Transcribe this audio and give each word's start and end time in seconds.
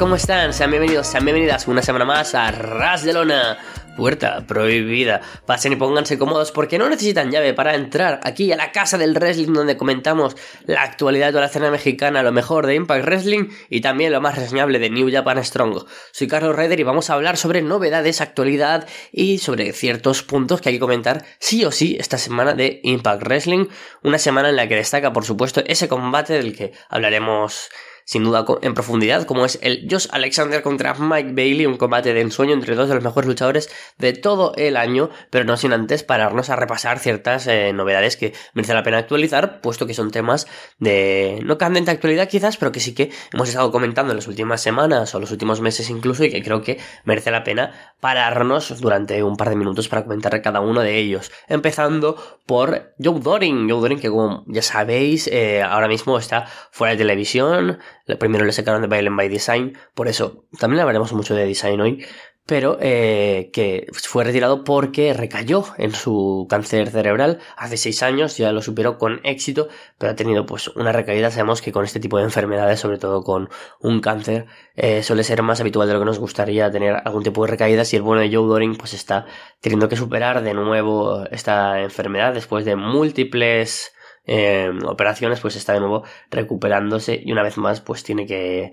¿cómo 0.00 0.16
están? 0.16 0.54
Sean 0.54 0.70
bienvenidos, 0.70 1.08
sean 1.08 1.26
bienvenidas 1.26 1.68
una 1.68 1.82
semana 1.82 2.06
más 2.06 2.34
a 2.34 2.50
Ras 2.50 3.04
de 3.04 3.12
Lona. 3.12 3.58
Puerta 3.98 4.46
prohibida. 4.46 5.20
Pasen 5.44 5.74
y 5.74 5.76
pónganse 5.76 6.16
cómodos 6.16 6.52
porque 6.52 6.78
no 6.78 6.88
necesitan 6.88 7.30
llave 7.30 7.52
para 7.52 7.74
entrar 7.74 8.18
aquí 8.24 8.50
a 8.50 8.56
la 8.56 8.72
casa 8.72 8.96
del 8.96 9.14
wrestling 9.14 9.52
donde 9.52 9.76
comentamos 9.76 10.36
la 10.64 10.84
actualidad 10.84 11.34
de 11.34 11.40
la 11.40 11.46
escena 11.46 11.70
mexicana, 11.70 12.22
lo 12.22 12.32
mejor 12.32 12.66
de 12.66 12.76
Impact 12.76 13.04
Wrestling 13.04 13.48
y 13.68 13.82
también 13.82 14.12
lo 14.12 14.22
más 14.22 14.38
reseñable 14.38 14.78
de 14.78 14.88
New 14.88 15.12
Japan 15.12 15.44
Strong. 15.44 15.84
Soy 16.12 16.28
Carlos 16.28 16.56
Raider 16.56 16.80
y 16.80 16.84
vamos 16.84 17.10
a 17.10 17.14
hablar 17.14 17.36
sobre 17.36 17.60
novedades, 17.60 18.22
actualidad 18.22 18.88
y 19.12 19.36
sobre 19.36 19.70
ciertos 19.74 20.22
puntos 20.22 20.62
que 20.62 20.70
hay 20.70 20.76
que 20.76 20.80
comentar 20.80 21.26
sí 21.38 21.62
o 21.66 21.72
sí 21.72 21.98
esta 22.00 22.16
semana 22.16 22.54
de 22.54 22.80
Impact 22.84 23.22
Wrestling. 23.22 23.66
Una 24.02 24.16
semana 24.16 24.48
en 24.48 24.56
la 24.56 24.66
que 24.66 24.76
destaca, 24.76 25.12
por 25.12 25.26
supuesto, 25.26 25.62
ese 25.66 25.88
combate 25.88 26.32
del 26.32 26.56
que 26.56 26.72
hablaremos 26.88 27.68
sin 28.10 28.24
duda 28.24 28.44
en 28.62 28.74
profundidad, 28.74 29.24
como 29.24 29.44
es 29.44 29.60
el 29.62 29.86
Josh 29.88 30.08
Alexander 30.10 30.62
contra 30.62 30.94
Mike 30.94 31.30
Bailey, 31.32 31.66
un 31.66 31.76
combate 31.76 32.12
de 32.12 32.20
ensueño 32.22 32.54
entre 32.54 32.74
dos 32.74 32.88
de 32.88 32.96
los 32.96 33.04
mejores 33.04 33.28
luchadores 33.28 33.70
de 33.98 34.12
todo 34.12 34.52
el 34.56 34.76
año, 34.76 35.10
pero 35.30 35.44
no 35.44 35.56
sin 35.56 35.72
antes 35.72 36.02
pararnos 36.02 36.50
a 36.50 36.56
repasar 36.56 36.98
ciertas 36.98 37.46
eh, 37.46 37.72
novedades 37.72 38.16
que 38.16 38.32
merece 38.52 38.74
la 38.74 38.82
pena 38.82 38.98
actualizar, 38.98 39.60
puesto 39.60 39.86
que 39.86 39.94
son 39.94 40.10
temas 40.10 40.48
de 40.80 41.38
no 41.44 41.56
candente 41.56 41.92
actualidad 41.92 42.28
quizás, 42.28 42.56
pero 42.56 42.72
que 42.72 42.80
sí 42.80 42.96
que 42.96 43.12
hemos 43.32 43.48
estado 43.48 43.70
comentando 43.70 44.10
en 44.10 44.16
las 44.16 44.26
últimas 44.26 44.60
semanas 44.60 45.14
o 45.14 45.20
los 45.20 45.30
últimos 45.30 45.60
meses 45.60 45.88
incluso 45.88 46.24
y 46.24 46.30
que 46.30 46.42
creo 46.42 46.62
que 46.62 46.80
merece 47.04 47.30
la 47.30 47.44
pena 47.44 47.94
pararnos 48.00 48.80
durante 48.80 49.22
un 49.22 49.36
par 49.36 49.50
de 49.50 49.54
minutos 49.54 49.88
para 49.88 50.02
comentar 50.02 50.42
cada 50.42 50.60
uno 50.60 50.80
de 50.80 50.98
ellos. 50.98 51.30
Empezando 51.46 52.16
por 52.44 52.92
Joe 52.98 53.20
Doring, 53.20 53.70
Joe 53.70 53.80
Doring 53.80 54.00
que 54.00 54.10
como 54.10 54.42
ya 54.48 54.62
sabéis 54.62 55.28
eh, 55.28 55.62
ahora 55.62 55.86
mismo 55.86 56.18
está 56.18 56.46
fuera 56.72 56.90
de 56.90 56.98
televisión, 56.98 57.78
primero 58.18 58.44
le 58.44 58.52
sacaron 58.52 58.82
de 58.82 58.88
Violent 58.88 59.16
by 59.16 59.28
Design, 59.28 59.78
por 59.94 60.08
eso 60.08 60.44
también 60.58 60.80
hablaremos 60.80 61.12
mucho 61.12 61.34
de 61.34 61.46
design 61.46 61.80
hoy, 61.80 62.04
pero 62.50 62.78
eh, 62.80 63.50
que 63.52 63.86
fue 63.92 64.24
retirado 64.24 64.64
porque 64.64 65.14
recayó 65.14 65.64
en 65.78 65.92
su 65.92 66.48
cáncer 66.50 66.90
cerebral 66.90 67.38
hace 67.56 67.76
seis 67.76 68.02
años, 68.02 68.36
ya 68.38 68.50
lo 68.50 68.60
superó 68.60 68.98
con 68.98 69.20
éxito, 69.22 69.68
pero 69.98 70.10
ha 70.10 70.16
tenido 70.16 70.46
pues 70.46 70.66
una 70.66 70.90
recaída. 70.90 71.30
Sabemos 71.30 71.62
que 71.62 71.70
con 71.70 71.84
este 71.84 72.00
tipo 72.00 72.18
de 72.18 72.24
enfermedades, 72.24 72.80
sobre 72.80 72.98
todo 72.98 73.22
con 73.22 73.50
un 73.78 74.00
cáncer, 74.00 74.46
eh, 74.74 75.04
suele 75.04 75.22
ser 75.22 75.42
más 75.42 75.60
habitual 75.60 75.86
de 75.86 75.94
lo 75.94 76.00
que 76.00 76.06
nos 76.06 76.18
gustaría 76.18 76.68
tener 76.72 77.00
algún 77.04 77.22
tipo 77.22 77.44
de 77.44 77.52
recaídas 77.52 77.92
y 77.92 77.96
el 77.96 78.02
bueno 78.02 78.20
de 78.22 78.34
Joe 78.34 78.48
Doring 78.48 78.74
pues 78.74 78.94
está 78.94 79.26
teniendo 79.60 79.88
que 79.88 79.94
superar 79.94 80.42
de 80.42 80.52
nuevo 80.52 81.24
esta 81.30 81.80
enfermedad 81.80 82.34
después 82.34 82.64
de 82.64 82.74
múltiples 82.74 83.92
Em, 84.32 84.84
operaciones, 84.84 85.40
pues 85.40 85.56
está 85.56 85.72
de 85.72 85.80
nuevo 85.80 86.04
recuperándose 86.30 87.20
y 87.20 87.32
una 87.32 87.42
vez 87.42 87.58
más 87.58 87.80
pues 87.80 88.04
tiene 88.04 88.26
que 88.26 88.72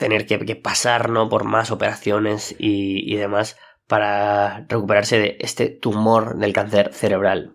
tener 0.00 0.26
que, 0.26 0.56
pasar 0.56 1.10
¿no? 1.10 1.28
por 1.28 1.44
más 1.44 1.70
operaciones 1.70 2.56
y, 2.58 3.14
demás 3.14 3.56
para 3.86 4.66
recuperarse 4.68 5.20
de 5.20 5.36
este 5.38 5.68
tumor 5.68 6.38
del 6.38 6.52
cáncer 6.52 6.92
cerebral. 6.92 7.54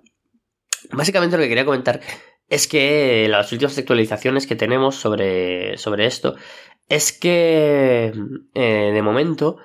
Básicamente 0.94 1.36
lo 1.36 1.44
que 1.44 1.50
quería 1.50 1.66
comentar 1.66 2.00
es 2.48 2.70
que 2.70 3.28
las 3.28 3.52
últimas 3.52 3.78
actualizaciones 3.78 4.48
que 4.48 4.56
tenemos 4.56 4.96
sobre, 4.96 5.78
sobre 5.78 6.06
esto 6.06 6.38
es 6.88 7.12
que 7.12 8.14
eh, 8.54 8.92
de 8.94 9.02
momento 9.02 9.58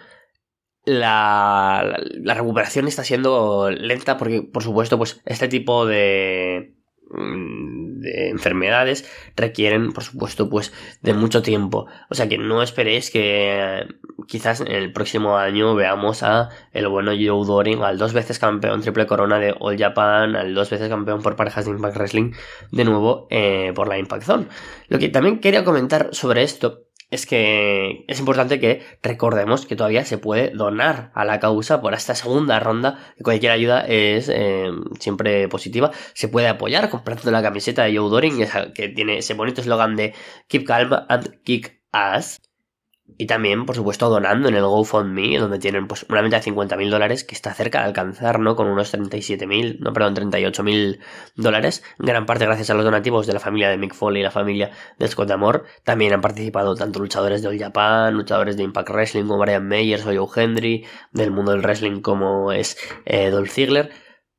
la, 0.85 2.01
la, 2.15 2.35
recuperación 2.35 2.89
está 2.89 3.05
siendo 3.05 3.71
lenta 3.71 4.17
porque 4.17 4.43
por 4.43 4.65
supuesto 4.65 4.99
pues 4.99 5.21
este 5.25 5.47
tipo 5.47 5.87
de, 5.87 6.80
de 7.13 8.29
enfermedades 8.29 9.09
requieren, 9.37 9.93
por 9.93 10.05
supuesto, 10.05 10.49
pues 10.49 10.73
de 11.03 11.13
mucho 11.13 11.43
tiempo. 11.43 11.87
O 12.09 12.15
sea 12.15 12.29
que 12.29 12.39
no 12.39 12.63
esperéis 12.63 13.11
que 13.11 13.87
quizás 14.27 14.61
en 14.61 14.69
el 14.69 14.93
próximo 14.93 15.37
año 15.37 15.75
veamos 15.75 16.23
a 16.23 16.51
el 16.73 16.89
bueno 16.89 17.13
Joe 17.13 17.47
Doring, 17.47 17.83
al 17.83 17.99
dos 17.99 18.13
veces 18.13 18.39
campeón 18.39 18.81
triple 18.81 19.07
corona 19.07 19.39
de 19.39 19.55
All 19.59 19.79
Japan, 19.79 20.37
al 20.37 20.55
dos 20.55 20.71
veces 20.71 20.89
campeón 20.89 21.23
por 21.23 21.37
parejas 21.37 21.65
de 21.65 21.73
Impact 21.73 21.97
Wrestling, 21.97 22.33
de 22.71 22.85
nuevo 22.85 23.27
eh, 23.31 23.73
por 23.75 23.89
la 23.89 23.99
Impact 23.99 24.23
Zone. 24.25 24.47
Lo 24.89 24.99
que 24.99 25.09
también 25.09 25.41
quería 25.41 25.65
comentar 25.65 26.11
sobre 26.13 26.43
esto 26.43 26.90
es 27.11 27.27
que 27.27 28.05
es 28.09 28.19
importante 28.21 28.61
que 28.61 28.83
recordemos 29.03 29.67
que 29.67 29.77
todavía 29.77 30.05
se 30.05 30.19
puede 30.19 30.51
donar 30.51 31.11
a 31.15 31.25
la 31.25 31.41
causa 31.41 31.81
por 31.81 31.95
esta 31.95 32.15
segunda 32.15 32.61
ronda, 32.61 32.99
que 33.17 33.25
cualquier 33.25 33.53
ayuda 33.53 33.85
es 33.87 34.29
eh, 34.29 34.71
siempre 34.99 35.49
positiva. 35.49 35.91
Se 36.15 36.29
puede 36.29 36.49
apoyar 36.49 36.89
comprando 36.91 37.31
la 37.31 37.43
camiseta 37.43 37.85
de 37.85 37.97
Joe 37.97 38.11
Doring, 38.11 38.47
que 38.75 38.89
tiene 38.89 39.19
ese 39.19 39.35
bonito 39.35 39.61
eslogan 39.61 39.97
de 39.97 40.15
Keep 40.49 40.65
Calm 40.67 40.93
and 41.09 41.43
Kick 41.43 41.81
Ass. 41.93 42.41
Y 43.19 43.27
también, 43.27 43.67
por 43.67 43.77
supuesto, 43.77 44.09
donando 44.09 44.49
en 44.49 44.55
el 44.55 44.63
GoFundMe, 44.63 45.39
donde 45.39 45.59
tienen 45.59 45.87
pues 45.87 46.07
una 46.09 46.23
meta 46.23 46.41
de 46.41 46.51
50.000 46.51 46.91
dólares 46.91 47.25
que 47.25 47.35
está 47.35 47.55
cerca 47.55 47.81
de 47.81 47.87
alcanzar, 47.87 48.41
¿no? 48.41 48.57
Con 48.57 48.69
unos 48.69 48.93
37.000, 48.95 49.79
no, 49.81 49.93
perdón, 49.93 50.17
38.000 50.17 50.99
dólares. 51.37 51.83
Gran 51.99 52.27
parte 52.27 52.47
gracias 52.47 52.71
a 52.71 52.75
los 52.75 52.85
donativos 52.85 53.27
de 53.27 53.33
la 53.33 53.41
familia 53.41 53.69
de 53.69 53.79
Mick 53.79 53.95
Foley 53.95 54.21
y 54.21 54.25
la 54.25 54.31
familia 54.31 54.71
de 54.99 55.09
Scott 55.09 55.31
Amor. 55.31 55.65
También 55.85 56.13
han 56.13 56.21
participado 56.21 56.75
tanto 56.75 57.01
luchadores 57.01 57.43
de 57.43 57.49
All 57.49 57.59
Japan, 57.59 58.15
luchadores 58.15 58.57
de 58.57 58.63
Impact 58.63 58.91
Wrestling 58.91 59.25
como 59.25 59.39
Brian 59.39 59.67
Meyers 59.67 60.07
o 60.07 60.15
Joe 60.15 60.45
Hendry, 60.45 60.85
del 61.13 61.31
mundo 61.31 61.53
del 61.53 61.63
wrestling 61.63 62.01
como 62.01 62.53
es 62.53 62.77
eh, 63.05 63.31
Dolph 63.31 63.51
Ziggler. 63.51 63.91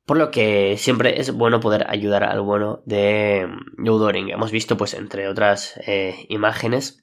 Por 0.04 0.16
lo 0.16 0.32
que 0.32 0.76
siempre 0.78 1.20
es 1.20 1.32
bueno 1.32 1.60
poder 1.60 1.86
ayudar 1.88 2.24
al 2.24 2.40
bueno 2.40 2.82
de 2.86 3.48
Joe 3.78 3.98
Doring. 3.98 4.30
Hemos 4.30 4.50
visto, 4.50 4.76
pues, 4.76 4.94
entre 4.94 5.28
otras 5.28 5.78
eh, 5.86 6.26
imágenes, 6.28 7.01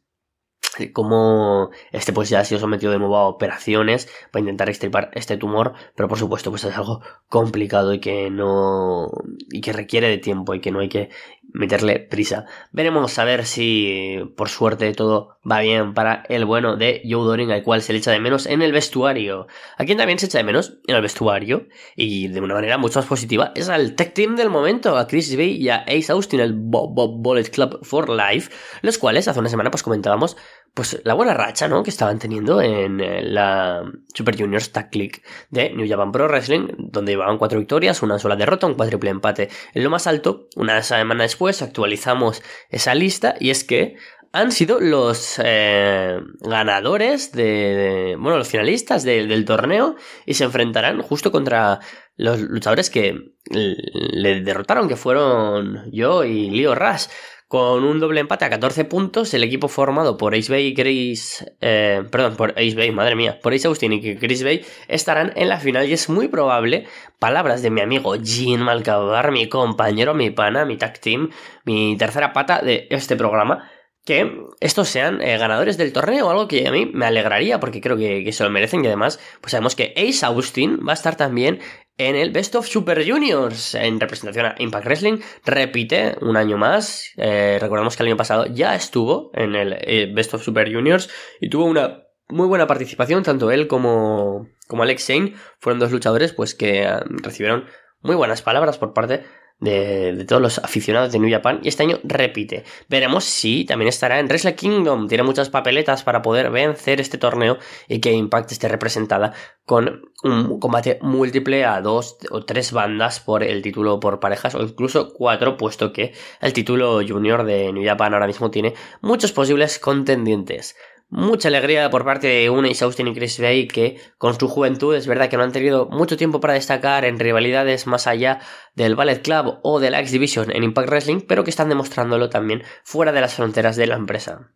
cómo 0.93 1.71
este 1.91 2.13
pues 2.13 2.29
ya 2.29 2.39
ha 2.39 2.45
sido 2.45 2.59
sometido 2.59 2.91
de 2.91 2.99
nuevo 2.99 3.17
a 3.17 3.27
operaciones 3.27 4.09
para 4.31 4.41
intentar 4.41 4.69
extirpar 4.69 5.11
este 5.13 5.37
tumor, 5.37 5.73
pero 5.95 6.07
por 6.07 6.17
supuesto 6.17 6.49
pues 6.49 6.63
es 6.63 6.75
algo 6.75 7.01
complicado 7.27 7.93
y 7.93 7.99
que 7.99 8.29
no 8.29 9.09
y 9.51 9.61
que 9.61 9.73
requiere 9.73 10.09
de 10.09 10.17
tiempo 10.17 10.53
y 10.53 10.61
que 10.61 10.71
no 10.71 10.79
hay 10.79 10.89
que 10.89 11.09
meterle 11.53 11.99
prisa. 11.99 12.45
Veremos 12.71 13.17
a 13.17 13.23
ver 13.23 13.45
si 13.45 14.19
por 14.35 14.49
suerte 14.49 14.93
todo 14.93 15.37
va 15.49 15.61
bien 15.61 15.93
para 15.93 16.23
el 16.29 16.45
bueno 16.45 16.75
de 16.75 17.01
Joe 17.03 17.25
Doring, 17.25 17.51
al 17.51 17.63
cual 17.63 17.81
se 17.81 17.93
le 17.93 17.99
echa 17.99 18.11
de 18.11 18.19
menos 18.19 18.45
en 18.45 18.61
el 18.61 18.71
vestuario. 18.71 19.47
A 19.77 19.85
quien 19.85 19.97
también 19.97 20.19
se 20.19 20.27
echa 20.27 20.37
de 20.37 20.43
menos 20.43 20.77
en 20.87 20.95
el 20.95 21.01
vestuario, 21.01 21.67
y 21.95 22.27
de 22.27 22.41
una 22.41 22.55
manera 22.55 22.77
mucho 22.77 22.99
más 22.99 23.07
positiva, 23.07 23.51
es 23.55 23.69
al 23.69 23.95
tech 23.95 24.13
team 24.13 24.35
del 24.35 24.49
momento, 24.49 24.97
a 24.97 25.07
Chris 25.07 25.35
Bay 25.35 25.55
y 25.55 25.69
a 25.69 25.77
Ace 25.87 26.11
Austin, 26.11 26.39
el 26.39 26.53
Bob, 26.53 26.93
Bob 26.93 27.21
Bullet 27.21 27.49
Club 27.49 27.79
for 27.83 28.09
Life, 28.09 28.51
los 28.81 28.97
cuales 28.97 29.27
hace 29.27 29.39
una 29.39 29.49
semana 29.49 29.71
pues 29.71 29.83
comentábamos 29.83 30.37
pues 30.73 31.01
la 31.03 31.13
buena 31.13 31.33
racha, 31.33 31.67
¿no? 31.67 31.83
Que 31.83 31.89
estaban 31.89 32.19
teniendo 32.19 32.61
en 32.61 32.99
eh, 32.99 33.21
la 33.23 33.83
Super 34.13 34.37
Juniors 34.37 34.71
Tag 34.71 34.89
Click 34.89 35.23
de 35.49 35.71
New 35.71 35.87
Japan 35.87 36.11
Pro 36.11 36.27
Wrestling, 36.27 36.67
donde 36.77 37.13
llevaban 37.13 37.37
cuatro 37.37 37.59
victorias, 37.59 38.01
una 38.01 38.19
sola 38.19 38.35
derrota, 38.35 38.67
un 38.67 38.75
cuádruple 38.75 39.09
empate 39.09 39.49
en 39.73 39.83
lo 39.83 39.89
más 39.89 40.07
alto. 40.07 40.47
Una 40.55 40.81
semana 40.83 41.23
después 41.23 41.61
actualizamos 41.61 42.41
esa 42.69 42.95
lista 42.95 43.35
y 43.39 43.49
es 43.49 43.63
que 43.63 43.97
han 44.31 44.51
sido 44.51 44.79
los 44.79 45.41
eh, 45.43 46.19
ganadores 46.39 47.31
de, 47.31 48.15
bueno, 48.19 48.37
los 48.37 48.47
finalistas 48.47 49.03
del 49.03 49.43
torneo 49.45 49.95
y 50.25 50.35
se 50.35 50.43
enfrentarán 50.43 51.01
justo 51.01 51.31
contra 51.31 51.79
los 52.15 52.39
luchadores 52.39 52.89
que 52.89 53.33
le 53.49 54.41
derrotaron, 54.41 54.87
que 54.87 54.95
fueron 54.95 55.89
yo 55.91 56.23
y 56.25 56.51
Leo 56.51 56.75
Rush. 56.75 57.07
Con 57.49 57.83
un 57.83 57.99
doble 57.99 58.19
empate 58.19 58.45
a 58.45 58.51
14 58.51 58.85
puntos, 58.85 59.33
el 59.33 59.43
equipo 59.43 59.69
formado 59.69 60.17
por 60.17 60.35
Ace 60.35 60.51
Bay 60.51 60.67
y 60.67 60.75
Chris... 60.75 61.43
Eh, 61.61 62.03
perdón, 62.11 62.35
por 62.35 62.51
Ace 62.51 62.75
Bay, 62.75 62.91
madre 62.91 63.15
mía, 63.15 63.39
por 63.41 63.55
Ace 63.55 63.67
Austin 63.67 63.91
y 63.91 64.17
Chris 64.17 64.43
Bay 64.43 64.63
estarán 64.87 65.33
en 65.35 65.49
la 65.49 65.59
final 65.59 65.89
y 65.89 65.93
es 65.93 66.09
muy 66.09 66.27
probable, 66.27 66.85
palabras 67.17 67.63
de 67.63 67.71
mi 67.71 67.81
amigo 67.81 68.15
Jean 68.17 68.61
Malcabar, 68.61 69.31
mi 69.31 69.49
compañero, 69.49 70.13
mi 70.13 70.29
pana, 70.29 70.63
mi 70.63 70.77
tag 70.77 70.99
team, 70.99 71.31
mi 71.65 71.97
tercera 71.97 72.33
pata 72.33 72.61
de 72.61 72.85
este 72.91 73.15
programa, 73.15 73.67
que 74.05 74.43
estos 74.59 74.87
sean 74.87 75.19
eh, 75.19 75.35
ganadores 75.39 75.75
del 75.79 75.91
torneo, 75.91 76.29
algo 76.29 76.47
que 76.47 76.67
a 76.67 76.71
mí 76.71 76.85
me 76.93 77.07
alegraría 77.07 77.59
porque 77.59 77.81
creo 77.81 77.97
que, 77.97 78.23
que, 78.23 78.31
se 78.31 78.43
lo 78.43 78.51
merecen 78.51 78.83
y 78.83 78.87
además 78.87 79.19
pues 79.41 79.53
sabemos 79.53 79.75
que 79.75 79.95
Ace 79.97 80.23
Austin 80.23 80.81
va 80.87 80.91
a 80.91 80.93
estar 80.93 81.15
también 81.15 81.61
en 81.99 82.15
el 82.15 82.31
Best 82.31 82.55
of 82.55 82.65
Super 82.65 83.07
Juniors 83.07 83.75
en 83.75 83.99
representación 83.99 84.47
a 84.47 84.55
Impact 84.57 84.85
Wrestling. 84.85 85.19
Repite 85.45 86.15
un 86.21 86.37
año 86.37 86.57
más. 86.57 87.11
Eh, 87.17 87.57
recordemos 87.61 87.95
que 87.95 88.03
el 88.03 88.07
año 88.07 88.17
pasado 88.17 88.45
ya 88.47 88.73
estuvo 88.73 89.31
en 89.35 89.53
el 89.53 89.77
eh, 89.81 90.11
Best 90.11 90.33
of 90.33 90.41
Super 90.41 90.73
Juniors 90.73 91.09
y 91.41 91.49
tuvo 91.49 91.65
una 91.65 92.05
muy 92.29 92.47
buena 92.47 92.67
participación. 92.67 93.23
Tanto 93.23 93.51
él 93.51 93.67
como, 93.67 94.47
como 94.67 94.83
Alex 94.83 95.07
Shane 95.07 95.35
fueron 95.59 95.79
dos 95.79 95.91
luchadores 95.91 96.31
pues 96.31 96.55
que 96.55 96.83
eh, 96.83 96.99
recibieron 97.21 97.65
muy 98.01 98.15
buenas 98.15 98.41
palabras 98.41 98.77
por 98.77 98.93
parte 98.93 99.25
de, 99.59 100.25
todos 100.27 100.41
los 100.41 100.57
aficionados 100.59 101.11
de 101.11 101.19
New 101.19 101.31
Japan 101.31 101.59
y 101.63 101.67
este 101.67 101.83
año 101.83 101.99
repite. 102.03 102.63
Veremos 102.87 103.25
si 103.25 103.65
también 103.65 103.89
estará 103.89 104.19
en 104.19 104.27
Wrestle 104.27 104.55
Kingdom. 104.55 105.07
Tiene 105.07 105.23
muchas 105.23 105.49
papeletas 105.49 106.03
para 106.03 106.21
poder 106.21 106.49
vencer 106.49 107.01
este 107.01 107.17
torneo 107.17 107.57
y 107.87 107.99
que 107.99 108.13
Impact 108.13 108.51
esté 108.51 108.67
representada 108.67 109.33
con 109.65 110.01
un 110.23 110.59
combate 110.59 110.99
múltiple 111.01 111.65
a 111.65 111.81
dos 111.81 112.17
o 112.31 112.43
tres 112.43 112.71
bandas 112.71 113.19
por 113.19 113.43
el 113.43 113.61
título 113.61 113.99
por 113.99 114.19
parejas 114.19 114.55
o 114.55 114.61
incluso 114.61 115.13
cuatro, 115.13 115.57
puesto 115.57 115.93
que 115.93 116.13
el 116.41 116.53
título 116.53 117.01
junior 117.07 117.43
de 117.43 117.71
New 117.71 117.85
Japan 117.85 118.13
ahora 118.13 118.27
mismo 118.27 118.51
tiene 118.51 118.73
muchos 119.01 119.31
posibles 119.31 119.79
contendientes. 119.79 120.75
Mucha 121.09 121.47
alegría 121.47 121.89
por 121.89 122.05
parte 122.05 122.27
de 122.27 122.49
Unis 122.49 122.81
Austin 122.81 123.07
y 123.07 123.13
Chris 123.13 123.39
Bay 123.39 123.67
que 123.67 123.99
con 124.17 124.39
su 124.39 124.47
juventud 124.47 124.95
es 124.95 125.07
verdad 125.07 125.29
que 125.29 125.37
no 125.37 125.43
han 125.43 125.51
tenido 125.51 125.87
mucho 125.87 126.17
tiempo 126.17 126.39
para 126.39 126.53
destacar 126.53 127.05
en 127.05 127.19
rivalidades 127.19 127.87
más 127.87 128.07
allá 128.07 128.39
del 128.75 128.95
Ballet 128.95 129.21
Club 129.21 129.59
o 129.63 129.79
de 129.79 129.91
la 129.91 129.99
X 129.99 130.11
Division 130.11 130.51
en 130.55 130.63
Impact 130.63 130.89
Wrestling, 130.89 131.21
pero 131.27 131.43
que 131.43 131.49
están 131.49 131.69
demostrándolo 131.69 132.29
también 132.29 132.63
fuera 132.83 133.11
de 133.11 133.21
las 133.21 133.33
fronteras 133.33 133.75
de 133.75 133.87
la 133.87 133.95
empresa 133.95 134.51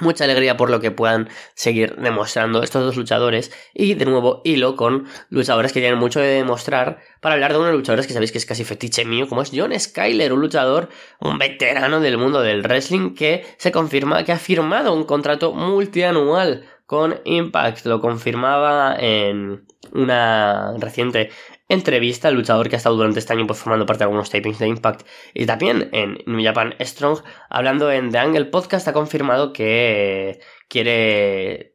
mucha 0.00 0.24
alegría 0.24 0.56
por 0.56 0.70
lo 0.70 0.80
que 0.80 0.90
puedan 0.90 1.28
seguir 1.54 1.96
demostrando 1.96 2.62
estos 2.62 2.84
dos 2.84 2.96
luchadores. 2.96 3.52
Y 3.74 3.94
de 3.94 4.04
nuevo 4.04 4.42
hilo 4.44 4.76
con 4.76 5.06
luchadores 5.28 5.72
que 5.72 5.80
tienen 5.80 5.98
mucho 5.98 6.20
de 6.20 6.28
demostrar 6.28 7.00
para 7.20 7.34
hablar 7.34 7.52
de 7.52 7.58
unos 7.58 7.74
luchadores 7.74 8.06
que 8.06 8.12
sabéis 8.12 8.32
que 8.32 8.38
es 8.38 8.46
casi 8.46 8.64
fetiche 8.64 9.04
mío 9.04 9.28
como 9.28 9.42
es 9.42 9.50
John 9.54 9.78
Skyler, 9.78 10.32
un 10.32 10.40
luchador, 10.40 10.88
un 11.20 11.38
veterano 11.38 12.00
del 12.00 12.18
mundo 12.18 12.42
del 12.42 12.62
wrestling 12.62 13.14
que 13.14 13.44
se 13.56 13.72
confirma 13.72 14.24
que 14.24 14.32
ha 14.32 14.38
firmado 14.38 14.92
un 14.92 15.04
contrato 15.04 15.52
multianual 15.52 16.64
con 16.86 17.20
Impact, 17.24 17.86
lo 17.86 18.00
confirmaba 18.00 18.96
en 18.98 19.64
una 19.92 20.74
reciente 20.78 21.30
entrevista 21.70 22.28
al 22.28 22.34
luchador 22.34 22.68
que 22.68 22.76
ha 22.76 22.78
estado 22.78 22.96
durante 22.96 23.20
este 23.20 23.32
año 23.32 23.46
pues, 23.46 23.58
formando 23.58 23.86
parte 23.86 24.00
de 24.00 24.04
algunos 24.04 24.28
tapings 24.28 24.58
de 24.58 24.68
Impact. 24.68 25.06
Y 25.32 25.46
también 25.46 25.88
en 25.92 26.18
New 26.26 26.44
Japan 26.44 26.74
Strong, 26.80 27.20
hablando 27.48 27.90
en 27.90 28.10
The 28.10 28.18
Angle 28.18 28.46
Podcast, 28.46 28.86
ha 28.88 28.92
confirmado 28.92 29.52
que 29.52 30.40
quiere 30.68 31.69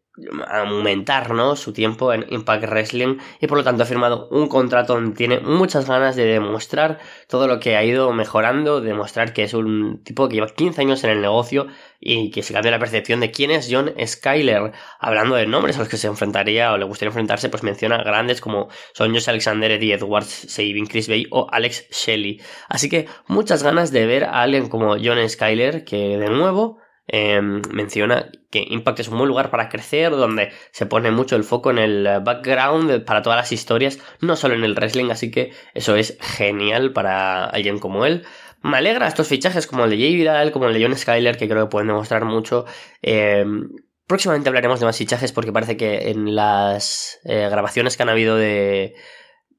aumentar 0.48 1.32
¿no? 1.32 1.56
su 1.56 1.74
tiempo 1.74 2.14
en 2.14 2.26
Impact 2.30 2.64
Wrestling 2.66 3.18
y 3.42 3.48
por 3.48 3.58
lo 3.58 3.64
tanto 3.64 3.84
ha 3.84 3.86
firmado 3.86 4.28
un 4.32 4.48
contrato 4.48 4.94
donde 4.94 5.16
tiene 5.16 5.40
muchas 5.40 5.88
ganas 5.88 6.16
de 6.16 6.26
demostrar 6.26 7.00
todo 7.28 7.48
lo 7.48 7.60
que 7.60 7.76
ha 7.76 7.84
ido 7.84 8.12
mejorando, 8.14 8.82
demostrar 8.82 9.34
que 9.34 9.44
es 9.44 9.54
un 9.54 10.04
tipo 10.04 10.30
que 10.30 10.36
lleva 10.36 10.48
15 10.48 10.82
años 10.82 11.04
en 11.04 11.10
el 11.10 11.22
negocio 11.22 11.68
y 12.00 12.32
que 12.32 12.44
se 12.44 12.54
cambia 12.54 12.72
la 12.72 12.80
percepción 12.80 13.20
de 13.20 13.32
quién 13.32 13.52
es 13.52 13.68
John 13.70 13.92
Skyler. 14.06 14.72
Hablando 15.00 15.36
de 15.36 15.48
nombres 15.48 15.76
a 15.76 15.80
los 15.80 15.90
que 15.90 15.98
se 15.98 16.08
enfrentaría 16.08 16.72
o 16.72 16.78
le 16.78 16.86
gustaría 16.86 17.10
enfrentarse, 17.10 17.50
pues 17.50 17.64
menciona 17.64 17.98
grandes 17.98 18.42
como 18.42 18.70
son 18.94 19.14
Josh 19.14 19.30
Alexander, 19.30 19.72
Eddie 19.72 19.96
Edwards, 19.96 20.46
Sabin 20.48 20.86
Chris 20.86 21.10
Bay 21.10 21.28
o 21.32 21.48
Alex 21.52 21.90
Shelley. 21.90 22.42
Así 22.70 22.90
que 22.90 23.08
muchas 23.28 23.64
ganas 23.64 23.92
de 23.92 24.06
ver 24.06 24.26
a 24.26 24.42
alguien 24.42 24.70
como 24.70 24.98
John 25.02 25.18
Skyler 25.28 25.84
que 25.84 26.18
de 26.18 26.30
nuevo 26.30 26.85
Em, 27.08 27.62
menciona 27.72 28.32
que 28.50 28.66
Impact 28.68 29.02
es 29.02 29.10
un 29.10 29.18
buen 29.18 29.28
lugar 29.28 29.52
para 29.52 29.70
crecer, 29.70 30.12
donde 30.12 30.52
se 30.72 30.86
pone 30.86 31.12
mucho 31.12 31.36
el 31.36 31.44
foco 31.44 31.70
en 31.70 31.78
el 31.78 32.04
background 32.24 33.04
para 33.06 33.22
todas 33.22 33.38
las 33.38 33.52
historias, 33.52 34.00
no 34.22 34.36
solo 34.36 34.56
en 34.56 34.64
el 34.64 34.76
wrestling, 34.76 35.12
así 35.12 35.30
que 35.30 35.54
eso 35.74 35.96
es 35.96 36.18
genial 36.20 36.94
para 36.94 37.46
alguien 37.46 37.80
como 37.80 38.06
él. 38.06 38.26
Me 38.64 38.78
alegra 38.78 39.08
estos 39.08 39.28
fichajes 39.28 39.68
como 39.68 39.84
el 39.84 39.92
de 39.92 39.98
Jay 39.98 40.16
Vidal, 40.16 40.52
como 40.52 40.66
el 40.68 40.74
de 40.74 40.84
John 40.84 40.98
Skyler, 40.98 41.38
que 41.38 41.48
creo 41.48 41.66
que 41.66 41.70
pueden 41.70 41.88
demostrar 41.88 42.26
mucho. 42.26 42.66
Em, 43.04 43.70
próximamente 44.08 44.50
hablaremos 44.50 44.80
de 44.80 44.88
más 44.88 44.98
fichajes 44.98 45.32
porque 45.32 45.52
parece 45.52 45.78
que 45.78 46.10
en 46.10 46.36
las 46.36 47.20
eh, 47.26 47.48
grabaciones 47.52 47.96
que 47.96 48.04
han 48.04 48.10
habido 48.10 48.36
de, 48.38 48.96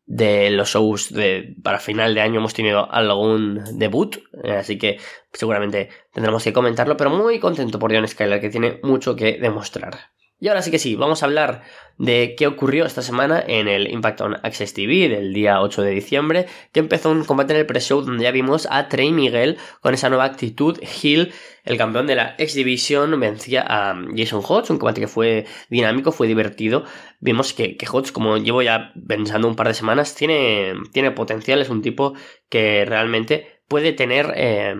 de 0.06 0.50
los 0.50 0.70
shows 0.70 1.12
de, 1.12 1.56
para 1.62 1.80
final 1.80 2.14
de 2.14 2.20
año 2.20 2.38
hemos 2.38 2.54
tenido 2.54 2.90
algún 2.90 3.78
debut, 3.78 4.16
eh, 4.44 4.52
así 4.52 4.78
que 4.78 4.98
seguramente 5.32 5.90
tendremos 6.12 6.44
que 6.44 6.52
comentarlo, 6.52 6.96
pero 6.96 7.10
muy 7.10 7.40
contento 7.40 7.78
por 7.78 7.92
John 7.92 8.06
Skyler, 8.06 8.40
que 8.40 8.48
tiene 8.48 8.78
mucho 8.82 9.16
que 9.16 9.38
demostrar. 9.38 10.15
Y 10.38 10.48
ahora 10.48 10.60
sí 10.60 10.70
que 10.70 10.78
sí, 10.78 10.96
vamos 10.96 11.22
a 11.22 11.26
hablar 11.26 11.62
de 11.96 12.34
qué 12.36 12.46
ocurrió 12.46 12.84
esta 12.84 13.00
semana 13.00 13.42
en 13.46 13.68
el 13.68 13.90
Impact 13.90 14.20
on 14.20 14.34
Access 14.42 14.74
TV 14.74 15.08
del 15.08 15.32
día 15.32 15.62
8 15.62 15.80
de 15.80 15.92
diciembre, 15.92 16.46
que 16.72 16.80
empezó 16.80 17.10
un 17.10 17.24
combate 17.24 17.54
en 17.54 17.60
el 17.60 17.64
pre-show 17.64 18.02
donde 18.02 18.24
ya 18.24 18.32
vimos 18.32 18.68
a 18.70 18.88
Trey 18.88 19.12
Miguel 19.12 19.56
con 19.80 19.94
esa 19.94 20.10
nueva 20.10 20.24
actitud. 20.24 20.78
Hill, 21.02 21.32
el 21.64 21.78
campeón 21.78 22.06
de 22.06 22.16
la 22.16 22.34
X 22.36 22.54
Division, 22.54 23.18
vencía 23.18 23.64
a 23.66 23.98
Jason 24.14 24.42
Hodge, 24.46 24.70
un 24.70 24.78
combate 24.78 25.00
que 25.00 25.08
fue 25.08 25.46
dinámico, 25.70 26.12
fue 26.12 26.26
divertido. 26.26 26.84
Vimos 27.18 27.54
que, 27.54 27.78
que 27.78 27.86
Hodge, 27.90 28.12
como 28.12 28.36
llevo 28.36 28.60
ya 28.60 28.92
pensando 29.08 29.48
un 29.48 29.56
par 29.56 29.68
de 29.68 29.74
semanas, 29.74 30.14
tiene, 30.14 30.74
tiene 30.92 31.12
potencial, 31.12 31.62
es 31.62 31.70
un 31.70 31.80
tipo 31.80 32.12
que 32.50 32.84
realmente 32.84 33.62
puede 33.68 33.94
tener 33.94 34.34
eh, 34.36 34.74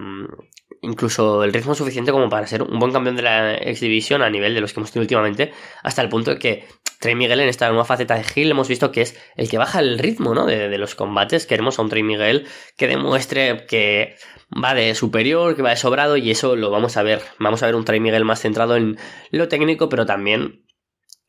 incluso 0.87 1.45
el 1.45 1.53
ritmo 1.53 1.75
suficiente 1.75 2.13
como 2.13 2.29
para 2.29 2.47
ser 2.47 2.63
un 2.63 2.79
buen 2.79 2.93
campeón 2.93 3.17
de 3.17 3.23
la 3.23 3.55
X 3.55 3.81
Division 3.81 4.23
a 4.23 4.31
nivel 4.31 4.55
de 4.55 4.61
los 4.61 4.73
que 4.73 4.81
hemos 4.81 4.91
tenido 4.91 5.05
últimamente, 5.05 5.53
hasta 5.83 6.03
el 6.03 6.09
punto 6.09 6.31
de 6.31 6.39
que 6.39 6.65
Trey 7.01 7.15
Miguel 7.15 7.41
en 7.41 7.49
esta 7.49 7.69
nueva 7.69 7.85
faceta 7.85 8.15
de 8.15 8.25
Hill 8.35 8.51
hemos 8.51 8.69
visto 8.69 8.91
que 8.91 9.03
es 9.03 9.21
el 9.37 9.51
que 9.51 9.59
baja 9.59 9.81
el 9.81 9.99
ritmo 9.99 10.35
¿no? 10.35 10.47
de, 10.47 10.79
los 10.79 10.95
combates. 10.95 11.47
Queremos 11.47 11.79
a 11.79 11.83
un 11.83 11.91
Trey 11.91 12.03
Miguel 12.03 12.47
que 12.77 12.87
demuestre 12.87 13.67
que 13.67 14.17
va 14.53 14.75
de 14.75 14.95
superior, 14.95 15.57
que 15.57 15.63
va 15.63 15.71
de 15.71 15.77
sobrado 15.77 16.17
y 16.17 16.31
eso 16.31 16.57
lo 16.57 16.71
vamos 16.71 16.97
a 16.97 17.03
ver. 17.03 17.21
Vamos 17.39 17.63
a 17.63 17.67
ver 17.67 17.75
un 17.75 17.85
Trey 17.85 18.01
Miguel 18.01 18.25
más 18.25 18.41
centrado 18.41 18.77
en 18.77 18.99
lo 19.31 19.49
técnico, 19.49 19.89
pero 19.89 20.07
también 20.07 20.65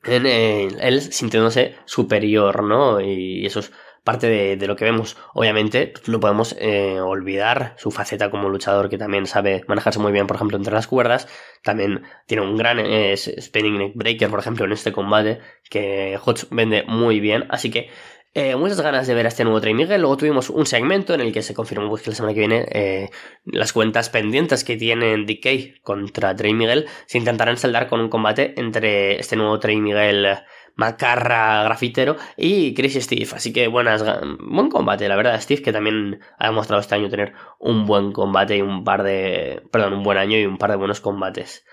en, 0.04 0.26
en 0.26 0.80
él 0.80 1.02
sintiéndose 1.02 1.76
superior, 1.86 2.64
¿no? 2.64 3.02
Y 3.02 3.46
eso 3.46 3.60
es 3.60 3.72
parte 4.08 4.56
de, 4.56 4.68
lo 4.68 4.78
que 4.78 4.86
vemos. 4.86 5.18
Obviamente, 5.34 5.94
no 6.08 6.22
podemos 6.22 6.56
eh, 6.60 6.98
olvidar 7.02 7.76
su 7.78 7.92
faceta 7.92 8.32
como 8.32 8.48
luchador, 8.48 8.88
que 8.88 8.98
también 8.98 9.28
sabe 9.28 9.66
manejarse 9.68 10.00
muy 10.00 10.14
bien, 10.14 10.28
por 10.28 10.38
ejemplo, 10.38 10.56
entre 10.56 10.74
las 10.74 10.88
cuerdas. 10.88 11.28
También 11.62 12.04
tiene 12.26 12.44
un 12.44 12.56
gran 12.56 12.80
eh, 12.80 13.18
spinning 13.18 13.78
neck 13.78 13.92
breaker, 13.96 14.30
por 14.30 14.40
ejemplo, 14.40 14.64
en 14.64 14.72
este 14.72 14.94
combate, 14.94 15.42
que 15.70 16.18
Hodge 16.24 16.48
vende 16.52 16.84
muy 16.88 17.20
bien. 17.20 17.48
Así 17.50 17.70
que 17.70 17.90
eh, 18.34 18.56
muchas 18.56 18.80
ganas 18.80 19.08
de 19.08 19.14
ver 19.14 19.26
a 19.26 19.28
este 19.28 19.44
nuevo 19.44 19.60
Trey 19.60 19.74
Miguel. 19.74 20.00
Luego 20.00 20.16
tuvimos 20.16 20.50
un 20.50 20.66
segmento 20.66 21.14
en 21.14 21.20
el 21.20 21.34
que 21.34 21.42
se 21.42 21.54
confirmó 21.54 21.94
que 21.98 22.10
la 22.10 22.16
semana 22.16 22.34
que 22.34 22.48
viene 22.48 23.10
las 23.44 23.74
cuentas 23.74 24.10
pendientes 24.10 24.64
que 24.64 24.78
tiene 24.78 25.18
DK 25.18 25.82
contra 25.82 26.34
Trey 26.34 26.54
Miguel 26.54 26.88
se 27.08 27.18
intentarán 27.18 27.58
saldar 27.58 27.90
con 27.90 28.00
un 28.00 28.08
combate 28.08 28.54
entre 28.56 29.20
este 29.20 29.36
nuevo 29.36 29.60
Trey 29.60 29.82
Miguel 29.82 30.38
Macarra 30.78 31.64
Grafitero 31.64 32.16
y 32.38 32.74
Chris 32.74 32.94
Steve. 33.04 33.28
Así 33.34 33.52
que 33.52 33.68
buenas, 33.68 34.06
buen 34.40 34.70
combate, 34.70 35.10
la 35.10 35.16
verdad. 35.16 35.42
Steve 35.42 35.62
que 35.62 35.74
también 35.74 36.22
ha 36.38 36.48
demostrado 36.48 36.80
este 36.80 36.96
año 36.96 37.10
tener 37.10 37.34
un 37.60 37.86
buen 37.86 38.14
combate 38.14 38.58
y 38.58 38.62
un 38.62 38.84
par 38.84 39.04
de... 39.04 39.64
Perdón, 39.72 39.94
un 39.94 40.04
buen 40.04 40.18
año 40.18 40.38
y 40.38 40.46
un 40.46 40.58
par 40.58 40.70
de 40.70 40.78
buenos 40.78 41.02
combates. 41.02 41.66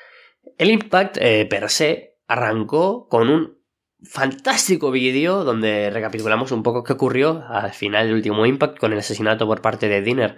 El 0.59 0.71
Impact 0.71 1.19
eh, 1.21 1.47
per 1.49 1.71
se 1.71 2.17
arrancó 2.27 3.07
con 3.09 3.29
un 3.29 3.59
fantástico 4.03 4.91
vídeo 4.91 5.45
donde 5.45 5.91
recapitulamos 5.91 6.53
un 6.53 6.63
poco 6.63 6.83
qué 6.83 6.95
ocurrió 6.95 7.45
al 7.49 7.73
final 7.73 8.07
del 8.07 8.17
último 8.17 8.45
Impact 8.47 8.79
con 8.79 8.93
el 8.93 8.99
asesinato 8.99 9.47
por 9.47 9.63
parte 9.63 9.89
de 9.89 10.03
Dinner 10.03 10.37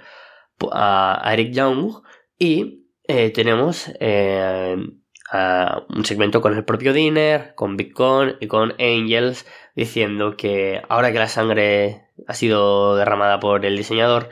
a 0.72 1.30
Eric 1.32 1.52
Young 1.52 2.02
y 2.38 2.86
eh, 3.04 3.30
tenemos 3.30 3.90
eh, 4.00 4.76
un 5.32 6.04
segmento 6.04 6.40
con 6.40 6.54
el 6.54 6.64
propio 6.64 6.92
Dinner, 6.92 7.54
con 7.54 7.76
Bitcoin 7.76 8.36
y 8.40 8.46
con 8.46 8.74
Angels, 8.78 9.46
diciendo 9.74 10.36
que 10.36 10.82
ahora 10.88 11.12
que 11.12 11.18
la 11.18 11.28
sangre 11.28 12.02
ha 12.26 12.34
sido 12.34 12.96
derramada 12.96 13.40
por 13.40 13.66
el 13.66 13.76
diseñador, 13.76 14.28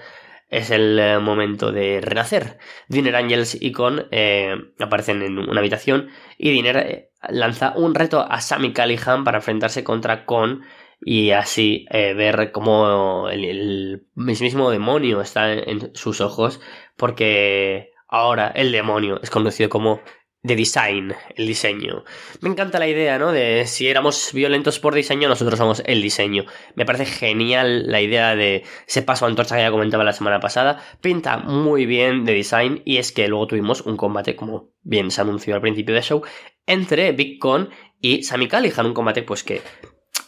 es 0.54 0.70
el 0.70 0.98
eh, 0.98 1.18
momento 1.18 1.72
de 1.72 2.00
renacer. 2.00 2.58
Dinner, 2.88 3.16
Angels 3.16 3.60
y 3.60 3.72
Con 3.72 4.06
eh, 4.10 4.54
aparecen 4.78 5.22
en 5.22 5.38
una 5.38 5.60
habitación 5.60 6.10
y 6.38 6.50
Dinner 6.50 6.76
eh, 6.76 7.10
lanza 7.28 7.72
un 7.76 7.94
reto 7.94 8.20
a 8.20 8.40
Sammy 8.40 8.72
Callihan 8.72 9.24
para 9.24 9.38
enfrentarse 9.38 9.82
contra 9.82 10.24
Con 10.24 10.62
y 11.06 11.32
así 11.32 11.86
ver 11.90 12.50
cómo 12.50 13.28
el, 13.28 13.44
el, 13.44 14.06
mismísimo 14.14 14.70
demonio 14.70 15.20
está 15.20 15.52
en 15.52 15.94
sus 15.94 16.22
ojos 16.22 16.62
porque 16.96 17.90
ahora 18.08 18.48
el 18.54 18.72
demonio 18.72 19.20
es 19.22 19.28
conocido 19.28 19.68
como 19.68 20.00
de 20.44 20.56
design, 20.56 21.14
el 21.36 21.46
diseño. 21.46 22.04
Me 22.40 22.50
encanta 22.50 22.78
la 22.78 22.86
idea, 22.86 23.18
¿no? 23.18 23.32
De 23.32 23.66
si 23.66 23.88
éramos 23.88 24.30
violentos 24.34 24.78
por 24.78 24.94
diseño, 24.94 25.26
nosotros 25.26 25.58
somos 25.58 25.82
el 25.86 26.02
diseño. 26.02 26.44
Me 26.74 26.84
parece 26.84 27.06
genial 27.06 27.90
la 27.90 28.02
idea 28.02 28.36
de 28.36 28.62
ese 28.86 29.00
paso 29.00 29.24
a 29.24 29.28
antorcha 29.28 29.56
que 29.56 29.62
ya 29.62 29.70
comentaba 29.70 30.04
la 30.04 30.12
semana 30.12 30.40
pasada. 30.40 30.84
Pinta 31.00 31.38
muy 31.38 31.86
bien 31.86 32.26
de 32.26 32.34
design 32.34 32.82
y 32.84 32.98
es 32.98 33.10
que 33.10 33.26
luego 33.26 33.46
tuvimos 33.46 33.80
un 33.80 33.96
combate, 33.96 34.36
como 34.36 34.70
bien 34.82 35.10
se 35.10 35.22
anunció 35.22 35.54
al 35.54 35.62
principio 35.62 35.94
del 35.94 36.04
show, 36.04 36.22
entre 36.66 37.12
Big 37.12 37.38
Con 37.38 37.70
y 38.02 38.22
Sammy 38.22 38.46
Callihan. 38.46 38.84
Un 38.84 38.94
combate, 38.94 39.22
pues 39.22 39.44
que 39.44 39.62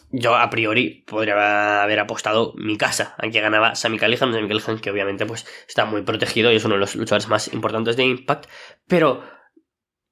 yo 0.09 0.35
a 0.35 0.49
priori 0.49 1.03
podría 1.05 1.83
haber 1.83 1.99
apostado 1.99 2.53
mi 2.57 2.75
casa 2.75 3.13
a 3.19 3.29
que 3.29 3.39
ganaba 3.39 3.75
Sammy 3.75 3.99
Callihan. 3.99 4.33
Sammy 4.33 4.47
Callihan 4.47 4.79
que 4.79 4.89
obviamente 4.89 5.27
pues 5.27 5.45
está 5.67 5.85
muy 5.85 6.01
protegido 6.01 6.51
y 6.51 6.55
es 6.55 6.65
uno 6.65 6.73
de 6.73 6.79
los 6.79 6.95
luchadores 6.95 7.27
más 7.27 7.53
importantes 7.53 7.95
de 7.97 8.05
Impact. 8.05 8.47
Pero 8.87 9.36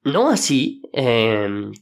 no 0.06 0.30
así, 0.30 0.82
em, 0.92 1.72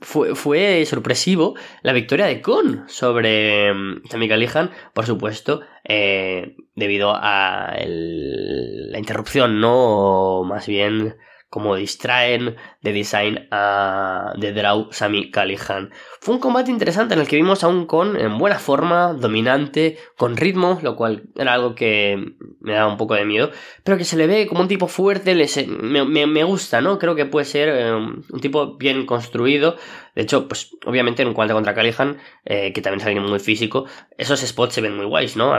fue, 0.00 0.34
fue, 0.34 0.84
sorpresivo 0.86 1.54
la 1.82 1.92
victoria 1.92 2.26
de 2.26 2.40
Con 2.40 2.88
sobre 2.88 3.68
Sammy 4.08 4.24
em, 4.24 4.28
Callihan, 4.28 4.70
por 4.92 5.06
supuesto, 5.06 5.60
eh, 5.84 6.56
debido 6.74 7.12
a 7.14 7.74
la 7.76 8.98
interrupción, 8.98 9.60
¿no? 9.60 10.40
O 10.40 10.44
más 10.44 10.66
bien 10.66 11.16
como 11.54 11.76
distraen 11.76 12.56
de 12.82 12.92
design 12.92 13.46
a 13.52 14.32
de 14.36 14.52
Draw 14.52 14.88
Sami 14.90 15.30
Callihan. 15.30 15.92
Fue 16.20 16.34
un 16.34 16.40
combate 16.40 16.72
interesante 16.72 17.14
en 17.14 17.20
el 17.20 17.28
que 17.28 17.36
vimos 17.36 17.62
a 17.62 17.68
un 17.68 17.86
Con 17.86 18.16
en 18.16 18.38
buena 18.38 18.58
forma, 18.58 19.12
dominante, 19.12 19.96
con 20.16 20.36
ritmo, 20.36 20.80
lo 20.82 20.96
cual 20.96 21.22
era 21.36 21.52
algo 21.52 21.76
que 21.76 22.34
me 22.58 22.72
daba 22.72 22.90
un 22.90 22.96
poco 22.96 23.14
de 23.14 23.24
miedo, 23.24 23.52
pero 23.84 23.96
que 23.96 24.04
se 24.04 24.16
le 24.16 24.26
ve 24.26 24.48
como 24.48 24.62
un 24.62 24.68
tipo 24.68 24.88
fuerte, 24.88 25.32
me, 25.66 26.44
gusta, 26.44 26.80
¿no? 26.80 26.98
Creo 26.98 27.14
que 27.14 27.24
puede 27.24 27.44
ser 27.44 27.68
eh, 27.68 27.94
un 27.94 28.40
tipo 28.40 28.76
bien 28.76 29.06
construido. 29.06 29.76
De 30.16 30.22
hecho, 30.22 30.48
pues 30.48 30.70
obviamente 30.86 31.22
en 31.22 31.34
cuanto 31.34 31.54
contra 31.54 31.74
Callihan, 31.74 32.18
eh, 32.44 32.72
que 32.72 32.82
también 32.82 33.00
es 33.00 33.06
alguien 33.06 33.24
muy 33.24 33.40
físico, 33.40 33.86
esos 34.16 34.40
spots 34.40 34.74
se 34.74 34.80
ven 34.80 34.96
muy 34.96 35.06
guays, 35.06 35.36
¿no? 35.36 35.50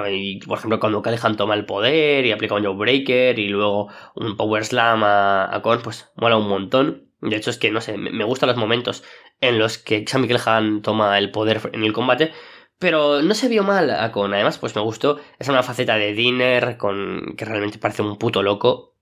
por 0.47 0.57
ejemplo, 0.57 0.79
cuando 0.79 1.01
Callihan 1.01 1.37
toma 1.37 1.55
el 1.55 1.65
poder 1.65 2.25
y 2.25 2.31
aplica 2.31 2.55
un 2.55 2.77
Breaker 2.77 3.37
y 3.37 3.47
luego 3.47 3.89
un 4.15 4.35
Power 4.37 4.65
Slam 4.65 5.03
a, 5.03 5.53
a 5.53 5.61
pues 5.85 6.11
mola 6.15 6.35
un 6.35 6.49
montón. 6.49 7.11
De 7.21 7.35
hecho, 7.35 7.51
es 7.51 7.57
que 7.57 7.71
no 7.71 7.79
sé, 7.79 7.95
me, 7.97 8.23
gustan 8.23 8.49
los 8.49 8.57
momentos 8.57 9.03
en 9.39 9.59
los 9.59 9.77
que 9.77 10.03
Sami 10.07 10.27
Callihan 10.27 10.81
toma 10.81 11.17
el 11.19 11.31
poder 11.31 11.69
en 11.73 11.83
el 11.83 11.93
combate. 11.93 12.33
Pero 12.79 13.21
no 13.21 13.35
se 13.35 13.47
vio 13.47 13.63
mal 13.63 13.91
a 13.91 14.11
Con. 14.11 14.33
Además, 14.33 14.57
pues 14.57 14.75
me 14.75 14.81
gustó 14.81 15.19
esa 15.39 15.51
nueva 15.51 15.63
faceta 15.63 15.95
de 15.95 16.13
Dinner 16.13 16.77
con 16.77 17.35
que 17.37 17.45
realmente 17.45 17.77
parece 17.77 18.01
un 18.01 18.17
puto 18.17 18.41
loco. 18.41 18.95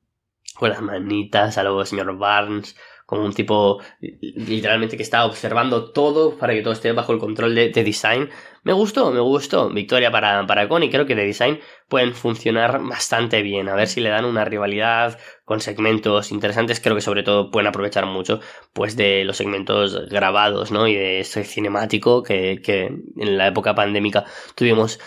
Con 0.56 0.70
las 0.70 0.82
manitas 0.82 1.58
a 1.58 1.63
lo 1.63 1.84
señor 1.86 2.16
Barnes 2.18 2.75
como 3.06 3.25
un 3.25 3.34
tipo 3.34 3.82
literalmente 4.00 4.98
que 4.98 5.04
está 5.04 5.25
observando 5.25 5.92
todo 5.92 6.38
para 6.38 6.54
que 6.54 6.62
todo 6.62 6.74
esté 6.74 6.92
bajo 6.92 7.13
el 7.13 7.20
control 7.20 7.56
de, 7.56 7.70
design. 7.72 8.30
Me 8.63 8.72
gustó, 8.72 9.12
me 9.12 9.20
gustó. 9.20 9.70
Victoria 9.70 10.10
para, 10.10 10.46
para 10.48 10.70
Con 10.70 10.84
y 10.84 10.89
creo 10.89 11.05
que 11.05 11.15
de 11.15 11.25
design 11.25 11.60
pueden 11.89 12.13
funcionar 12.13 12.82
bastante 12.84 13.41
bien. 13.41 13.67
A 13.67 13.75
ver 13.75 13.88
si 13.88 14.00
le 14.00 14.10
dan 14.10 14.25
una 14.25 14.46
rivalidad 14.46 15.20
con 15.43 15.60
segmentos 15.60 16.32
interesantes. 16.32 16.79
Creo 16.79 16.96
que 16.96 17.01
sobre 17.01 17.24
todo 17.24 17.51
pueden 17.51 17.67
aprovechar 17.67 18.05
mucho 18.05 18.39
pues 18.72 18.96
de 18.96 19.25
los 19.25 19.38
segmentos 19.38 20.08
grabados, 20.10 20.72
¿no? 20.72 20.88
Y 20.88 20.96
de 20.96 21.20
ese 21.20 21.43
cinemático 21.43 22.24
que, 22.24 22.62
que 22.63 22.86
en 22.86 23.38
la 23.38 23.48
época 23.48 23.75
pandémica 23.75 24.25
tuvimos 24.55 25.00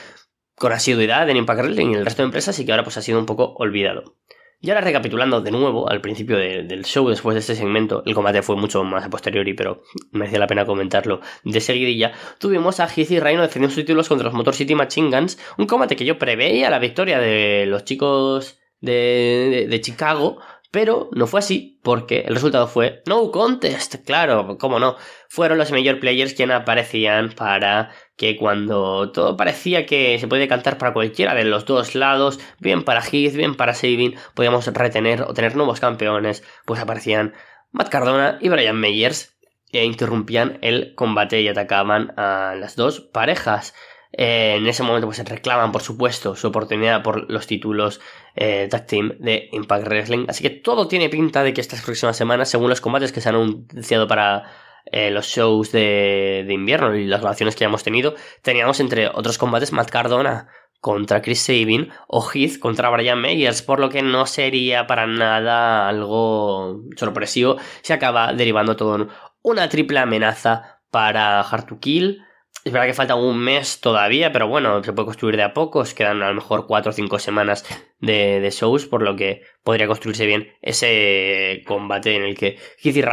con 0.54 0.72
asiduidad 0.72 1.28
en 1.30 1.38
Impact 1.38 1.60
Wrestling 1.60 1.92
y 1.92 1.94
el 1.94 2.04
resto 2.04 2.22
de 2.22 2.26
empresas 2.26 2.58
y 2.58 2.66
que 2.66 2.72
ahora 2.72 2.84
pues 2.84 2.96
ha 2.98 3.02
sido 3.02 3.18
un 3.18 3.26
poco 3.26 3.54
olvidado. 3.56 4.16
Y 4.58 4.70
ahora 4.70 4.80
recapitulando 4.80 5.42
de 5.42 5.50
nuevo, 5.50 5.88
al 5.88 6.00
principio 6.00 6.38
del 6.38 6.84
show, 6.84 7.08
después 7.08 7.34
de 7.34 7.40
este 7.40 7.54
segmento, 7.54 8.02
el 8.06 8.14
combate 8.14 8.42
fue 8.42 8.56
mucho 8.56 8.82
más 8.84 9.04
a 9.04 9.10
posteriori, 9.10 9.52
pero 9.52 9.82
merecía 10.12 10.38
la 10.38 10.46
pena 10.46 10.64
comentarlo 10.64 11.20
de 11.44 11.60
seguidilla, 11.60 12.12
tuvimos 12.38 12.80
a 12.80 12.88
Heath 12.88 13.10
y 13.10 13.20
Rhino 13.20 13.42
defendiendo 13.42 13.74
sus 13.74 13.84
títulos 13.84 14.08
contra 14.08 14.24
los 14.24 14.34
Motor 14.34 14.54
City 14.54 14.74
Machine 14.74 15.10
Guns, 15.10 15.38
un 15.58 15.66
combate 15.66 15.94
que 15.94 16.06
yo 16.06 16.18
preveía 16.18 16.70
la 16.70 16.78
victoria 16.78 17.18
de 17.18 17.66
los 17.66 17.84
chicos 17.84 18.58
de, 18.80 19.78
Chicago, 19.82 20.38
pero 20.70 21.10
no 21.12 21.26
fue 21.26 21.40
así, 21.40 21.78
porque 21.82 22.20
el 22.20 22.34
resultado 22.34 22.66
fue 22.66 23.02
no 23.06 23.30
contest, 23.30 23.96
claro, 24.06 24.56
cómo 24.58 24.78
no. 24.78 24.96
Fueron 25.28 25.58
los 25.58 25.70
major 25.70 26.00
players 26.00 26.34
quienes 26.34 26.56
aparecían 26.56 27.30
para 27.32 27.90
que 28.16 28.36
cuando 28.36 29.12
todo 29.12 29.36
parecía 29.36 29.86
que 29.86 30.18
se 30.18 30.26
podía 30.26 30.48
cantar 30.48 30.78
para 30.78 30.92
cualquiera 30.92 31.34
de 31.34 31.44
los 31.44 31.66
dos 31.66 31.94
lados, 31.94 32.40
bien 32.58 32.82
para 32.82 33.02
Heath, 33.02 33.34
bien 33.34 33.54
para 33.54 33.74
Sabin, 33.74 34.16
podíamos 34.34 34.66
retener 34.66 35.22
o 35.22 35.34
tener 35.34 35.54
nuevos 35.54 35.80
campeones, 35.80 36.42
pues 36.64 36.80
aparecían 36.80 37.34
Matt 37.72 37.90
Cardona 37.90 38.38
y 38.40 38.48
Brian 38.48 38.80
Meyers 38.80 39.36
e 39.70 39.84
interrumpían 39.84 40.58
el 40.62 40.94
combate 40.94 41.42
y 41.42 41.48
atacaban 41.48 42.14
a 42.16 42.54
las 42.58 42.76
dos 42.76 43.00
parejas. 43.00 43.74
Eh, 44.12 44.54
en 44.56 44.66
ese 44.66 44.82
momento 44.82 45.06
pues 45.08 45.22
reclaman 45.28 45.72
por 45.72 45.82
supuesto 45.82 46.36
su 46.36 46.46
oportunidad 46.46 47.02
por 47.02 47.30
los 47.30 47.46
títulos 47.46 48.00
eh, 48.34 48.66
tag 48.70 48.86
team 48.86 49.12
de 49.18 49.50
Impact 49.52 49.84
Wrestling 49.84 50.26
así 50.28 50.42
que 50.42 50.48
todo 50.48 50.88
tiene 50.88 51.10
pinta 51.10 51.42
de 51.42 51.52
que 51.52 51.60
estas 51.60 51.82
próximas 51.82 52.16
semanas 52.16 52.48
según 52.48 52.70
los 52.70 52.80
combates 52.80 53.12
que 53.12 53.20
se 53.20 53.28
han 53.28 53.34
anunciado 53.34 54.06
para 54.06 54.44
eh, 54.86 55.10
los 55.10 55.26
shows 55.26 55.72
de, 55.72 56.46
invierno 56.48 56.94
y 56.94 57.06
las 57.06 57.20
relaciones 57.20 57.56
que 57.56 57.64
hemos 57.64 57.82
tenido 57.82 58.14
teníamos 58.42 58.80
entre 58.80 59.08
otros 59.08 59.38
combates 59.38 59.72
Matt 59.72 59.90
Cardona 59.90 60.48
contra 60.80 61.22
Chris 61.22 61.40
Sabin 61.40 61.90
o 62.06 62.26
Heath 62.28 62.58
contra 62.58 62.90
Brian 62.90 63.20
Meyers, 63.20 63.62
por 63.62 63.80
lo 63.80 63.88
que 63.88 64.02
no 64.02 64.26
sería 64.26 64.86
para 64.86 65.06
nada 65.06 65.88
algo 65.88 66.82
sorpresivo 66.96 67.56
si 67.82 67.92
acaba 67.92 68.32
derivando 68.32 68.76
todo 68.76 69.08
una 69.42 69.68
triple 69.68 69.98
amenaza 69.98 70.80
para 70.90 71.40
Hard 71.40 71.66
to 71.66 71.78
Kill, 71.80 72.22
es 72.66 72.72
verdad 72.72 72.88
que 72.88 72.94
falta 72.94 73.14
un 73.14 73.38
mes 73.38 73.80
todavía, 73.80 74.32
pero 74.32 74.48
bueno, 74.48 74.82
se 74.82 74.92
puede 74.92 75.06
construir 75.06 75.36
de 75.36 75.44
a 75.44 75.54
pocos. 75.54 75.94
Quedan 75.94 76.20
a 76.20 76.30
lo 76.30 76.34
mejor 76.34 76.66
4 76.66 76.90
o 76.90 76.92
5 76.92 77.20
semanas 77.20 77.64
de, 78.00 78.40
de, 78.40 78.50
shows, 78.50 78.86
por 78.86 79.02
lo 79.02 79.16
que 79.16 79.42
podría 79.62 79.86
construirse 79.86 80.26
bien 80.26 80.48
ese 80.62 81.62
combate 81.66 82.14
en 82.14 82.22
el 82.22 82.36
que 82.36 82.58
Heath 82.82 82.96
y 82.96 83.04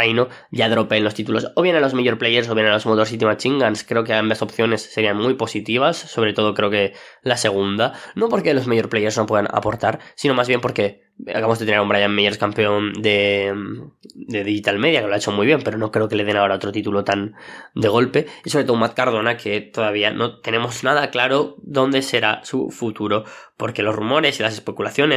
ya 0.52 0.70
dropeen 0.70 1.04
los 1.04 1.14
títulos 1.14 1.52
o 1.56 1.62
bien 1.62 1.76
a 1.76 1.80
los 1.80 1.94
Major 1.94 2.18
Players 2.18 2.50
o 2.50 2.56
bien 2.56 2.68
a 2.68 2.74
los 2.74 2.86
Motor 2.86 3.08
City 3.08 3.26
Machine 3.26 3.64
Guns. 3.64 3.84
Creo 3.84 4.04
que 4.04 4.14
ambas 4.14 4.42
opciones 4.42 4.82
serían 4.82 5.18
muy 5.18 5.34
positivas, 5.36 5.98
sobre 5.98 6.34
todo 6.34 6.54
creo 6.54 6.70
que 6.70 6.94
la 7.22 7.38
segunda. 7.38 7.94
No 8.16 8.30
porque 8.30 8.54
los 8.54 8.68
Major 8.68 8.90
Players 8.90 9.18
no 9.18 9.26
puedan 9.26 9.48
aportar, 9.52 10.00
sino 10.16 10.34
más 10.34 10.48
bien 10.48 10.62
porque 10.62 11.04
acabamos 11.28 11.60
de 11.60 11.66
tener 11.66 11.80
a 11.80 11.84
un 11.84 11.90
Brian 11.90 12.14
Meyers 12.14 12.38
campeón 12.38 12.94
de, 12.94 13.54
de 14.16 14.44
Digital 14.44 14.80
Media, 14.80 15.02
que 15.02 15.08
lo 15.08 15.14
ha 15.14 15.18
hecho 15.18 15.32
muy 15.32 15.46
bien, 15.46 15.62
pero 15.64 15.78
no 15.78 15.92
creo 15.92 16.10
que 16.10 16.16
le 16.16 16.24
den 16.24 16.38
ahora 16.38 16.56
otro 16.56 16.72
título 16.72 17.04
tan 17.04 17.36
de 17.76 17.88
golpe. 17.88 18.26
Y 18.44 18.50
sobre 18.50 18.66
todo 18.66 18.78
Matt 18.78 18.96
Cardona, 18.96 19.38
que 19.38 19.62
todavía 19.62 20.12
no 20.12 20.40
tenemos 20.40 20.84
nada 20.84 21.12
claro 21.12 21.56
dónde 21.62 22.02
será 22.02 22.44
su 22.44 22.70
futuro, 22.70 23.24
porque 23.58 23.84
los 23.84 23.96
rumores 23.96 24.40
y 24.40 24.44
las 24.44 24.54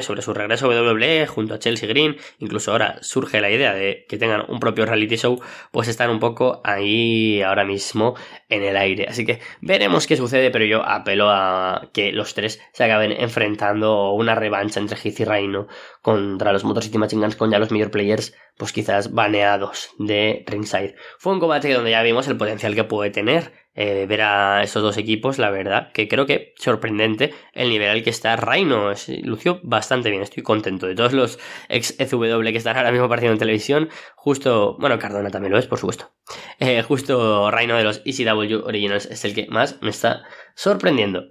sobre 0.02 0.22
su 0.22 0.34
regreso 0.34 0.70
a 0.70 0.82
WWE 0.82 1.26
junto 1.26 1.54
a 1.54 1.58
Chelsea 1.58 1.88
Green, 1.88 2.16
incluso 2.38 2.72
ahora 2.72 2.98
surge 3.02 3.40
la 3.40 3.50
idea 3.50 3.74
de 3.74 4.04
que 4.08 4.18
tengan 4.18 4.44
un 4.48 4.60
propio 4.60 4.86
reality 4.86 5.16
show, 5.16 5.40
pues 5.70 5.88
están 5.88 6.10
un 6.10 6.20
poco 6.20 6.60
ahí 6.64 7.42
ahora 7.42 7.64
mismo 7.64 8.14
en 8.48 8.62
el 8.62 8.76
aire. 8.76 9.06
Así 9.08 9.24
que 9.24 9.40
veremos 9.60 10.06
qué 10.06 10.16
sucede, 10.16 10.50
pero 10.50 10.64
yo 10.64 10.82
apelo 10.82 11.30
a 11.30 11.90
que 11.92 12.12
los 12.12 12.34
tres 12.34 12.60
se 12.72 12.84
acaben 12.84 13.12
enfrentando 13.12 14.12
una 14.12 14.34
revancha 14.34 14.80
entre 14.80 14.98
Heath 14.98 15.20
y 15.20 15.24
Reino 15.24 15.68
contra 16.02 16.52
los 16.52 16.64
Motor 16.64 16.84
City 16.84 16.98
Machine 16.98 17.22
Guns 17.22 17.36
con 17.36 17.50
ya 17.50 17.58
los 17.58 17.70
major 17.70 17.90
players, 17.90 18.34
pues 18.56 18.72
quizás 18.72 19.12
baneados 19.12 19.90
de 19.98 20.44
ringside. 20.46 20.94
Fue 21.18 21.32
un 21.32 21.40
combate 21.40 21.72
donde 21.72 21.90
ya 21.90 22.02
vimos 22.02 22.28
el 22.28 22.36
potencial 22.36 22.74
que 22.74 22.84
puede 22.84 23.10
tener 23.10 23.65
eh, 23.76 24.06
ver 24.08 24.22
a 24.22 24.62
esos 24.62 24.82
dos 24.82 24.96
equipos, 24.96 25.38
la 25.38 25.50
verdad, 25.50 25.92
que 25.92 26.08
creo 26.08 26.24
que 26.24 26.54
sorprendente 26.56 27.34
el 27.52 27.68
nivel 27.68 27.90
al 27.90 28.02
que 28.02 28.10
está 28.10 28.34
Reino. 28.36 28.92
lució 29.22 29.60
bastante 29.62 30.10
bien, 30.10 30.22
estoy 30.22 30.42
contento 30.42 30.86
de 30.86 30.94
todos 30.94 31.12
los 31.12 31.38
ex 31.68 31.94
ECW 32.00 32.42
que 32.42 32.56
están 32.56 32.76
ahora 32.76 32.90
mismo 32.90 33.06
apareciendo 33.06 33.34
en 33.34 33.38
televisión. 33.38 33.90
Justo, 34.14 34.76
bueno, 34.80 34.98
Cardona 34.98 35.30
también 35.30 35.52
lo 35.52 35.58
es, 35.58 35.66
por 35.66 35.78
supuesto. 35.78 36.10
Eh, 36.58 36.82
justo 36.82 37.50
Reino 37.50 37.76
de 37.76 37.84
los 37.84 38.02
ECW 38.04 38.66
Originals 38.66 39.06
es 39.06 39.24
el 39.26 39.34
que 39.34 39.46
más 39.48 39.80
me 39.82 39.90
está 39.90 40.24
sorprendiendo. 40.54 41.24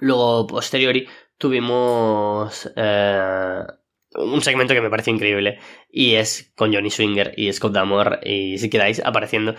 Luego, 0.00 0.48
posteriori, 0.48 1.06
tuvimos 1.38 2.70
eh, 2.74 3.60
un 4.16 4.42
segmento 4.42 4.74
que 4.74 4.80
me 4.80 4.90
parece 4.90 5.10
increíble 5.10 5.58
y 5.90 6.14
es 6.14 6.52
con 6.56 6.72
Johnny 6.72 6.90
Swinger 6.90 7.32
y 7.36 7.52
Scott 7.52 7.72
Damore 7.72 8.18
y 8.22 8.58
si 8.58 8.70
quedáis 8.70 9.00
apareciendo 9.04 9.54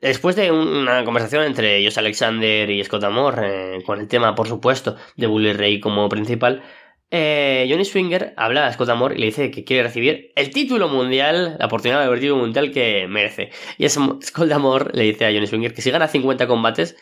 Después 0.00 0.34
de 0.36 0.50
una 0.50 1.04
conversación 1.04 1.44
entre 1.44 1.84
Josh 1.84 1.98
Alexander 1.98 2.70
y 2.70 2.82
Scott 2.84 3.04
Amor, 3.04 3.42
eh, 3.44 3.82
con 3.84 4.00
el 4.00 4.08
tema, 4.08 4.34
por 4.34 4.48
supuesto, 4.48 4.96
de 5.16 5.26
Bully 5.26 5.52
Ray 5.52 5.78
como 5.78 6.08
principal, 6.08 6.62
eh, 7.10 7.66
Johnny 7.68 7.84
Swinger 7.84 8.32
habla 8.36 8.66
a 8.66 8.72
Scott 8.72 8.88
Amor 8.88 9.12
y 9.12 9.18
le 9.18 9.26
dice 9.26 9.50
que 9.50 9.64
quiere 9.64 9.82
recibir 9.82 10.32
el 10.36 10.50
título 10.50 10.88
mundial, 10.88 11.56
la 11.58 11.66
oportunidad 11.66 12.06
de 12.06 12.12
el 12.12 12.20
título 12.20 12.40
mundial 12.40 12.70
que 12.72 13.06
merece. 13.08 13.50
Y 13.78 13.88
Scott 13.88 14.50
Amor 14.52 14.94
le 14.94 15.02
dice 15.04 15.26
a 15.26 15.32
Johnny 15.32 15.46
Swinger 15.46 15.74
que 15.74 15.82
si 15.82 15.90
gana 15.90 16.08
50 16.08 16.46
combates, 16.46 16.96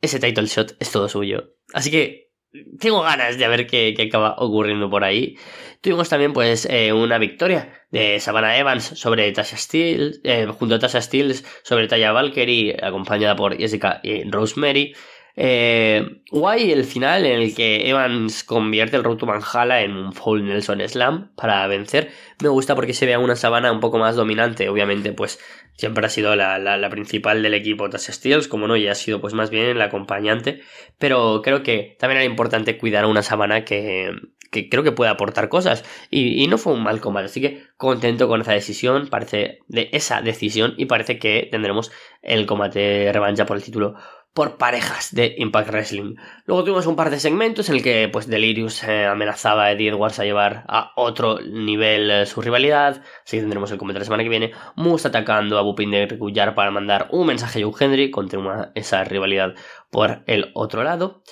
ese 0.00 0.18
title 0.18 0.46
shot 0.46 0.76
es 0.78 0.90
todo 0.90 1.08
suyo. 1.08 1.56
Así 1.74 1.90
que 1.90 2.29
tengo 2.78 3.02
ganas 3.02 3.38
de 3.38 3.48
ver 3.48 3.66
qué, 3.66 3.94
acaba 4.06 4.34
ocurriendo 4.38 4.90
por 4.90 5.04
ahí. 5.04 5.36
Tuvimos 5.80 6.08
también 6.08 6.32
pues 6.32 6.66
eh, 6.70 6.92
una 6.92 7.18
victoria 7.18 7.72
de 7.90 8.20
Savannah 8.20 8.58
Evans 8.58 8.84
sobre 8.84 9.30
Tasha 9.32 9.56
Steele, 9.56 10.16
eh, 10.24 10.46
junto 10.46 10.74
a 10.74 10.78
Tasha 10.78 11.00
Steele 11.00 11.34
sobre 11.62 11.88
Taya 11.88 12.12
Valkyrie, 12.12 12.76
acompañada 12.82 13.36
por 13.36 13.56
Jessica 13.56 14.00
y 14.02 14.24
Rosemary. 14.24 14.94
Eh, 15.36 16.22
guay 16.30 16.72
el 16.72 16.84
final 16.84 17.24
en 17.24 17.40
el 17.40 17.54
que 17.54 17.88
Evans 17.88 18.44
convierte 18.44 18.96
el 18.96 19.04
Road 19.04 19.16
to 19.16 19.26
Manhala 19.26 19.80
en 19.80 19.96
un 19.96 20.12
Full 20.12 20.42
Nelson 20.42 20.86
Slam 20.86 21.34
para 21.34 21.66
vencer. 21.66 22.10
Me 22.42 22.48
gusta 22.48 22.74
porque 22.74 22.94
se 22.94 23.06
vea 23.06 23.18
una 23.18 23.36
sabana 23.36 23.72
un 23.72 23.80
poco 23.80 23.98
más 23.98 24.16
dominante. 24.16 24.68
Obviamente, 24.68 25.12
pues 25.12 25.38
siempre 25.80 26.04
ha 26.06 26.10
sido 26.10 26.36
la, 26.36 26.88
principal 26.90 27.42
del 27.42 27.54
equipo 27.54 27.88
Tasha 27.88 28.12
Steels, 28.12 28.48
como 28.48 28.68
no, 28.68 28.76
y 28.76 28.86
ha 28.86 28.94
sido 28.94 29.20
pues 29.20 29.32
más 29.32 29.48
bien 29.50 29.78
la 29.78 29.86
acompañante. 29.86 30.60
Pero 30.98 31.40
creo 31.42 31.62
que 31.62 31.96
también 31.98 32.18
era 32.18 32.30
importante 32.30 32.76
cuidar 32.76 33.04
a 33.04 33.08
una 33.08 33.22
sabana 33.22 33.64
que, 33.64 34.12
que 34.50 34.68
creo 34.68 34.82
que 34.82 34.92
puede 34.92 35.10
aportar 35.10 35.48
cosas. 35.48 35.84
Y, 36.10 36.42
y, 36.42 36.46
no 36.48 36.58
fue 36.58 36.74
un 36.74 36.82
mal 36.82 37.00
combate. 37.00 37.26
Así 37.26 37.40
que 37.40 37.62
contento 37.78 38.28
con 38.28 38.42
esa 38.42 38.52
decisión. 38.52 39.08
Parece 39.08 39.60
de 39.68 39.88
esa 39.92 40.20
decisión. 40.20 40.74
Y 40.76 40.84
parece 40.84 41.18
que 41.18 41.48
tendremos 41.50 41.90
el 42.20 42.44
combate 42.44 43.10
revancha 43.12 43.46
por 43.46 43.56
el 43.56 43.62
título 43.62 43.94
por 44.32 44.58
parejas 44.58 45.12
de 45.14 45.34
Impact 45.38 45.70
Wrestling. 45.70 46.14
Luego 46.44 46.62
tuvimos 46.62 46.86
un 46.86 46.96
par 46.96 47.10
de 47.10 47.18
segmentos 47.18 47.68
en 47.68 47.76
el 47.76 47.82
que 47.82 48.08
pues 48.12 48.28
Delirious 48.28 48.84
eh, 48.84 49.06
amenazaba 49.06 49.64
a 49.64 49.72
Eddie 49.72 49.88
Edwards 49.88 50.18
a 50.20 50.24
llevar 50.24 50.64
a 50.68 50.92
otro 50.96 51.40
nivel 51.40 52.10
eh, 52.10 52.26
su 52.26 52.40
rivalidad, 52.40 53.02
así 53.24 53.36
que 53.36 53.40
tendremos 53.40 53.70
el 53.72 53.78
combate 53.78 53.98
la 53.98 54.04
semana 54.04 54.22
que 54.22 54.28
viene. 54.28 54.52
Moose 54.76 55.08
atacando 55.08 55.58
a 55.58 55.62
Bupin 55.62 55.90
de 55.90 56.06
para 56.54 56.70
mandar 56.70 57.08
un 57.10 57.26
mensaje 57.26 57.60
a 57.60 57.64
Joe 57.64 57.74
Henry, 57.78 58.10
continúa 58.10 58.70
esa 58.74 59.02
rivalidad 59.04 59.54
por 59.90 60.22
el 60.26 60.50
otro 60.54 60.84
lado. 60.84 61.22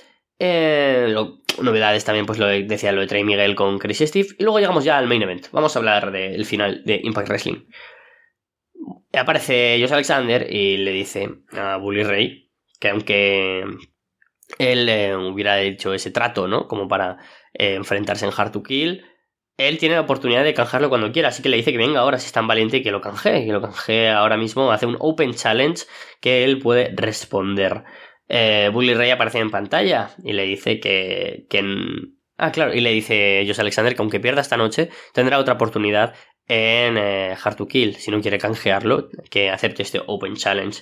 Eh, 0.40 1.14
novedades 1.62 2.04
también, 2.04 2.26
pues 2.26 2.38
lo 2.38 2.46
decía 2.46 2.92
lo 2.92 3.00
de 3.00 3.06
Trey 3.06 3.24
Miguel 3.24 3.54
con 3.54 3.78
Chris 3.78 3.98
Steve. 3.98 4.28
Y 4.38 4.42
luego 4.42 4.58
llegamos 4.58 4.84
ya 4.84 4.98
al 4.98 5.06
main 5.06 5.22
event. 5.22 5.46
Vamos 5.52 5.74
a 5.74 5.78
hablar 5.78 6.10
del 6.12 6.44
final 6.44 6.82
de 6.84 7.00
Impact 7.02 7.28
Wrestling. 7.28 7.66
Aparece 9.12 9.78
Josh 9.80 9.92
Alexander 9.92 10.46
y 10.52 10.76
le 10.78 10.92
dice 10.92 11.28
a 11.52 11.76
Bully 11.76 12.04
Ray 12.04 12.47
que 12.78 12.88
aunque 12.88 13.64
él 14.58 14.88
eh, 14.88 15.16
hubiera 15.16 15.60
hecho 15.60 15.94
ese 15.94 16.10
trato, 16.10 16.48
¿no? 16.48 16.68
Como 16.68 16.88
para 16.88 17.18
eh, 17.54 17.74
enfrentarse 17.74 18.24
en 18.26 18.32
Hard 18.36 18.52
to 18.52 18.62
Kill, 18.62 19.04
él 19.56 19.78
tiene 19.78 19.96
la 19.96 20.02
oportunidad 20.02 20.44
de 20.44 20.54
canjearlo 20.54 20.88
cuando 20.88 21.10
quiera, 21.12 21.28
así 21.28 21.42
que 21.42 21.48
le 21.48 21.56
dice 21.56 21.72
que 21.72 21.78
venga 21.78 22.00
ahora 22.00 22.18
si 22.18 22.26
es 22.26 22.32
tan 22.32 22.46
valiente 22.46 22.82
que 22.82 22.92
lo 22.92 23.00
canjee, 23.00 23.44
que 23.44 23.52
lo 23.52 23.60
canjee 23.60 24.10
ahora 24.10 24.36
mismo, 24.36 24.70
hace 24.70 24.86
un 24.86 24.96
Open 25.00 25.34
Challenge 25.34 25.82
que 26.20 26.44
él 26.44 26.60
puede 26.60 26.92
responder. 26.94 27.84
Eh, 28.28 28.70
Bully 28.72 28.94
Ray 28.94 29.10
aparece 29.10 29.38
en 29.38 29.50
pantalla 29.50 30.10
y 30.22 30.32
le 30.32 30.44
dice 30.44 30.78
que, 30.80 31.46
que 31.50 31.60
Ah, 32.40 32.52
claro, 32.52 32.72
y 32.72 32.80
le 32.80 32.92
dice 32.92 33.42
Josh 33.44 33.60
Alexander 33.60 33.96
que 33.96 34.02
aunque 34.02 34.20
pierda 34.20 34.40
esta 34.40 34.56
noche, 34.56 34.90
tendrá 35.12 35.40
otra 35.40 35.54
oportunidad 35.54 36.14
en 36.46 36.96
eh, 36.96 37.36
Hard 37.42 37.56
to 37.56 37.66
Kill, 37.66 37.96
si 37.96 38.12
no 38.12 38.20
quiere 38.22 38.38
canjearlo, 38.38 39.08
que 39.28 39.50
acepte 39.50 39.82
este 39.82 40.00
Open 40.06 40.36
Challenge. 40.36 40.80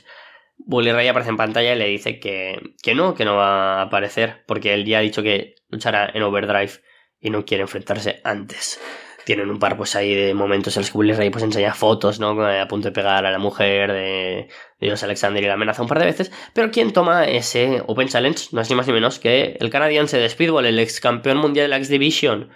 Bully 0.58 0.92
Ray 0.92 1.08
aparece 1.08 1.30
en 1.30 1.36
pantalla 1.36 1.74
y 1.74 1.78
le 1.78 1.86
dice 1.86 2.18
que, 2.18 2.74
que 2.82 2.94
no, 2.94 3.14
que 3.14 3.24
no 3.24 3.36
va 3.36 3.80
a 3.80 3.82
aparecer, 3.82 4.44
porque 4.46 4.74
él 4.74 4.84
ya 4.84 4.98
ha 4.98 5.02
dicho 5.02 5.22
que 5.22 5.54
luchará 5.68 6.10
en 6.12 6.22
Overdrive 6.22 6.72
y 7.20 7.30
no 7.30 7.44
quiere 7.44 7.62
enfrentarse 7.62 8.20
antes 8.24 8.80
tienen 9.26 9.50
un 9.50 9.58
par 9.58 9.76
pues 9.76 9.96
ahí 9.96 10.14
de 10.14 10.34
momentos 10.34 10.76
en 10.76 10.82
los 10.82 10.90
que 10.92 10.98
Willy 10.98 11.12
Ray 11.12 11.30
pues 11.30 11.42
enseña 11.42 11.74
fotos, 11.74 12.20
¿no? 12.20 12.40
A 12.46 12.68
punto 12.68 12.88
de 12.88 12.92
pegar 12.92 13.26
a 13.26 13.32
la 13.32 13.40
mujer 13.40 13.92
de 13.92 14.48
Dios 14.78 15.02
Alexander 15.02 15.42
y 15.42 15.46
la 15.48 15.54
amenaza 15.54 15.82
un 15.82 15.88
par 15.88 15.98
de 15.98 16.04
veces, 16.04 16.30
pero 16.54 16.70
quien 16.70 16.92
toma 16.92 17.24
ese 17.24 17.82
Open 17.88 18.06
Challenge 18.06 18.46
no 18.52 18.60
es 18.60 18.70
ni 18.70 18.76
más 18.76 18.86
ni 18.86 18.92
menos 18.92 19.18
que 19.18 19.56
el 19.58 19.68
canadiense 19.68 20.16
de 20.16 20.28
Speedball, 20.28 20.64
el 20.64 20.78
ex 20.78 21.00
campeón 21.00 21.38
mundial 21.38 21.64
de 21.64 21.68
la 21.70 21.76
X 21.78 21.88
Division, 21.88 22.50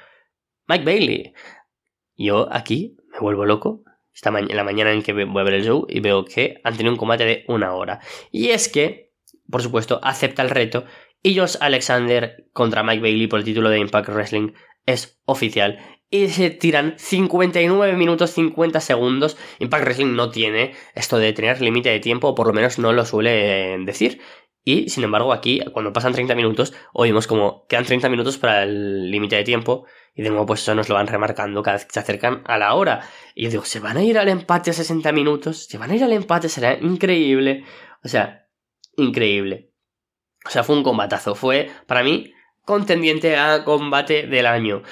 Mike 0.69 0.85
Bailey. 0.85 1.33
Yo 2.17 2.47
aquí 2.53 2.97
me 3.13 3.19
vuelvo 3.19 3.45
loco 3.47 3.83
esta 4.21 4.39
en 4.39 4.55
la 4.55 4.65
mañana 4.65 4.93
en 4.93 5.03
que 5.03 5.13
voy 5.13 5.43
a 5.43 5.49
el 5.49 5.65
show 5.65 5.87
y 5.89 6.01
veo 6.01 6.25
que 6.27 6.61
han 6.63 6.77
tenido 6.77 6.93
un 6.93 6.99
combate 6.99 7.25
de 7.25 7.45
una 7.49 7.75
hora. 7.75 8.01
Y 8.31 8.51
es 8.51 8.69
que, 8.69 9.13
por 9.51 9.63
supuesto, 9.63 9.99
acepta 10.03 10.43
el 10.43 10.51
reto 10.51 10.85
y 11.23 11.39
Josh 11.39 11.57
Alexander 11.61 12.47
contra 12.53 12.83
Mike 12.83 13.01
Bailey 13.01 13.27
por 13.29 13.39
el 13.39 13.47
título 13.47 13.71
de 13.71 13.79
Impact 13.79 14.11
Wrestling 14.11 14.53
es 14.85 15.21
oficial 15.25 15.79
y 16.11 16.29
se 16.29 16.51
tiran 16.51 16.95
59 16.99 17.97
minutos 17.97 18.31
50 18.33 18.81
segundos. 18.81 19.39
Impact 19.59 19.85
Wrestling 19.85 20.15
no 20.15 20.31
tiene 20.31 20.75
esto 20.95 21.19
de 21.19 21.33
tener 21.33 21.63
límite 21.63 21.89
de 21.89 22.01
tiempo, 22.01 22.29
o 22.29 22.35
por 22.35 22.47
lo 22.47 22.53
menos 22.53 22.79
no 22.79 22.93
lo 22.93 23.05
suele 23.07 23.79
decir. 23.87 24.21
Y 24.65 24.91
sin 24.91 25.05
embargo, 25.05 25.33
aquí, 25.33 25.61
cuando 25.73 25.93
pasan 25.93 26.13
30 26.13 26.35
minutos, 26.35 26.75
oímos 26.93 27.27
como 27.27 27.67
quedan 27.69 27.85
30 27.85 28.09
minutos 28.11 28.37
para 28.37 28.65
el 28.65 29.11
límite 29.11 29.37
de 29.37 29.45
tiempo. 29.45 29.87
Y 30.15 30.23
de 30.23 30.31
nuevo, 30.31 30.47
pues 30.47 30.63
eso 30.63 30.75
nos 30.75 30.89
lo 30.89 30.97
van 30.97 31.07
remarcando 31.07 31.63
cada 31.63 31.77
vez 31.77 31.87
que 31.87 31.93
se 31.93 32.01
acercan 32.01 32.43
a 32.47 32.59
la 32.59 32.75
hora. 32.75 33.09
Y 33.35 33.45
yo 33.45 33.51
digo, 33.51 33.65
¿se 33.65 33.81
van 33.81 33.97
a 33.97 34.03
ir 34.03 34.19
al 34.19 34.29
empate 34.29 34.71
a 34.71 34.75
60 34.75 35.13
minutos? 35.13 35.67
¿Se 35.67 35.79
van 35.79 35.91
a 35.91 35.97
ir 35.97 36.05
al 36.05 36.13
empate? 36.13 36.49
Será 36.49 36.75
increíble. 36.75 37.65
O 38.05 38.09
sea, 38.09 38.47
increíble. 38.97 39.71
O 40.45 40.51
sea, 40.51 40.65
fue 40.65 40.77
un 40.77 40.83
combatazo. 40.83 41.35
Fue, 41.35 41.71
para 41.87 42.03
mí, 42.03 42.33
contendiente 42.65 43.37
a 43.37 43.65
combate 43.65 44.27
del 44.27 44.47
año. 44.47 44.83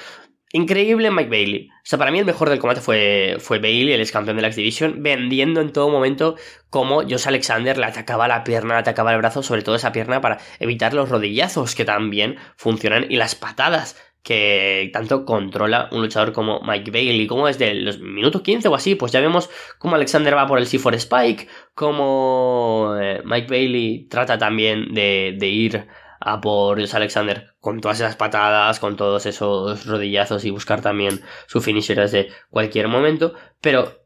Increíble 0.51 1.11
Mike 1.11 1.29
Bailey. 1.29 1.69
O 1.69 1.81
sea, 1.83 1.99
para 1.99 2.09
mí 2.09 2.17
el 2.17 2.25
mejor 2.25 2.49
del 2.49 2.57
combate 2.57 2.81
fue, 2.81 3.37
fue 3.39 3.59
Bailey, 3.59 3.93
el 3.93 4.01
ex 4.01 4.11
campeón 4.11 4.35
de 4.35 4.41
la 4.41 4.47
X 4.47 4.55
Division, 4.55 5.03
vendiendo 5.03 5.61
en 5.61 5.71
todo 5.71 5.89
momento 5.89 6.37
cómo 6.71 7.03
Josh 7.03 7.27
Alexander 7.27 7.77
le 7.77 7.85
atacaba 7.85 8.27
la 8.27 8.43
pierna, 8.43 8.73
le 8.73 8.79
atacaba 8.79 9.11
el 9.11 9.19
brazo, 9.19 9.43
sobre 9.43 9.61
todo 9.61 9.75
esa 9.75 9.91
pierna 9.91 10.21
para 10.21 10.39
evitar 10.59 10.95
los 10.95 11.09
rodillazos 11.09 11.75
que 11.75 11.85
también 11.85 12.37
funcionan 12.57 13.05
y 13.11 13.17
las 13.17 13.35
patadas 13.35 13.95
que 14.23 14.89
tanto 14.93 15.25
controla 15.25 15.89
un 15.91 16.01
luchador 16.01 16.33
como 16.33 16.61
Mike 16.61 16.91
Bailey. 16.91 17.27
Como 17.27 17.47
desde 17.47 17.73
los 17.73 17.99
minutos 17.99 18.41
15 18.41 18.67
o 18.67 18.75
así, 18.75 18.95
pues 18.95 19.11
ya 19.11 19.21
vemos 19.21 19.49
cómo 19.77 19.95
Alexander 19.95 20.35
va 20.35 20.47
por 20.47 20.59
el 20.59 20.67
C4 20.67 20.95
Spike, 20.95 21.47
cómo 21.73 22.95
eh, 22.99 23.21
Mike 23.23 23.47
Bailey 23.49 24.07
trata 24.09 24.37
también 24.37 24.93
de, 24.93 25.35
de 25.37 25.47
ir 25.47 25.87
a 26.19 26.41
por 26.41 26.79
Alexander 26.79 27.53
con 27.59 27.79
todas 27.79 27.99
esas 27.99 28.15
patadas, 28.15 28.79
con 28.79 28.97
todos 28.97 29.25
esos 29.25 29.85
rodillazos 29.85 30.43
y 30.45 30.49
buscar 30.49 30.81
también 30.81 31.21
su 31.47 31.61
finisher 31.61 31.97
desde 31.97 32.29
cualquier 32.49 32.87
momento. 32.87 33.33
Pero 33.61 34.03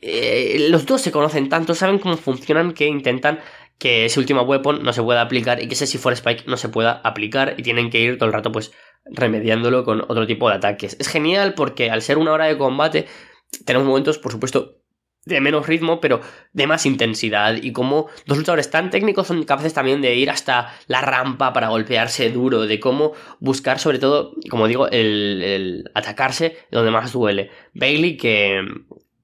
eh, 0.00 0.68
los 0.70 0.86
dos 0.86 1.00
se 1.00 1.12
conocen 1.12 1.48
tanto, 1.48 1.74
saben 1.74 1.98
cómo 1.98 2.16
funcionan 2.16 2.72
que 2.72 2.86
intentan 2.86 3.40
que 3.78 4.04
ese 4.04 4.20
último 4.20 4.42
weapon 4.42 4.82
no 4.82 4.92
se 4.92 5.02
pueda 5.02 5.22
aplicar 5.22 5.62
y 5.62 5.66
que 5.66 5.74
ese 5.74 5.86
C4 5.86 6.12
Spike 6.12 6.44
no 6.46 6.56
se 6.56 6.68
pueda 6.68 7.00
aplicar 7.02 7.54
y 7.56 7.62
tienen 7.62 7.90
que 7.90 8.00
ir 8.00 8.18
todo 8.18 8.26
el 8.26 8.34
rato 8.34 8.52
pues 8.52 8.72
remediándolo 9.10 9.84
con 9.84 10.00
otro 10.02 10.26
tipo 10.26 10.48
de 10.48 10.56
ataques. 10.56 10.96
Es 10.98 11.08
genial 11.08 11.54
porque 11.54 11.90
al 11.90 12.02
ser 12.02 12.18
una 12.18 12.32
hora 12.32 12.46
de 12.46 12.58
combate 12.58 13.06
tenemos 13.64 13.86
momentos 13.86 14.18
por 14.18 14.32
supuesto 14.32 14.80
de 15.24 15.40
menos 15.40 15.66
ritmo, 15.66 16.00
pero 16.00 16.20
de 16.52 16.66
más 16.66 16.86
intensidad. 16.86 17.56
Y 17.60 17.72
como 17.72 18.08
dos 18.26 18.38
luchadores 18.38 18.70
tan 18.70 18.90
técnicos 18.90 19.26
son 19.26 19.44
capaces 19.44 19.74
también 19.74 20.00
de 20.00 20.14
ir 20.14 20.30
hasta 20.30 20.74
la 20.86 21.00
rampa 21.00 21.52
para 21.52 21.68
golpearse 21.68 22.30
duro, 22.30 22.66
de 22.66 22.80
cómo 22.80 23.12
buscar, 23.38 23.78
sobre 23.78 23.98
todo, 23.98 24.34
como 24.48 24.66
digo, 24.66 24.88
el, 24.88 25.90
atacarse 25.94 26.56
donde 26.70 26.90
más 26.90 27.12
duele. 27.12 27.50
Bailey, 27.74 28.16
que, 28.16 28.62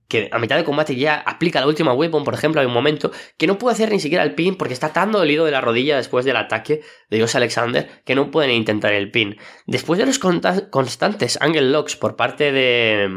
que 0.08 0.28
a 0.32 0.38
mitad 0.38 0.56
de 0.56 0.64
combate 0.64 0.96
ya 0.96 1.16
aplica 1.16 1.60
la 1.60 1.66
última 1.66 1.92
weapon, 1.92 2.24
por 2.24 2.34
ejemplo, 2.34 2.60
hay 2.60 2.66
un 2.66 2.72
momento 2.72 3.10
que 3.36 3.46
no 3.46 3.58
puede 3.58 3.74
hacer 3.74 3.90
ni 3.90 4.00
siquiera 4.00 4.24
el 4.24 4.34
pin 4.34 4.56
porque 4.56 4.74
está 4.74 4.92
tan 4.92 5.12
dolido 5.12 5.44
de 5.44 5.50
la 5.50 5.60
rodilla 5.60 5.96
después 5.96 6.24
del 6.24 6.36
ataque 6.36 6.82
de 7.10 7.16
Dios 7.16 7.34
Alexander 7.34 8.02
que 8.04 8.14
no 8.14 8.30
pueden 8.30 8.50
intentar 8.50 8.92
el 8.92 9.10
pin. 9.10 9.36
Después 9.66 9.98
de 9.98 10.06
los 10.06 10.18
constantes 10.18 11.38
angle 11.40 11.70
locks 11.70 11.96
por 11.96 12.16
parte 12.16 12.52
de 12.52 13.08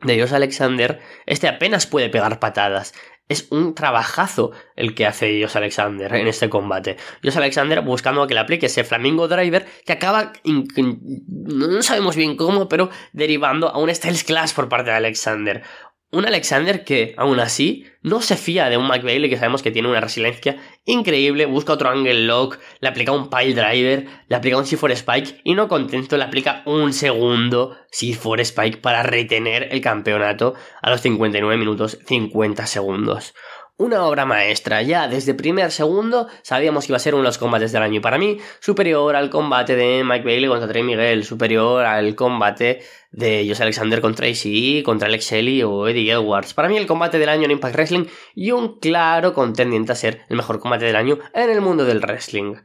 de 0.00 0.14
Dios 0.14 0.32
Alexander, 0.32 1.00
este 1.26 1.48
apenas 1.48 1.86
puede 1.86 2.08
pegar 2.08 2.38
patadas. 2.38 2.94
Es 3.28 3.48
un 3.50 3.74
trabajazo 3.74 4.52
el 4.74 4.94
que 4.94 5.04
hace 5.04 5.26
Dios 5.26 5.54
Alexander 5.54 6.14
en 6.14 6.28
este 6.28 6.48
combate. 6.48 6.96
Dios 7.20 7.36
Alexander 7.36 7.82
buscando 7.82 8.26
que 8.26 8.32
le 8.32 8.40
aplique 8.40 8.66
ese 8.66 8.84
Flamingo 8.84 9.28
Driver 9.28 9.66
que 9.84 9.92
acaba, 9.92 10.32
no 10.44 11.82
sabemos 11.82 12.16
bien 12.16 12.36
cómo, 12.36 12.68
pero 12.68 12.88
derivando 13.12 13.68
a 13.68 13.78
un 13.78 13.94
Styles 13.94 14.24
Clash 14.24 14.54
por 14.54 14.70
parte 14.70 14.90
de 14.90 14.96
Alexander. 14.96 15.62
Un 16.10 16.24
Alexander 16.24 16.84
que, 16.84 17.14
aún 17.18 17.38
así, 17.38 17.84
no 18.00 18.22
se 18.22 18.36
fía 18.36 18.70
de 18.70 18.78
un 18.78 18.88
Mike 18.88 19.04
Bailey 19.04 19.28
que 19.28 19.36
sabemos 19.36 19.62
que 19.62 19.70
tiene 19.70 19.88
una 19.88 20.00
resiliencia 20.00 20.56
increíble, 20.86 21.44
busca 21.44 21.74
otro 21.74 21.90
angle 21.90 22.24
lock, 22.24 22.58
le 22.80 22.88
aplica 22.88 23.12
un 23.12 23.28
pile 23.28 23.52
driver, 23.52 24.06
le 24.26 24.36
aplica 24.36 24.56
un 24.56 24.64
C4 24.64 24.92
Spike 24.92 25.40
y 25.44 25.52
no 25.52 25.68
contento 25.68 26.16
le 26.16 26.24
aplica 26.24 26.62
un 26.64 26.94
segundo 26.94 27.76
C4 27.92 28.40
Spike 28.40 28.78
para 28.78 29.02
retener 29.02 29.68
el 29.70 29.82
campeonato 29.82 30.54
a 30.80 30.88
los 30.88 31.02
59 31.02 31.58
minutos 31.58 31.98
50 32.06 32.66
segundos 32.66 33.34
una 33.78 34.04
obra 34.04 34.26
maestra. 34.26 34.82
Ya 34.82 35.08
desde 35.08 35.32
primer 35.32 35.70
segundo 35.70 36.28
sabíamos 36.42 36.84
que 36.84 36.92
iba 36.92 36.96
a 36.98 37.00
ser 37.00 37.14
uno 37.14 37.22
de 37.22 37.28
los 37.28 37.38
combates 37.38 37.72
del 37.72 37.82
año. 37.82 38.02
Para 38.02 38.18
mí, 38.18 38.38
superior 38.60 39.16
al 39.16 39.30
combate 39.30 39.76
de 39.76 40.04
Mike 40.04 40.24
Bailey 40.24 40.48
contra 40.48 40.68
Trey 40.68 40.82
Miguel, 40.82 41.24
superior 41.24 41.86
al 41.86 42.14
combate 42.14 42.82
de 43.10 43.46
Jose 43.48 43.62
Alexander 43.62 44.00
contra 44.00 44.26
Tracy, 44.26 44.82
contra 44.84 45.08
Alex 45.08 45.30
Shelley 45.30 45.62
o 45.62 45.88
Eddie 45.88 46.12
Edwards. 46.12 46.52
Para 46.52 46.68
mí, 46.68 46.76
el 46.76 46.86
combate 46.86 47.18
del 47.18 47.28
año 47.28 47.44
en 47.44 47.52
Impact 47.52 47.74
Wrestling 47.74 48.04
y 48.34 48.50
un 48.50 48.78
claro 48.80 49.32
contendiente 49.32 49.92
a 49.92 49.94
ser 49.94 50.22
el 50.28 50.36
mejor 50.36 50.58
combate 50.58 50.84
del 50.84 50.96
año 50.96 51.18
en 51.32 51.48
el 51.48 51.60
mundo 51.60 51.84
del 51.84 52.00
wrestling. 52.00 52.56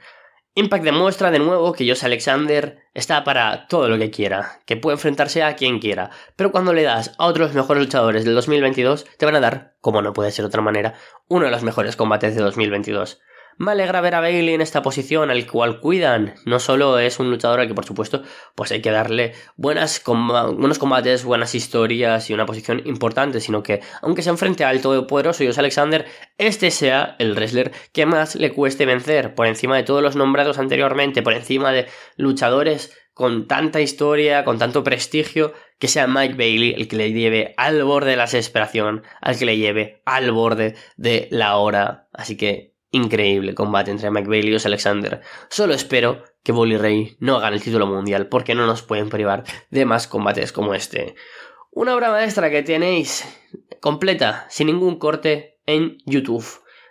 Impact 0.55 0.83
demuestra 0.83 1.31
de 1.31 1.39
nuevo 1.39 1.73
que 1.73 1.87
Josh 1.89 2.05
Alexander 2.05 2.77
está 2.93 3.23
para 3.23 3.65
todo 3.67 3.89
lo 3.89 3.97
que 3.97 4.11
quiera, 4.11 4.59
que 4.67 4.77
puede 4.77 4.97
enfrentarse 4.97 5.41
a 5.41 5.55
quien 5.55 5.79
quiera, 5.79 6.11
pero 6.35 6.51
cuando 6.51 6.73
le 6.73 6.83
das 6.83 7.15
a 7.17 7.25
otros 7.25 7.55
mejores 7.55 7.81
luchadores 7.81 8.23
del 8.23 8.35
2022, 8.35 9.05
te 9.17 9.25
van 9.25 9.35
a 9.35 9.39
dar, 9.39 9.73
como 9.81 10.03
no 10.03 10.13
puede 10.13 10.29
ser 10.29 10.43
de 10.43 10.49
otra 10.49 10.61
manera, 10.61 10.93
uno 11.27 11.45
de 11.45 11.51
los 11.51 11.63
mejores 11.63 11.95
combates 11.95 12.35
de 12.35 12.43
2022. 12.43 13.19
Me 13.57 13.71
alegra 13.71 14.01
ver 14.01 14.15
a 14.15 14.19
Bailey 14.19 14.55
en 14.55 14.61
esta 14.61 14.81
posición, 14.81 15.29
al 15.29 15.45
cual 15.45 15.79
cuidan. 15.79 16.35
No 16.45 16.59
solo 16.59 16.97
es 16.99 17.19
un 17.19 17.29
luchador 17.29 17.59
al 17.59 17.67
que, 17.67 17.75
por 17.75 17.85
supuesto, 17.85 18.23
pues 18.55 18.71
hay 18.71 18.81
que 18.81 18.91
darle 18.91 19.33
buenas 19.55 20.01
buenos 20.05 20.79
combates, 20.79 21.23
buenas 21.23 21.53
historias 21.55 22.29
y 22.29 22.33
una 22.33 22.45
posición 22.45 22.81
importante, 22.85 23.39
sino 23.39 23.61
que, 23.61 23.81
aunque 24.01 24.21
se 24.21 24.29
enfrente 24.29 24.63
al 24.63 24.81
todopoderoso 24.81 25.43
Dios 25.43 25.57
Alexander, 25.57 26.05
este 26.37 26.71
sea 26.71 27.15
el 27.19 27.35
wrestler 27.35 27.71
que 27.91 28.05
más 28.05 28.35
le 28.35 28.51
cueste 28.53 28.85
vencer, 28.85 29.35
por 29.35 29.47
encima 29.47 29.75
de 29.75 29.83
todos 29.83 30.01
los 30.01 30.15
nombrados 30.15 30.57
anteriormente, 30.57 31.21
por 31.21 31.33
encima 31.33 31.71
de 31.71 31.87
luchadores 32.17 32.97
con 33.13 33.47
tanta 33.47 33.79
historia, 33.79 34.43
con 34.43 34.57
tanto 34.57 34.83
prestigio, 34.83 35.53
que 35.77 35.87
sea 35.87 36.07
Mike 36.07 36.35
Bailey 36.35 36.73
el 36.73 36.87
que 36.87 36.95
le 36.95 37.11
lleve 37.11 37.53
al 37.57 37.83
borde 37.83 38.11
de 38.11 38.17
la 38.17 38.23
desesperación, 38.23 39.03
al 39.21 39.37
que 39.37 39.45
le 39.45 39.57
lleve 39.57 40.01
al 40.05 40.31
borde 40.31 40.75
de 40.97 41.27
la 41.29 41.57
hora. 41.57 42.07
Así 42.13 42.37
que 42.37 42.72
increíble 42.93 43.53
combate 43.53 43.91
entre 43.91 44.09
Mike 44.09 44.29
Bailey 44.29 44.53
y 44.53 44.65
Alexander. 44.65 45.21
Solo 45.49 45.73
espero 45.73 46.23
que 46.43 46.53
Bully 46.53 46.77
Ray 46.77 47.17
no 47.19 47.39
gane 47.39 47.57
el 47.57 47.63
título 47.63 47.85
mundial 47.85 48.27
porque 48.27 48.55
no 48.55 48.65
nos 48.65 48.83
pueden 48.83 49.09
privar 49.09 49.43
de 49.69 49.85
más 49.85 50.07
combates 50.07 50.53
como 50.53 50.73
este. 50.73 51.15
Una 51.71 51.95
obra 51.95 52.11
maestra 52.11 52.49
que 52.49 52.63
tenéis 52.63 53.25
completa, 53.81 54.45
sin 54.49 54.67
ningún 54.67 54.97
corte, 54.99 55.59
en 55.65 55.97
YouTube. 56.05 56.45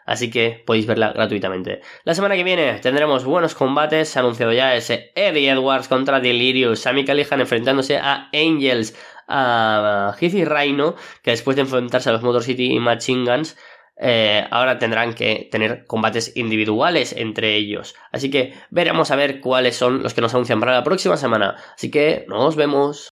Así 0.05 0.31
que 0.31 0.63
podéis 0.67 0.87
verla 0.87 1.13
gratuitamente. 1.13 1.81
La 2.05 2.15
semana 2.15 2.35
que 2.35 2.43
viene 2.43 2.79
tendremos 2.81 3.25
buenos 3.25 3.55
combates. 3.55 4.17
Anunciado 4.17 4.53
ya 4.53 4.75
ese 4.75 5.13
Eddie 5.15 5.51
Edwards 5.51 5.89
contra 5.89 6.21
Delirious. 6.21 6.81
Sammy 6.81 7.05
Callihan 7.05 7.41
enfrentándose 7.41 7.99
a 7.99 8.29
Angels. 8.33 8.97
A 9.29 10.17
Heath 10.21 10.35
y 10.35 10.45
Rhino. 10.45 10.97
Que 11.23 11.31
después 11.31 11.55
de 11.57 11.63
enfrentarse 11.63 12.09
a 12.09 12.13
los 12.13 12.23
Motor 12.23 12.43
City 12.43 12.73
y 12.73 12.81
Machine 12.81 13.25
Guns. 13.25 13.57
Eh, 13.97 14.47
ahora 14.51 14.79
tendrán 14.79 15.15
que 15.15 15.49
tener 15.51 15.87
combates 15.87 16.37
individuales 16.37 17.15
entre 17.17 17.57
ellos. 17.57 17.95
Así 18.11 18.31
que 18.31 18.55
veremos 18.71 19.11
a 19.11 19.17
ver 19.17 19.41
cuáles 19.41 19.77
son 19.77 20.03
los 20.03 20.15
que 20.15 20.21
nos 20.21 20.35
anuncian 20.35 20.61
para 20.61 20.73
la 20.73 20.85
próxima 20.85 21.17
semana. 21.17 21.57
Así 21.75 21.91
que 21.91 22.25
nos 22.29 22.57
vemos. 22.57 23.11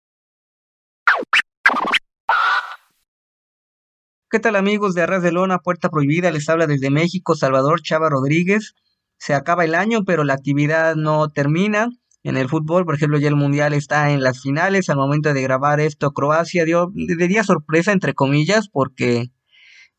¿Qué 4.32 4.40
tal 4.40 4.56
amigos 4.56 4.94
de 4.94 5.02
Arras 5.02 5.24
de 5.24 5.32
Lona, 5.32 5.58
Puerta 5.58 5.90
Prohibida? 5.90 6.32
Les 6.32 6.48
habla 6.50 6.68
desde 6.68 6.92
México 6.92 7.36
Salvador 7.36 7.82
Chava 7.82 8.10
Rodríguez. 8.10 8.76
Se 9.18 9.34
acaba 9.34 9.66
el 9.66 9.76
año, 9.76 10.04
pero 10.06 10.24
la 10.24 10.36
actividad 10.36 10.96
no 10.96 11.30
termina. 11.30 11.90
En 12.22 12.38
el 12.38 12.48
fútbol, 12.48 12.86
por 12.86 12.96
ejemplo, 12.96 13.18
ya 13.18 13.28
el 13.28 13.36
Mundial 13.36 13.74
está 13.74 14.12
en 14.12 14.22
las 14.22 14.42
finales. 14.42 14.90
Al 14.90 14.98
momento 14.98 15.34
de 15.34 15.42
grabar 15.42 15.80
esto, 15.80 16.12
Croacia 16.12 16.64
dio, 16.64 16.92
diría 16.94 17.44
sorpresa, 17.44 17.92
entre 17.92 18.14
comillas, 18.14 18.70
porque 18.70 19.32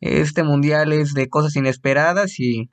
este 0.01 0.43
Mundial 0.43 0.93
es 0.93 1.15
de 1.15 1.29
cosas 1.29 1.57
inesperadas 1.57 2.39
y 2.41 2.71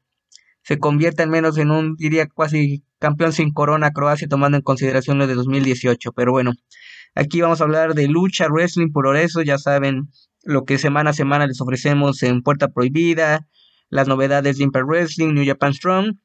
se 0.64 0.80
convierte 0.80 1.24
al 1.24 1.30
menos 1.30 1.58
en 1.58 1.72
un, 1.72 1.96
diría, 1.96 2.28
casi 2.28 2.84
campeón 3.00 3.32
sin 3.32 3.52
corona 3.54 3.92
Croacia, 3.92 4.28
tomando 4.28 4.58
en 4.58 4.64
consideración 4.64 5.18
lo 5.18 5.28
de 5.28 5.36
2018. 5.36 6.12
Pero 6.14 6.32
bueno, 6.32 6.52
aquí 7.16 7.42
vamos 7.42 7.62
a 7.62 7.64
hablar 7.64 7.94
de 7.94 8.08
lucha, 8.08 8.48
wrestling, 8.50 8.92
por 8.92 9.16
eso 9.16 9.42
ya 9.42 9.58
saben 9.58 10.10
lo 10.44 10.64
que 10.66 10.78
semana 10.78 11.12
a 11.12 11.14
semana 11.14 11.48
les 11.48 11.62
ofrecemos 11.62 12.24
en 12.24 12.42
Puerta 12.42 12.70
Prohibida, 12.70 13.48
las 13.90 14.08
novedades 14.08 14.58
de 14.58 14.64
Impact 14.66 14.88
Wrestling, 14.88 15.34
New 15.34 15.46
Japan 15.46 15.74
Strong, 15.74 16.18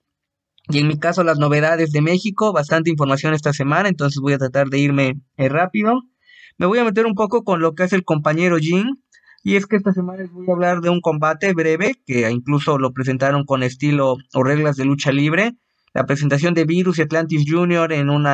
y 0.69 0.79
en 0.79 0.89
mi 0.89 0.99
caso 0.99 1.25
las 1.25 1.39
novedades 1.39 1.91
de 1.91 2.03
México, 2.03 2.53
bastante 2.53 2.91
información 2.91 3.35
esta 3.35 3.53
semana, 3.53 3.89
entonces 3.89 4.21
voy 4.21 4.35
a 4.35 4.39
tratar 4.39 4.69
de 4.69 4.79
irme 4.79 5.21
eh, 5.37 5.49
rápido. 5.49 6.03
Me 6.57 6.67
voy 6.67 6.79
a 6.79 6.85
meter 6.85 7.07
un 7.07 7.15
poco 7.15 7.43
con 7.43 7.61
lo 7.61 7.75
que 7.75 7.85
es 7.85 7.93
el 7.93 8.05
compañero 8.05 8.59
Jin, 8.59 9.02
y 9.43 9.57
es 9.57 9.67
que 9.67 9.77
esta 9.77 9.93
semana 9.93 10.23
les 10.23 10.31
voy 10.31 10.47
a 10.49 10.53
hablar 10.53 10.81
de 10.81 10.91
un 10.91 11.01
combate 11.01 11.53
breve, 11.53 11.95
que 12.07 12.31
incluso 12.31 12.79
lo 12.79 12.93
presentaron 12.93 13.45
con 13.45 13.63
estilo 13.63 14.17
o 14.35 14.43
reglas 14.43 14.77
de 14.77 14.85
lucha 14.85 15.13
libre, 15.13 15.53
la 15.95 16.07
presentación 16.07 16.55
de 16.55 16.65
Virus 16.65 16.99
y 16.99 17.03
Atlantis 17.03 17.45
Jr. 17.49 17.93
en 17.93 18.11
un 18.11 18.27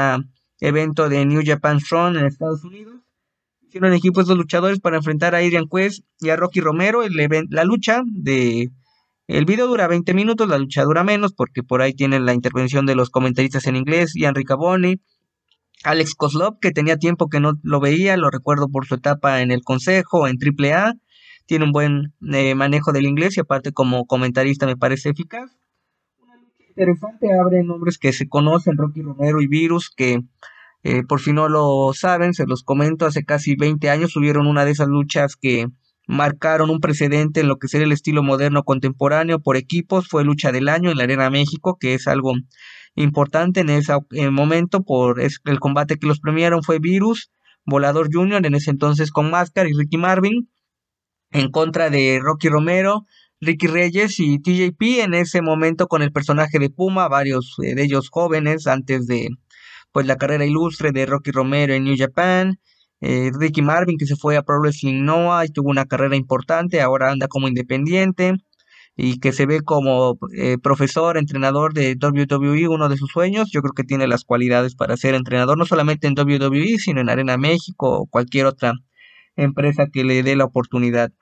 evento 0.61 1.09
de 1.09 1.25
New 1.27 1.42
Japan 1.44 1.81
Strong 1.81 2.16
en 2.16 2.27
Estados 2.27 2.64
Unidos 2.64 3.01
hicieron 3.68 3.92
equipos 3.92 4.27
de 4.27 4.35
luchadores 4.35 4.81
para 4.81 4.97
enfrentar 4.97 5.35
a 5.35 5.38
Adrian 5.38 5.66
Quest 5.68 6.03
y 6.21 6.31
a 6.31 6.37
Rocky 6.37 6.61
Romero. 6.61 7.03
El 7.03 7.14
la 7.51 7.64
lucha 7.64 8.03
de. 8.07 8.71
El 9.27 9.44
video 9.44 9.66
dura 9.66 9.87
20 9.87 10.14
minutos, 10.14 10.49
la 10.49 10.57
lucha 10.57 10.85
dura 10.85 11.05
menos, 11.05 11.35
porque 11.35 11.62
por 11.62 11.83
ahí 11.83 11.92
tienen 11.92 12.25
la 12.25 12.33
intervención 12.33 12.87
de 12.87 12.94
los 12.94 13.11
comentaristas 13.11 13.66
en 13.66 13.77
inglés, 13.77 14.14
Ian 14.14 14.35
Riccaboni, 14.35 15.03
Alex 15.85 16.14
Koslov, 16.14 16.59
que 16.61 16.73
tenía 16.73 16.97
tiempo 16.97 17.29
que 17.29 17.41
no 17.41 17.55
lo 17.62 17.81
veía, 17.81 18.17
lo 18.17 18.31
recuerdo 18.31 18.69
por 18.69 18.87
su 18.87 18.97
etapa 18.97 19.43
en 19.43 19.51
el 19.51 19.62
Consejo, 19.62 20.27
en 20.27 20.37
AAA. 20.37 20.95
Tiene 21.47 21.64
un 21.64 21.73
buen 21.73 22.14
eh, 22.33 22.55
manejo 22.55 22.93
del 22.93 23.07
inglés 23.07 23.37
y 23.37 23.41
aparte 23.41 23.73
como 23.73 24.07
comentarista 24.07 24.67
me 24.67 24.77
parece 24.77 25.11
eficaz. 25.11 25.57
Una 26.21 26.37
lucha 26.37 26.64
interesante, 26.69 27.29
abre 27.33 27.62
nombres 27.62 27.99
que 27.99 28.12
se 28.12 28.29
conocen, 28.29 28.77
Rocky 28.77 29.03
Romero 29.03 29.41
y 29.41 29.47
Virus, 29.47 29.91
que 29.91 30.21
eh, 30.83 31.03
por 31.05 31.21
si 31.21 31.33
no 31.33 31.49
lo 31.49 31.93
saben, 31.95 32.35
se 32.35 32.47
los 32.47 32.62
comento, 32.62 33.07
hace 33.07 33.25
casi 33.25 33.57
20 33.57 33.91
años 33.91 34.12
tuvieron 34.12 34.47
una 34.47 34.64
de 34.64 34.73
esas 34.73 34.88
luchas 34.88 35.37
que 35.37 35.67
marcaron 36.07 36.71
un 36.71 36.81
precedente 36.81 37.41
en 37.41 37.49
lo 37.49 37.59
que 37.59 37.69
sería 37.69 37.87
el 37.87 37.93
estilo 37.93 38.23
moderno 38.23 38.64
contemporáneo 38.64 39.41
por 39.41 39.57
equipos, 39.57 40.09
fue 40.09 40.25
lucha 40.25 40.53
del 40.53 40.69
año 40.69 40.91
en 40.91 40.97
la 40.97 41.05
Arena 41.05 41.31
México, 41.31 41.77
que 41.79 41.95
es 41.95 42.09
algo 42.09 42.33
importante 43.03 43.61
en 43.61 43.71
ese 43.71 43.95
momento 44.31 44.83
por 44.83 45.21
el 45.21 45.61
combate 45.61 45.97
que 45.97 46.07
los 46.07 46.21
premiaron 46.21 46.63
fue 46.63 46.79
Virus, 46.79 47.31
Volador 47.65 48.09
Junior, 48.13 48.45
en 48.45 48.55
ese 48.55 48.71
entonces 48.71 49.11
con 49.11 49.31
Máscara 49.31 49.69
y 49.69 49.73
Ricky 49.73 49.99
Marvin, 49.99 50.49
en 51.31 51.51
contra 51.51 51.91
de 51.91 52.19
Rocky 52.23 52.49
Romero, 52.49 53.05
Ricky 53.41 53.67
Reyes 53.67 54.19
y 54.19 54.41
TJP, 54.41 55.05
en 55.05 55.15
ese 55.15 55.43
momento 55.43 55.87
con 55.87 56.03
el 56.03 56.11
personaje 56.11 56.59
de 56.59 56.71
Puma, 56.71 57.09
varios 57.09 57.57
eh, 57.63 57.75
de 57.75 57.85
ellos 57.85 58.09
jóvenes 58.11 58.67
antes 58.67 59.07
de 59.07 59.29
pues 59.93 60.07
la 60.07 60.17
carrera 60.17 60.45
ilustre 60.45 60.93
de 60.93 61.07
Rocky 61.07 61.31
Romero 61.31 61.75
en 61.75 61.85
New 61.85 61.95
Japan, 61.97 62.59
eh, 63.01 63.31
Ricky 63.39 63.63
Marvin 63.63 63.97
que 63.97 64.07
se 64.07 64.17
fue 64.17 64.37
a 64.37 64.43
Pro 64.43 64.61
Wrestling 64.61 65.05
Noah 65.05 65.45
y 65.45 65.51
tuvo 65.51 65.71
una 65.71 65.87
carrera 65.87 66.17
importante, 66.17 66.81
ahora 66.81 67.11
anda 67.11 67.29
como 67.29 67.49
independiente 67.49 68.35
y 69.01 69.21
que 69.21 69.33
se 69.33 69.47
ve 69.47 69.61
como 69.61 70.19
eh, 70.35 70.59
profesor, 70.61 71.19
entrenador 71.19 71.73
de 71.73 71.97
WWE, 72.03 72.67
uno 72.67 72.89
de 72.89 72.97
sus 72.97 73.13
sueños, 73.13 73.49
yo 73.53 73.63
creo 73.63 73.73
que 73.73 73.85
tiene 73.85 74.09
las 74.09 74.25
cualidades 74.25 74.75
para 74.75 74.97
ser 74.97 75.15
entrenador 75.15 75.57
no 75.57 75.67
solamente 75.67 76.09
en 76.09 76.19
WWE, 76.19 76.79
sino 76.79 77.01
en 77.01 77.09
Arena 77.09 77.37
México 77.39 78.01
o 78.01 78.07
cualquier 78.07 78.47
otra 78.47 78.73
empresa 79.37 79.87
que 79.87 80.03
le 80.03 80.25
dé 80.25 80.35
la 80.35 80.47
oportunidad. 80.47 81.13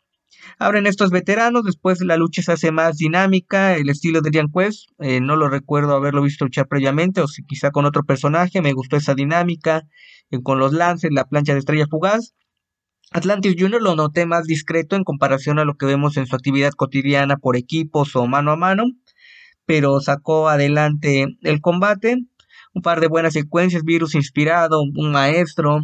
Abren 0.58 0.86
estos 0.86 1.10
veteranos, 1.10 1.64
después 1.64 2.00
la 2.00 2.16
lucha 2.16 2.40
se 2.40 2.52
hace 2.52 2.72
más 2.72 2.96
dinámica, 2.96 3.76
el 3.76 3.90
estilo 3.90 4.22
de 4.22 4.30
Jan 4.32 4.50
Quest, 4.50 4.88
eh, 4.98 5.20
no 5.20 5.36
lo 5.36 5.50
recuerdo 5.50 5.94
haberlo 5.94 6.22
visto 6.22 6.46
luchar 6.46 6.68
previamente, 6.68 7.20
o 7.20 7.28
si 7.28 7.44
quizá 7.44 7.72
con 7.72 7.84
otro 7.84 8.04
personaje, 8.04 8.62
me 8.62 8.72
gustó 8.72 8.96
esa 8.96 9.14
dinámica, 9.14 9.82
eh, 10.30 10.38
con 10.42 10.58
los 10.58 10.72
lances, 10.72 11.10
la 11.12 11.26
plancha 11.26 11.52
de 11.52 11.58
estrella 11.58 11.84
fugaz. 11.90 12.34
Atlantis 13.12 13.54
Junior 13.58 13.80
lo 13.80 13.94
noté 13.96 14.26
más 14.26 14.44
discreto 14.44 14.96
en 14.96 15.04
comparación 15.04 15.58
a 15.58 15.64
lo 15.64 15.74
que 15.74 15.86
vemos 15.86 16.16
en 16.16 16.26
su 16.26 16.34
actividad 16.34 16.72
cotidiana 16.72 17.36
por 17.36 17.56
equipos 17.56 18.16
o 18.16 18.26
mano 18.26 18.50
a 18.52 18.56
mano, 18.56 18.84
pero 19.64 20.00
sacó 20.00 20.48
adelante 20.48 21.26
el 21.42 21.60
combate, 21.60 22.16
un 22.74 22.82
par 22.82 23.00
de 23.00 23.08
buenas 23.08 23.32
secuencias, 23.32 23.84
virus 23.84 24.14
inspirado, 24.14 24.82
un 24.82 25.12
maestro, 25.12 25.80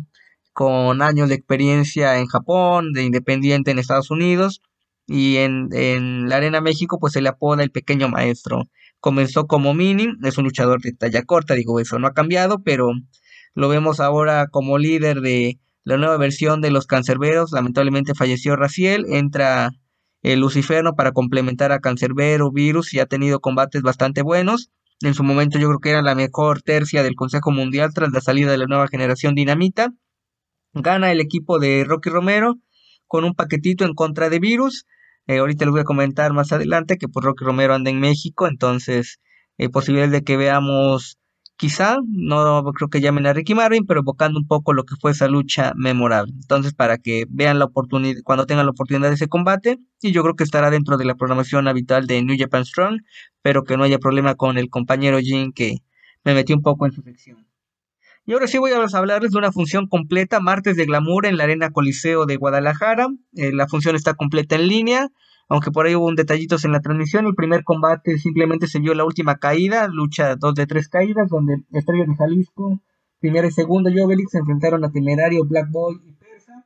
con 0.53 1.01
años 1.01 1.29
de 1.29 1.37
experiencia 1.37 2.19
en 2.19 2.27
Japón, 2.27 2.93
de 2.93 3.05
independiente 3.05 3.71
en 3.71 3.79
Estados 3.79 4.11
Unidos 4.11 4.61
y 5.07 5.37
en, 5.39 5.69
en 5.73 6.29
la 6.29 6.37
Arena 6.37 6.61
México 6.61 6.99
pues 7.01 7.15
se 7.15 7.23
le 7.23 7.29
apoda 7.29 7.63
el 7.63 7.71
pequeño 7.71 8.09
maestro. 8.09 8.65
Comenzó 9.01 9.47
como 9.47 9.75
mini, 9.75 10.09
es 10.23 10.39
un 10.39 10.45
luchador 10.45 10.81
de 10.81 10.93
talla 10.93 11.23
corta, 11.23 11.55
digo, 11.55 11.81
eso 11.81 11.99
no 11.99 12.07
ha 12.07 12.15
cambiado, 12.15 12.63
pero 12.63 12.91
lo 13.55 13.69
vemos 13.69 14.01
ahora 14.01 14.47
como 14.49 14.79
líder 14.79 15.21
de 15.21 15.59
la 15.85 15.97
nueva 15.97 16.17
versión 16.17 16.61
de 16.61 16.71
los 16.71 16.87
cancerberos. 16.87 17.53
Lamentablemente 17.53 18.15
falleció 18.15 18.57
Raciel, 18.57 19.05
entra 19.09 19.71
el 20.23 20.41
Luciferno 20.41 20.95
para 20.95 21.13
complementar 21.13 21.73
a 21.73 21.81
Cancerbero, 21.81 22.53
Virus 22.53 22.95
y 22.95 23.01
ha 23.01 23.07
tenido 23.07 23.41
combates 23.41 23.83
bastante 23.83 24.23
buenos. 24.23 24.71
En 25.01 25.15
su 25.15 25.25
momento 25.25 25.59
yo 25.59 25.67
creo 25.67 25.81
que 25.81 25.91
era 25.91 26.03
la 26.03 26.15
mejor 26.15 26.63
tercia 26.63 27.03
del 27.03 27.17
Consejo 27.17 27.51
Mundial 27.51 27.91
tras 27.93 28.13
la 28.13 28.21
salida 28.21 28.53
de 28.53 28.59
la 28.59 28.67
nueva 28.67 28.87
generación 28.87 29.35
Dinamita. 29.35 29.93
Gana 30.75 31.11
el 31.11 31.21
equipo 31.21 31.59
de 31.59 31.85
Rocky 31.85 32.09
Romero 32.09 32.55
con 33.09 33.25
un 33.25 33.35
paquetito 33.35 33.85
en 33.85 33.95
contra 33.95 34.31
de 34.31 34.39
Virus. 34.39 34.87
Eh, 35.27 35.39
ahorita 35.39 35.65
les 35.65 35.73
voy 35.73 35.81
a 35.81 35.85
comentar 35.85 36.33
más 36.33 36.53
adelante 36.53 36.99
que 36.99 37.09
pues 37.09 37.25
Rocky 37.25 37.45
Romero 37.45 37.75
anda 37.75 37.91
en 37.91 38.01
México, 38.01 38.47
entonces 38.47 39.21
eh, 39.59 39.69
posibilidades 39.69 40.13
de 40.13 40.23
que 40.23 40.37
veamos 40.37 41.19
quizá, 41.57 41.99
no 42.09 42.65
creo 42.75 42.89
que 42.89 43.01
llamen 43.01 43.27
a 43.27 43.33
Ricky 43.33 43.55
Marvin, 43.55 43.87
pero 43.87 44.01
evocando 44.01 44.39
un 44.39 44.47
poco 44.47 44.73
lo 44.73 44.85
que 44.85 44.97
fue 45.01 45.13
esa 45.13 45.29
lucha 45.29 45.73
memorable. 45.77 46.33
Entonces, 46.35 46.75
para 46.75 46.99
que 46.99 47.25
vean 47.29 47.59
la 47.59 47.67
oportunidad, 47.67 48.21
cuando 48.25 48.47
tengan 48.47 48.67
la 48.67 48.73
oportunidad 48.73 49.09
de 49.09 49.15
ese 49.15 49.29
combate, 49.29 49.79
y 50.01 50.13
yo 50.13 50.23
creo 50.23 50.35
que 50.35 50.45
estará 50.45 50.71
dentro 50.71 50.97
de 50.97 51.05
la 51.05 51.15
programación 51.15 51.69
habitual 51.69 52.07
de 52.07 52.23
New 52.23 52.37
Japan 52.39 52.65
Strong, 52.65 53.01
pero 53.43 53.65
que 53.65 53.77
no 53.77 53.85
haya 53.85 53.99
problema 53.99 54.35
con 54.35 54.59
el 54.59 54.71
compañero 54.71 55.19
Jin 55.21 55.53
que 55.53 55.79
me 56.25 56.35
metió 56.35 56.57
un 56.57 56.63
poco 56.63 56.87
en 56.87 56.93
su 56.93 57.03
sección. 57.03 57.47
Y 58.25 58.35
ahora 58.35 58.47
sí 58.47 58.59
voy 58.59 58.71
a 58.71 58.85
hablarles 58.93 59.33
de 59.33 59.39
una 59.39 59.51
función 59.51 59.89
completa, 59.89 60.39
martes 60.39 60.77
de 60.77 60.87
glamour 60.87 61.27
en 61.27 61.37
la 61.37 61.45
Arena 61.45 61.71
Coliseo 61.71 62.25
de 62.25 62.37
Guadalajara. 62.37 63.09
Eh, 63.35 63.51
la 63.53 63.67
función 63.67 63.97
está 63.97 64.15
completa 64.15 64.55
en 64.55 64.69
línea, 64.69 65.09
aunque 65.53 65.71
por 65.71 65.85
ahí 65.85 65.95
hubo 65.95 66.07
un 66.07 66.15
detallitos 66.15 66.65
en 66.65 66.73
la 66.73 66.81
transmisión. 66.81 67.27
El 67.27 67.35
primer 67.35 67.63
combate 67.63 68.17
simplemente 68.17 68.67
se 68.69 68.81
vio 68.81 68.95
la 68.95 69.05
última 69.05 69.37
caída, 69.37 69.87
lucha 69.87 70.35
2 70.35 70.55
de 70.55 70.67
3 70.67 70.89
caídas, 70.89 71.29
donde 71.29 71.63
Estrellas 71.73 72.09
de 72.09 72.17
Jalisco, 72.17 72.81
primero 73.21 73.47
y 73.47 73.51
segundo, 73.51 73.91
Jovelix 73.95 74.31
se 74.31 74.39
enfrentaron 74.39 74.83
a 74.83 74.91
Temerario, 74.91 75.45
Black 75.45 75.71
Boy 75.71 76.01
y 76.07 76.13
Persa. 76.13 76.65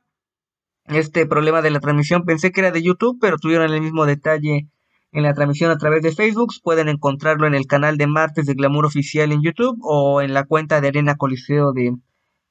Este 0.85 1.25
problema 1.25 1.61
de 1.61 1.71
la 1.71 1.81
transmisión 1.81 2.23
pensé 2.23 2.53
que 2.53 2.61
era 2.61 2.71
de 2.71 2.81
YouTube, 2.81 3.17
pero 3.19 3.37
tuvieron 3.37 3.73
el 3.73 3.81
mismo 3.81 4.05
detalle 4.05 4.69
en 5.11 5.23
la 5.23 5.33
transmisión 5.33 5.69
a 5.69 5.77
través 5.77 6.01
de 6.01 6.13
Facebook. 6.13 6.53
Pueden 6.63 6.87
encontrarlo 6.87 7.45
en 7.45 7.55
el 7.55 7.67
canal 7.67 7.97
de 7.97 8.07
Martes 8.07 8.45
de 8.45 8.53
Glamour 8.53 8.85
Oficial 8.85 9.33
en 9.33 9.41
YouTube 9.41 9.77
o 9.81 10.21
en 10.21 10.33
la 10.33 10.45
cuenta 10.45 10.79
de 10.79 10.87
Arena 10.87 11.15
Coliseo 11.15 11.73
de 11.73 11.93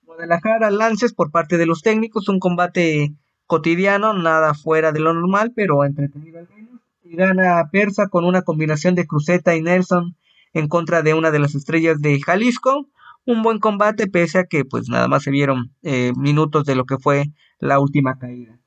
Guadalajara. 0.02 0.70
Lances 0.70 1.14
por 1.14 1.30
parte 1.30 1.56
de 1.56 1.64
los 1.64 1.80
técnicos, 1.80 2.28
un 2.28 2.40
combate 2.40 3.14
cotidiano, 3.46 4.12
nada 4.12 4.54
fuera 4.54 4.92
de 4.92 5.00
lo 5.00 5.14
normal, 5.14 5.52
pero 5.54 5.84
entretenido 5.84 6.38
al 6.38 6.48
menos. 6.54 6.80
gana 7.04 7.68
Persa 7.70 8.08
con 8.08 8.24
una 8.24 8.42
combinación 8.42 8.94
de 8.94 9.06
Cruzeta 9.06 9.54
y 9.54 9.62
Nelson 9.62 10.16
en 10.52 10.68
contra 10.68 11.02
de 11.02 11.14
una 11.14 11.30
de 11.30 11.38
las 11.38 11.54
estrellas 11.54 12.00
de 12.00 12.20
Jalisco. 12.20 12.88
Un 13.24 13.42
buen 13.42 13.58
combate 13.58 14.06
pese 14.06 14.38
a 14.38 14.44
que 14.44 14.64
pues 14.64 14.88
nada 14.88 15.08
más 15.08 15.22
se 15.22 15.30
vieron 15.30 15.72
eh, 15.82 16.12
minutos 16.16 16.64
de 16.64 16.76
lo 16.76 16.84
que 16.84 16.98
fue 16.98 17.26
la 17.58 17.80
última 17.80 18.18
caída. 18.18 18.58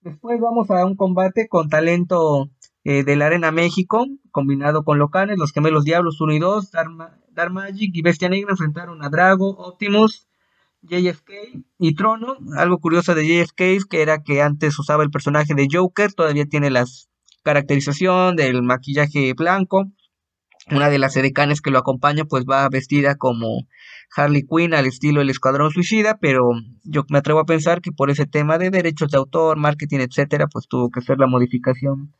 Después 0.00 0.38
vamos 0.40 0.70
a 0.70 0.84
un 0.84 0.96
combate 0.96 1.48
con 1.48 1.68
talento 1.68 2.50
eh, 2.84 3.04
de 3.04 3.16
la 3.16 3.26
Arena 3.26 3.50
México, 3.50 4.06
combinado 4.30 4.84
con 4.84 4.98
locales, 4.98 5.38
los 5.38 5.52
gemelos 5.52 5.84
Diablos 5.84 6.20
1 6.20 6.34
y 6.34 6.38
2, 6.38 6.70
Dark, 6.70 7.52
Magic 7.52 7.90
y 7.94 8.02
Bestia 8.02 8.28
Negra 8.28 8.50
enfrentaron 8.50 9.02
a 9.02 9.08
Drago, 9.08 9.48
Optimus, 9.56 10.28
JFK 10.88 11.30
y 11.78 11.94
Trono. 11.94 12.36
Algo 12.56 12.78
curioso 12.78 13.14
de 13.14 13.26
JFK 13.26 13.88
que 13.88 14.02
era 14.02 14.22
que 14.22 14.42
antes 14.42 14.78
usaba 14.78 15.02
el 15.02 15.10
personaje 15.10 15.54
de 15.54 15.68
Joker, 15.70 16.12
todavía 16.12 16.46
tiene 16.46 16.70
la 16.70 16.84
caracterización 17.42 18.36
del 18.36 18.62
maquillaje 18.62 19.32
blanco. 19.34 19.86
Una 20.70 20.88
de 20.88 20.98
las 20.98 21.16
edecanes 21.16 21.60
que 21.60 21.70
lo 21.70 21.78
acompaña 21.78 22.24
pues 22.24 22.44
va 22.50 22.68
vestida 22.70 23.16
como 23.16 23.66
Harley 24.16 24.44
Quinn 24.46 24.72
al 24.72 24.86
estilo 24.86 25.20
El 25.20 25.28
Escuadrón 25.28 25.70
Suicida, 25.70 26.16
pero 26.18 26.52
yo 26.84 27.02
me 27.10 27.18
atrevo 27.18 27.40
a 27.40 27.44
pensar 27.44 27.82
que 27.82 27.92
por 27.92 28.10
ese 28.10 28.24
tema 28.24 28.56
de 28.56 28.70
derechos 28.70 29.10
de 29.10 29.18
autor, 29.18 29.58
marketing, 29.58 29.98
etcétera, 29.98 30.46
pues 30.46 30.66
tuvo 30.66 30.90
que 30.90 31.00
hacer 31.00 31.18
la 31.18 31.26
modificación 31.26 32.14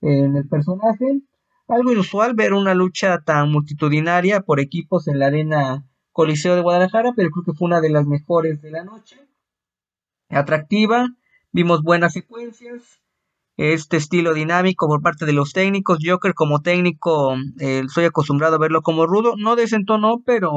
en 0.00 0.36
el 0.36 0.48
personaje. 0.48 1.20
Algo 1.68 1.92
inusual 1.92 2.34
ver 2.34 2.52
una 2.52 2.74
lucha 2.74 3.20
tan 3.24 3.50
multitudinaria 3.50 4.40
por 4.40 4.58
equipos 4.60 5.06
en 5.06 5.18
la 5.18 5.26
arena 5.26 5.84
Coliseo 6.14 6.54
de 6.54 6.62
Guadalajara, 6.62 7.12
pero 7.16 7.28
creo 7.30 7.44
que 7.44 7.58
fue 7.58 7.66
una 7.66 7.80
de 7.80 7.90
las 7.90 8.06
mejores 8.06 8.62
de 8.62 8.70
la 8.70 8.84
noche. 8.84 9.16
Atractiva, 10.28 11.08
vimos 11.50 11.82
buenas 11.82 12.12
secuencias, 12.12 13.02
este 13.56 13.96
estilo 13.96 14.32
dinámico 14.32 14.86
por 14.86 15.02
parte 15.02 15.26
de 15.26 15.32
los 15.32 15.52
técnicos. 15.52 15.98
Joker 16.00 16.32
como 16.34 16.62
técnico, 16.62 17.34
eh, 17.58 17.82
soy 17.88 18.04
acostumbrado 18.04 18.54
a 18.54 18.60
verlo 18.60 18.82
como 18.82 19.06
rudo, 19.06 19.34
no 19.36 19.56
desentonó, 19.56 20.22
pero 20.24 20.52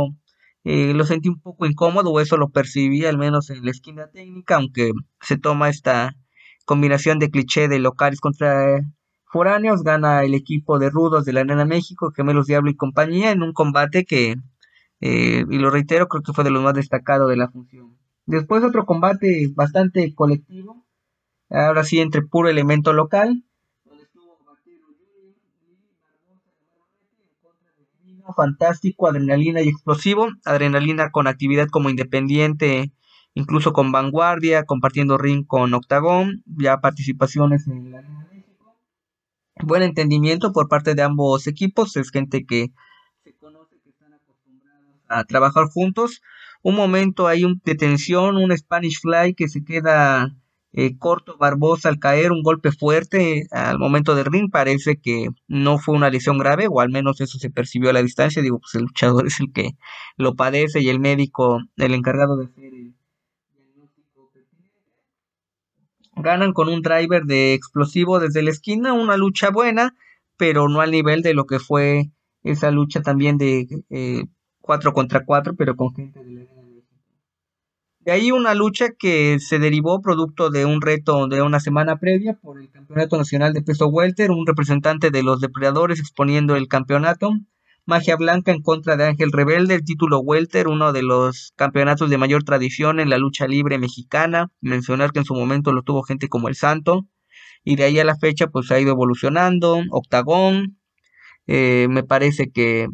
eh, 0.63 0.93
lo 0.93 1.05
sentí 1.05 1.27
un 1.27 1.41
poco 1.41 1.65
incómodo, 1.65 2.11
o 2.11 2.19
eso 2.19 2.37
lo 2.37 2.49
percibí 2.49 3.03
al 3.05 3.17
menos 3.17 3.49
en 3.49 3.65
la 3.65 3.71
esquina 3.71 4.11
técnica, 4.11 4.57
aunque 4.57 4.91
se 5.21 5.39
toma 5.39 5.69
esta 5.69 6.13
combinación 6.65 7.17
de 7.17 7.31
cliché 7.31 7.67
de 7.67 7.79
locales 7.79 8.19
contra 8.19 8.79
foráneos, 9.25 9.81
gana 9.81 10.23
el 10.23 10.35
equipo 10.35 10.77
de 10.77 10.91
rudos 10.91 11.25
de 11.25 11.33
la 11.33 11.39
Arena 11.39 11.65
México, 11.65 12.11
Gemelos 12.15 12.45
Diablo 12.45 12.69
y 12.69 12.75
compañía, 12.75 13.31
en 13.31 13.41
un 13.41 13.53
combate 13.53 14.05
que, 14.05 14.35
eh, 15.01 15.45
y 15.49 15.57
lo 15.57 15.69
reitero, 15.69 16.07
creo 16.07 16.23
que 16.23 16.33
fue 16.33 16.43
de 16.43 16.51
los 16.51 16.63
más 16.63 16.73
destacados 16.73 17.29
de 17.29 17.37
la 17.37 17.49
función. 17.49 17.97
Después 18.25 18.63
otro 18.63 18.85
combate 18.85 19.47
bastante 19.55 20.13
colectivo, 20.13 20.85
ahora 21.49 21.83
sí 21.83 21.99
entre 21.99 22.21
puro 22.21 22.49
elemento 22.49 22.93
local, 22.93 23.43
fantástico, 28.35 29.07
adrenalina 29.07 29.61
y 29.61 29.69
explosivo, 29.69 30.27
adrenalina 30.45 31.11
con 31.11 31.27
actividad 31.27 31.67
como 31.67 31.89
independiente, 31.89 32.91
incluso 33.33 33.73
con 33.73 33.91
vanguardia, 33.91 34.65
compartiendo 34.65 35.17
ring 35.17 35.45
con 35.45 35.73
Octagón, 35.73 36.43
ya 36.45 36.79
participaciones 36.79 37.67
en 37.67 37.91
la. 37.91 38.03
Buen 39.63 39.81
entendimiento 39.81 40.53
por 40.53 40.67
parte 40.67 40.93
de 40.93 41.01
ambos 41.01 41.47
equipos, 41.47 41.97
es 41.97 42.11
gente 42.11 42.45
que 42.45 42.71
se 43.23 43.33
conoce, 43.37 43.79
que 43.81 43.89
están 43.89 44.13
acostumbrados 44.13 44.96
a 45.09 45.23
trabajar 45.25 45.65
juntos. 45.67 46.21
Un 46.63 46.75
momento 46.75 47.27
hay 47.27 47.43
un, 47.43 47.61
de 47.63 47.75
tensión, 47.75 48.37
un 48.37 48.55
Spanish 48.57 48.99
Fly 49.01 49.33
que 49.35 49.47
se 49.47 49.63
queda 49.63 50.35
eh, 50.79 50.97
corto 50.97 51.37
Barbosa 51.37 51.89
al 51.89 51.97
caer, 51.97 52.31
un 52.31 52.43
golpe 52.43 52.71
fuerte 52.71 53.47
al 53.51 53.79
momento 53.79 54.13
del 54.13 54.25
ring, 54.25 54.51
parece 54.51 54.97
que 54.97 55.29
no 55.47 55.79
fue 55.79 55.95
una 55.95 56.11
lesión 56.11 56.37
grave, 56.37 56.67
o 56.69 56.81
al 56.81 56.89
menos 56.89 57.19
eso 57.19 57.39
se 57.39 57.49
percibió 57.49 57.89
a 57.89 57.93
la 57.93 58.03
distancia, 58.03 58.43
digo, 58.43 58.59
pues 58.59 58.75
el 58.75 58.83
luchador 58.83 59.25
es 59.27 59.39
el 59.39 59.51
que 59.51 59.71
lo 60.17 60.35
padece 60.35 60.81
y 60.81 60.89
el 60.89 60.99
médico, 60.99 61.61
el 61.77 61.93
encargado 61.95 62.37
de 62.37 62.45
hacer 62.45 62.65
el 62.65 62.93
diagnóstico. 63.55 64.31
Ganan 66.15 66.53
con 66.53 66.69
un 66.69 66.81
driver 66.83 67.23
de 67.23 67.53
explosivo 67.55 68.19
desde 68.19 68.43
la 68.43 68.51
esquina, 68.51 68.93
una 68.93 69.17
lucha 69.17 69.49
buena, 69.49 69.95
pero 70.37 70.69
no 70.69 70.81
al 70.81 70.91
nivel 70.91 71.23
de 71.23 71.33
lo 71.33 71.45
que 71.45 71.57
fue 71.57 72.11
esa 72.43 72.69
lucha 72.69 73.01
también 73.01 73.39
de 73.39 73.67
4 74.67 74.89
eh, 74.91 74.93
contra 74.93 75.25
4, 75.25 75.55
pero 75.55 75.75
con 75.75 75.95
gente 75.95 76.23
de 76.23 76.31
la 76.31 76.41
de 78.07 78.13
ahí 78.13 78.31
una 78.31 78.53
lucha 78.53 78.91
que 78.97 79.37
se 79.37 79.59
derivó 79.59 79.99
producto 79.99 80.49
de 80.49 80.63
un 80.63 80.79
reto 80.79 81.27
de 81.27 81.41
una 81.41 81.59
semana 81.59 81.97
previa 81.97 82.39
por 82.41 82.57
el 82.57 82.71
Campeonato 82.71 83.17
Nacional 83.17 83.51
de 83.51 83.61
Peso 83.61 83.87
Welter, 83.89 84.31
un 84.31 84.47
representante 84.47 85.11
de 85.11 85.23
los 85.23 85.41
depredadores 85.41 85.99
exponiendo 85.99 86.55
el 86.55 86.69
campeonato. 86.69 87.31
Magia 87.85 88.15
Blanca 88.15 88.53
en 88.53 88.61
contra 88.61 88.95
de 88.95 89.03
Ángel 89.03 89.33
Rebelde, 89.33 89.75
el 89.75 89.83
título 89.83 90.19
Welter, 90.19 90.69
uno 90.69 90.93
de 90.93 91.03
los 91.03 91.51
campeonatos 91.57 92.09
de 92.09 92.17
mayor 92.17 92.45
tradición 92.45 93.01
en 93.01 93.09
la 93.09 93.17
lucha 93.17 93.45
libre 93.45 93.77
mexicana. 93.77 94.47
Mencionar 94.61 95.11
que 95.11 95.19
en 95.19 95.25
su 95.25 95.35
momento 95.35 95.73
lo 95.73 95.83
tuvo 95.83 96.01
gente 96.03 96.29
como 96.29 96.47
El 96.47 96.55
Santo. 96.55 97.09
Y 97.65 97.75
de 97.75 97.83
ahí 97.83 97.99
a 97.99 98.05
la 98.05 98.15
fecha 98.15 98.47
pues 98.47 98.71
ha 98.71 98.79
ido 98.79 98.91
evolucionando. 98.91 99.81
Octagón, 99.91 100.79
eh, 101.45 101.87
me 101.89 102.03
parece 102.03 102.51
que 102.53 102.87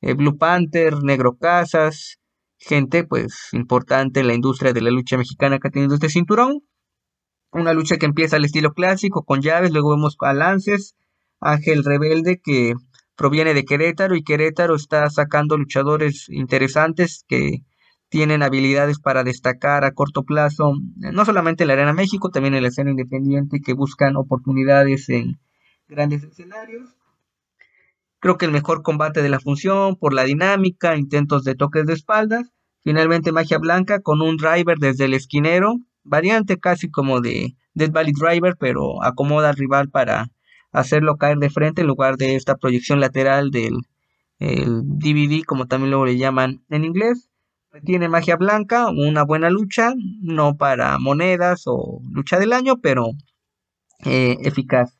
eh, 0.00 0.14
Blue 0.14 0.38
Panther, 0.38 1.02
Negro 1.02 1.36
Casas, 1.36 2.18
gente 2.58 3.04
pues 3.04 3.48
importante 3.52 4.20
en 4.20 4.26
la 4.28 4.34
industria 4.34 4.72
de 4.72 4.80
la 4.80 4.90
lucha 4.90 5.16
mexicana 5.16 5.58
que 5.58 5.68
ha 5.68 5.70
tenido 5.70 5.94
este 5.94 6.08
cinturón. 6.08 6.62
Una 7.52 7.72
lucha 7.72 7.96
que 7.96 8.06
empieza 8.06 8.36
al 8.36 8.44
estilo 8.44 8.72
clásico 8.72 9.24
con 9.24 9.40
llaves, 9.40 9.72
luego 9.72 9.90
vemos 9.90 10.16
a 10.20 10.34
Lances, 10.34 10.94
Ángel 11.40 11.84
Rebelde 11.84 12.40
que 12.42 12.74
proviene 13.16 13.54
de 13.54 13.64
Querétaro 13.64 14.16
y 14.16 14.22
Querétaro 14.22 14.74
está 14.74 15.08
sacando 15.10 15.56
luchadores 15.56 16.28
interesantes 16.28 17.24
que 17.26 17.64
tienen 18.08 18.42
habilidades 18.42 18.98
para 19.00 19.24
destacar 19.24 19.84
a 19.84 19.92
corto 19.92 20.22
plazo, 20.24 20.72
no 20.96 21.24
solamente 21.24 21.64
en 21.64 21.68
la 21.68 21.74
Arena 21.74 21.92
México, 21.92 22.30
también 22.30 22.54
en 22.54 22.62
la 22.62 22.68
escena 22.68 22.90
independiente 22.90 23.60
que 23.60 23.74
buscan 23.74 24.16
oportunidades 24.16 25.08
en 25.08 25.38
grandes 25.88 26.22
escenarios. 26.24 26.97
Creo 28.20 28.36
que 28.36 28.46
el 28.46 28.52
mejor 28.52 28.82
combate 28.82 29.22
de 29.22 29.28
la 29.28 29.40
función 29.40 29.96
por 29.96 30.12
la 30.12 30.24
dinámica, 30.24 30.96
intentos 30.96 31.44
de 31.44 31.54
toques 31.54 31.86
de 31.86 31.94
espaldas. 31.94 32.50
Finalmente 32.82 33.32
magia 33.32 33.58
blanca 33.58 34.00
con 34.00 34.22
un 34.22 34.36
driver 34.36 34.78
desde 34.78 35.04
el 35.04 35.14
esquinero, 35.14 35.76
variante 36.02 36.58
casi 36.58 36.90
como 36.90 37.20
de 37.20 37.54
Dead 37.74 37.90
Valley 37.90 38.12
Driver, 38.12 38.56
pero 38.58 39.02
acomoda 39.04 39.50
al 39.50 39.56
rival 39.56 39.88
para 39.90 40.30
hacerlo 40.72 41.16
caer 41.16 41.38
de 41.38 41.50
frente 41.50 41.82
en 41.82 41.86
lugar 41.86 42.16
de 42.16 42.34
esta 42.34 42.56
proyección 42.56 43.00
lateral 43.00 43.50
del 43.50 43.76
DVD, 44.38 45.44
como 45.44 45.66
también 45.66 45.90
luego 45.90 46.06
le 46.06 46.16
llaman 46.16 46.62
en 46.70 46.84
inglés. 46.84 47.30
Tiene 47.84 48.08
magia 48.08 48.36
blanca, 48.36 48.88
una 48.88 49.24
buena 49.24 49.50
lucha, 49.50 49.92
no 50.20 50.56
para 50.56 50.98
monedas 50.98 51.62
o 51.66 52.00
lucha 52.10 52.38
del 52.38 52.52
año, 52.52 52.80
pero 52.80 53.10
eh, 54.04 54.38
eficaz. 54.42 54.97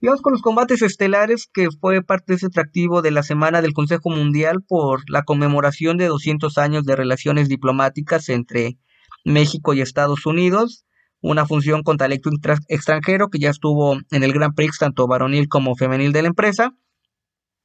Y 0.00 0.06
vamos 0.06 0.22
con 0.22 0.32
los 0.32 0.42
combates 0.42 0.82
estelares, 0.82 1.48
que 1.52 1.68
fue 1.80 2.02
parte 2.02 2.32
de 2.32 2.36
ese 2.36 2.46
atractivo 2.46 3.02
de 3.02 3.10
la 3.10 3.24
semana 3.24 3.62
del 3.62 3.72
Consejo 3.72 4.10
Mundial 4.10 4.62
por 4.62 5.02
la 5.10 5.24
conmemoración 5.24 5.96
de 5.96 6.06
200 6.06 6.56
años 6.58 6.84
de 6.84 6.94
relaciones 6.94 7.48
diplomáticas 7.48 8.28
entre 8.28 8.78
México 9.24 9.74
y 9.74 9.80
Estados 9.80 10.24
Unidos. 10.24 10.84
Una 11.20 11.46
función 11.46 11.82
con 11.82 11.96
talento 11.96 12.30
extranjero 12.68 13.28
que 13.28 13.40
ya 13.40 13.50
estuvo 13.50 13.96
en 14.12 14.22
el 14.22 14.32
Grand 14.32 14.54
Prix, 14.54 14.78
tanto 14.78 15.08
varonil 15.08 15.48
como 15.48 15.74
femenil 15.74 16.12
de 16.12 16.22
la 16.22 16.28
empresa. 16.28 16.76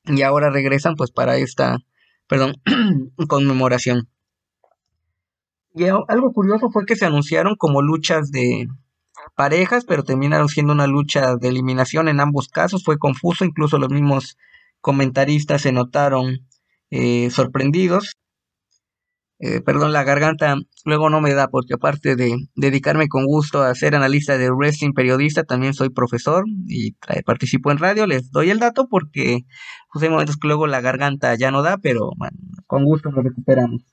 Y 0.06 0.24
ahora 0.24 0.50
regresan 0.50 0.96
pues 0.96 1.12
para 1.12 1.38
esta, 1.38 1.78
perdón, 2.28 2.56
conmemoración. 3.28 4.10
Y 5.76 5.86
algo 5.86 6.32
curioso 6.34 6.72
fue 6.72 6.86
que 6.86 6.96
se 6.96 7.06
anunciaron 7.06 7.56
como 7.58 7.84
luchas 7.84 8.32
de, 8.32 8.68
parejas, 9.36 9.86
pero 9.86 10.04
terminaron 10.04 10.50
siendo 10.50 10.74
una 10.74 10.88
lucha 10.88 11.36
de 11.36 11.48
eliminación 11.50 12.08
en 12.08 12.20
ambos 12.20 12.50
casos. 12.50 12.84
Fue 12.84 12.98
confuso, 12.98 13.46
incluso 13.46 13.78
los 13.78 13.90
mismos 13.90 14.38
comentaristas 14.82 15.62
se 15.62 15.72
notaron 15.72 16.48
eh, 16.92 17.30
sorprendidos. 17.32 18.18
Eh, 19.40 19.62
perdón, 19.62 19.92
la 19.92 20.04
garganta 20.04 20.56
luego 20.86 21.10
no 21.10 21.20
me 21.20 21.34
da, 21.34 21.50
porque 21.50 21.74
aparte 21.74 22.16
de 22.16 22.36
dedicarme 22.56 23.08
con 23.10 23.26
gusto 23.26 23.62
a 23.62 23.76
ser 23.76 23.96
analista 23.96 24.38
de 24.38 24.52
wrestling 24.52 24.94
periodista, 24.94 25.44
también 25.44 25.74
soy 25.74 25.90
profesor 25.90 26.46
y 26.68 26.96
participo 27.26 27.72
en 27.72 27.78
radio. 27.78 28.08
Les 28.08 28.32
doy 28.32 28.52
el 28.52 28.60
dato 28.60 28.88
porque 28.90 29.42
pues, 29.92 30.04
hay 30.04 30.10
momentos 30.10 30.38
que 30.38 30.48
luego 30.48 30.68
la 30.68 30.82
garganta 30.82 31.36
ya 31.36 31.52
no 31.52 31.62
da, 31.62 31.78
pero 31.78 32.12
con 32.68 32.86
gusto 32.86 33.10
nos 33.12 33.24
recuperamos. 33.24 33.93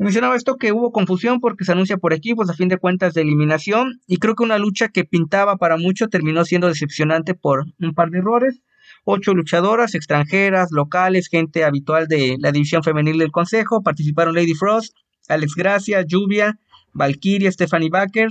Mencionaba 0.00 0.36
esto 0.36 0.58
que 0.58 0.70
hubo 0.70 0.92
confusión 0.92 1.40
porque 1.40 1.64
se 1.64 1.72
anuncia 1.72 1.96
por 1.96 2.12
equipos 2.12 2.48
a 2.48 2.54
fin 2.54 2.68
de 2.68 2.78
cuentas 2.78 3.14
de 3.14 3.22
eliminación 3.22 4.00
y 4.06 4.18
creo 4.18 4.36
que 4.36 4.44
una 4.44 4.56
lucha 4.56 4.90
que 4.90 5.04
pintaba 5.04 5.56
para 5.56 5.76
mucho 5.76 6.06
terminó 6.06 6.44
siendo 6.44 6.68
decepcionante 6.68 7.34
por 7.34 7.64
un 7.80 7.94
par 7.94 8.10
de 8.10 8.18
errores. 8.18 8.62
Ocho 9.04 9.34
luchadoras 9.34 9.96
extranjeras, 9.96 10.70
locales, 10.70 11.26
gente 11.28 11.64
habitual 11.64 12.06
de 12.06 12.36
la 12.38 12.52
división 12.52 12.84
femenil 12.84 13.18
del 13.18 13.32
consejo. 13.32 13.82
Participaron 13.82 14.36
Lady 14.36 14.54
Frost, 14.54 14.94
Alex 15.28 15.54
Gracia, 15.56 16.04
Lluvia, 16.06 16.60
Valkyria, 16.92 17.50
Stephanie 17.50 17.90
Baker, 17.90 18.28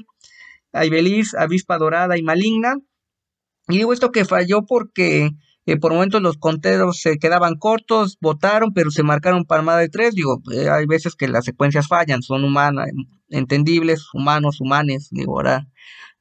Aibeliz, 0.72 1.36
Avispa 1.36 1.78
Dorada 1.78 2.18
y 2.18 2.24
Maligna. 2.24 2.78
Y 3.68 3.78
digo 3.78 3.92
esto 3.92 4.14
que 4.14 4.24
falló 4.24 4.66
porque 4.66 5.32
eh, 5.68 5.76
por 5.76 5.92
momentos 5.92 6.22
los 6.22 6.38
conteros 6.38 7.02
se 7.02 7.18
quedaban 7.18 7.56
cortos, 7.56 8.18
votaron, 8.22 8.72
pero 8.74 8.90
se 8.90 9.04
marcaron 9.04 9.44
palmada 9.44 9.80
de 9.80 9.90
tres. 9.90 10.16
Digo, 10.16 10.42
eh, 10.54 10.70
hay 10.70 10.86
veces 10.86 11.16
que 11.16 11.28
las 11.28 11.44
secuencias 11.44 11.90
fallan, 11.90 12.22
son 12.22 12.46
humanas, 12.46 12.88
entendibles, 13.28 14.06
humanos, 14.14 14.62
humanes. 14.62 15.10
Digo, 15.12 15.34
ahora 15.34 15.68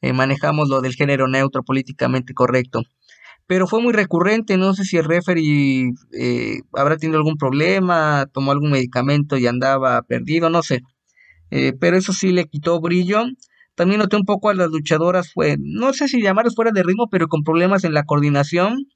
eh, 0.01 0.13
manejamos 0.13 0.69
lo 0.69 0.81
del 0.81 0.95
género 0.95 1.29
neutro 1.29 1.63
políticamente 1.63 2.35
correcto. 2.35 2.83
Pero 3.47 3.69
fue 3.69 3.81
muy 3.81 3.93
recurrente, 3.93 4.57
no 4.57 4.75
sé 4.75 4.83
si 4.83 4.97
el 4.97 5.05
referee 5.05 5.93
habrá 6.73 6.97
tenido 6.97 7.19
algún 7.19 7.37
problema, 7.37 8.27
tomó 8.33 8.51
algún 8.51 8.73
medicamento 8.73 9.39
y 9.39 9.47
andaba 9.47 10.03
perdido, 10.03 10.51
no 10.51 10.65
sé. 10.65 10.81
pero 11.79 11.97
eso 11.97 12.13
sí 12.13 12.33
le 12.33 12.47
quitó 12.47 12.81
brillo. 12.81 13.23
También 13.77 14.01
noté 14.01 14.17
un 14.17 14.25
poco 14.25 14.49
a 14.49 14.55
las 14.55 14.71
luchadoras, 14.71 15.33
fue, 15.33 15.57
no 15.61 15.93
sé 15.93 16.09
si 16.09 16.21
llamarlas 16.21 16.57
fuera 16.57 16.73
de 16.73 16.83
ritmo, 16.83 17.09
pero 17.09 17.29
con 17.29 17.45
problemas 17.45 17.85
en 17.85 17.95
la 17.95 18.05
coordinación 18.05 18.87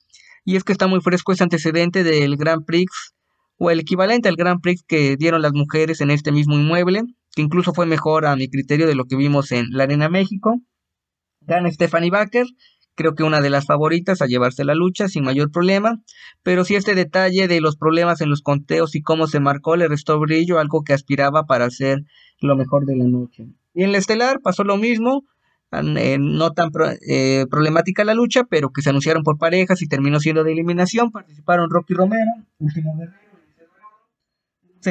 y 0.44 0.56
es 0.56 0.64
que 0.64 0.72
está 0.72 0.86
muy 0.86 1.00
fresco 1.00 1.32
ese 1.32 1.42
antecedente 1.42 2.04
del 2.04 2.36
Grand 2.36 2.64
Prix 2.64 3.14
o 3.58 3.70
el 3.70 3.80
equivalente 3.80 4.28
al 4.28 4.36
Grand 4.36 4.60
Prix 4.60 4.82
que 4.86 5.16
dieron 5.16 5.42
las 5.42 5.52
mujeres 5.52 6.00
en 6.00 6.10
este 6.10 6.32
mismo 6.32 6.54
inmueble, 6.54 7.02
que 7.34 7.42
incluso 7.42 7.74
fue 7.74 7.86
mejor 7.86 8.26
a 8.26 8.36
mi 8.36 8.48
criterio 8.48 8.86
de 8.86 8.94
lo 8.94 9.04
que 9.04 9.16
vimos 9.16 9.52
en 9.52 9.66
la 9.70 9.84
Arena 9.84 10.08
México. 10.08 10.60
Gana 11.42 11.70
Stephanie 11.70 12.10
Baker, 12.10 12.46
creo 12.94 13.14
que 13.14 13.22
una 13.22 13.40
de 13.40 13.50
las 13.50 13.66
favoritas 13.66 14.22
a 14.22 14.26
llevarse 14.26 14.64
la 14.64 14.74
lucha 14.74 15.08
sin 15.08 15.24
mayor 15.24 15.50
problema, 15.50 16.02
pero 16.42 16.64
sí 16.64 16.74
este 16.74 16.94
detalle 16.94 17.48
de 17.48 17.60
los 17.60 17.76
problemas 17.76 18.20
en 18.20 18.30
los 18.30 18.42
conteos 18.42 18.94
y 18.94 19.02
cómo 19.02 19.26
se 19.26 19.40
marcó 19.40 19.76
le 19.76 19.88
restó 19.88 20.18
brillo, 20.18 20.58
algo 20.58 20.82
que 20.82 20.92
aspiraba 20.92 21.44
para 21.44 21.70
ser 21.70 22.02
lo 22.40 22.56
mejor 22.56 22.86
de 22.86 22.96
la 22.96 23.04
noche. 23.04 23.46
Y 23.74 23.84
en 23.84 23.92
la 23.92 23.98
estelar 23.98 24.40
pasó 24.42 24.64
lo 24.64 24.76
mismo, 24.76 25.24
eh, 25.72 26.18
no 26.18 26.50
tan 26.50 26.70
eh, 27.08 27.46
problemática 27.48 28.04
la 28.04 28.14
lucha, 28.14 28.44
pero 28.44 28.70
que 28.70 28.82
se 28.82 28.90
anunciaron 28.90 29.22
por 29.22 29.38
parejas 29.38 29.80
y 29.82 29.86
terminó 29.86 30.18
siendo 30.18 30.42
de 30.42 30.52
eliminación. 30.52 31.12
Participaron 31.12 31.70
Rocky 31.70 31.94
Romero, 31.94 32.32
Último 32.58 32.96
Guerrero, 32.96 33.14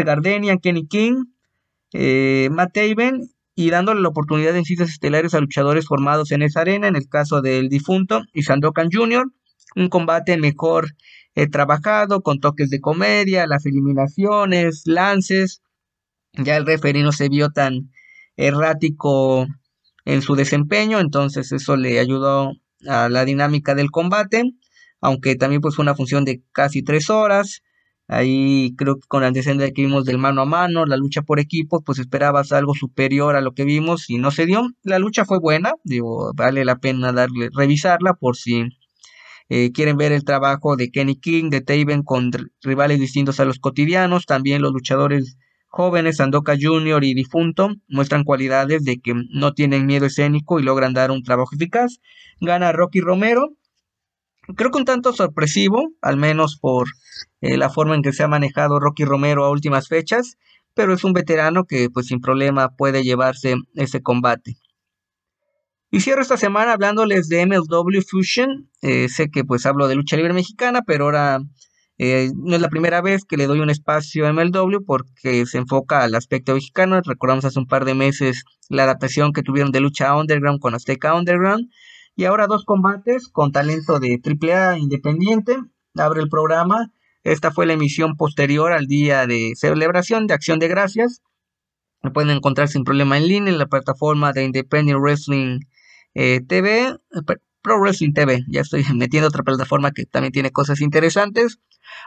Gardenia, 0.06 0.58
Kenny 0.58 0.88
King, 0.88 1.26
eh, 1.92 2.48
Matt 2.52 2.74
Taven 2.74 3.30
y 3.56 3.72
dándole 3.72 4.00
la 4.02 4.08
oportunidad 4.08 4.54
de 4.54 4.64
citas 4.64 4.90
estelares 4.90 5.34
a 5.34 5.42
luchadores 5.42 5.86
formados 5.86 6.32
en 6.32 6.44
esa 6.44 6.62
arena, 6.62 6.88
en 6.88 6.96
el 6.96 7.10
caso 7.10 7.42
del 7.42 7.68
difunto 7.68 8.22
y 8.34 8.44
Sandokan 8.44 8.90
Jr., 8.92 9.26
un 9.76 9.90
combate 9.90 10.38
mejor 10.38 10.96
trabajado, 11.52 12.22
con 12.22 12.40
toques 12.40 12.70
de 12.70 12.82
comedia, 12.82 13.48
las 13.48 13.66
eliminaciones, 13.66 14.82
lances, 14.86 15.62
ya 16.34 16.58
el 16.58 16.66
referee 16.66 17.04
no 17.04 17.12
se 17.12 17.30
vio 17.30 17.50
tan 17.50 17.92
errático 18.36 19.48
en 20.10 20.24
su 20.24 20.36
desempeño, 20.36 21.00
entonces 21.00 21.52
eso 21.52 21.78
le 21.78 22.00
ayudó 22.00 22.54
a 22.88 23.10
la 23.10 23.26
dinámica 23.26 23.76
del 23.76 23.92
combate, 23.92 24.44
aunque 25.02 25.36
también 25.36 25.62
pues 25.62 25.76
fue 25.76 25.84
una 25.84 25.94
función 25.96 26.26
de 26.26 26.42
casi 26.52 26.82
tres 26.82 27.12
horas. 27.12 27.62
Ahí 28.08 28.74
creo 28.76 28.96
que 28.96 29.08
con 29.08 29.22
el 29.22 29.28
antecedente 29.28 29.72
que 29.72 29.84
vimos 29.84 30.06
del 30.06 30.18
mano 30.18 30.42
a 30.42 30.46
mano, 30.46 30.88
la 30.88 30.98
lucha 30.98 31.22
por 31.22 31.40
equipos, 31.40 31.82
pues 31.86 32.00
esperabas 32.00 32.52
algo 32.52 32.74
superior 32.74 33.36
a 33.36 33.42
lo 33.42 33.54
que 33.54 33.66
vimos 33.66 34.10
y 34.10 34.18
no 34.18 34.32
se 34.32 34.48
dio. 34.48 34.68
La 34.82 34.98
lucha 34.98 35.26
fue 35.26 35.40
buena, 35.40 35.74
digo, 35.84 36.32
vale 36.34 36.66
la 36.66 36.80
pena 36.80 37.14
darle, 37.14 37.50
revisarla 37.54 38.16
por 38.16 38.36
si 38.36 38.64
eh, 39.50 39.72
quieren 39.72 39.96
ver 39.98 40.12
el 40.12 40.24
trabajo 40.24 40.76
de 40.76 40.90
Kenny 40.90 41.18
King, 41.18 41.52
de 41.52 41.62
Taven 41.62 42.02
con 42.02 42.32
rivales 42.64 43.00
distintos 43.00 43.40
a 43.40 43.46
los 43.46 43.60
cotidianos, 43.60 44.26
también 44.26 44.64
los 44.64 44.74
luchadores 44.74 45.38
Jóvenes, 45.72 46.18
Sandoka 46.18 46.56
Jr. 46.60 47.04
y 47.04 47.14
Difunto 47.14 47.70
muestran 47.88 48.24
cualidades 48.24 48.84
de 48.84 49.00
que 49.00 49.14
no 49.30 49.54
tienen 49.54 49.86
miedo 49.86 50.08
escénico 50.08 50.60
y 50.60 50.64
logran 50.64 50.94
dar 50.94 51.12
un 51.12 51.24
trabajo 51.24 51.56
eficaz. 51.56 52.00
Gana 52.42 52.72
Rocky 52.72 53.02
Romero. 53.02 53.50
Creo 54.56 54.72
que 54.72 54.80
un 54.80 54.86
tanto 54.86 55.14
sorpresivo, 55.14 55.92
al 56.02 56.18
menos 56.18 56.58
por 56.58 56.88
eh, 57.42 57.56
la 57.56 57.70
forma 57.70 57.94
en 57.94 58.02
que 58.02 58.14
se 58.14 58.24
ha 58.24 58.28
manejado 58.28 58.80
Rocky 58.80 59.06
Romero 59.06 59.46
a 59.46 59.52
últimas 59.52 59.88
fechas, 59.88 60.38
pero 60.74 60.92
es 60.92 61.04
un 61.04 61.14
veterano 61.14 61.66
que 61.66 61.92
pues 61.92 62.08
sin 62.08 62.20
problema 62.20 62.76
puede 62.76 63.04
llevarse 63.04 63.56
ese 63.76 64.02
combate. 64.02 64.58
Y 65.92 66.02
cierro 66.02 66.22
esta 66.22 66.38
semana 66.38 66.74
hablándoles 66.74 67.30
de 67.30 67.46
MLW 67.46 68.02
Fusion. 68.08 68.72
Eh, 68.82 69.08
sé 69.08 69.30
que 69.30 69.44
pues 69.44 69.68
hablo 69.68 69.88
de 69.88 69.96
lucha 69.96 70.18
libre 70.18 70.34
mexicana, 70.34 70.82
pero 70.82 71.06
ahora 71.06 71.40
eh, 72.02 72.32
no 72.34 72.56
es 72.56 72.62
la 72.62 72.70
primera 72.70 73.02
vez 73.02 73.26
que 73.26 73.36
le 73.36 73.46
doy 73.46 73.60
un 73.60 73.70
espacio 73.70 74.26
a 74.26 74.32
MLW 74.32 74.86
porque 74.86 75.46
se 75.46 75.58
enfoca 75.58 76.02
al 76.02 76.16
aspecto 76.16 76.54
mexicano. 76.54 77.02
Recordamos 77.02 77.44
hace 77.44 77.60
un 77.60 77.68
par 77.68 77.84
de 77.84 77.94
meses 77.94 78.46
la 78.70 78.84
adaptación 78.84 79.34
que 79.34 79.44
tuvieron 79.44 79.74
de 79.74 79.82
lucha 79.82 80.16
underground 80.16 80.62
con 80.62 80.74
Azteca 80.74 81.14
Underground. 81.14 81.70
Y 82.16 82.24
ahora 82.24 82.48
dos 82.48 82.64
combates 82.64 83.28
con 83.28 83.52
talento 83.52 84.00
de 84.00 84.18
AAA 84.24 84.78
independiente. 84.78 85.58
Abre 85.96 86.22
el 86.22 86.30
programa. 86.30 86.94
Esta 87.26 87.52
fue 87.52 87.66
la 87.66 87.74
emisión 87.74 88.16
posterior 88.16 88.72
al 88.72 88.88
día 88.88 89.28
de 89.28 89.52
celebración 89.58 90.26
de 90.26 90.36
Acción 90.36 90.60
de 90.60 90.70
Gracias. 90.70 91.22
Lo 92.02 92.14
pueden 92.14 92.30
encontrar 92.30 92.70
sin 92.70 92.86
problema 92.86 93.18
en 93.18 93.28
línea 93.28 93.52
en 93.52 93.60
la 93.60 93.68
plataforma 93.68 94.32
de 94.32 94.46
Independent 94.46 95.02
Wrestling 95.02 95.60
eh, 96.14 96.40
TV, 96.48 96.96
Pro 97.62 97.80
Wrestling 97.80 98.14
TV. 98.14 98.44
Ya 98.48 98.62
estoy 98.62 98.84
metiendo 98.96 99.28
otra 99.28 99.44
plataforma 99.44 99.92
que 99.92 100.06
también 100.06 100.32
tiene 100.32 100.52
cosas 100.52 100.82
interesantes 100.82 101.60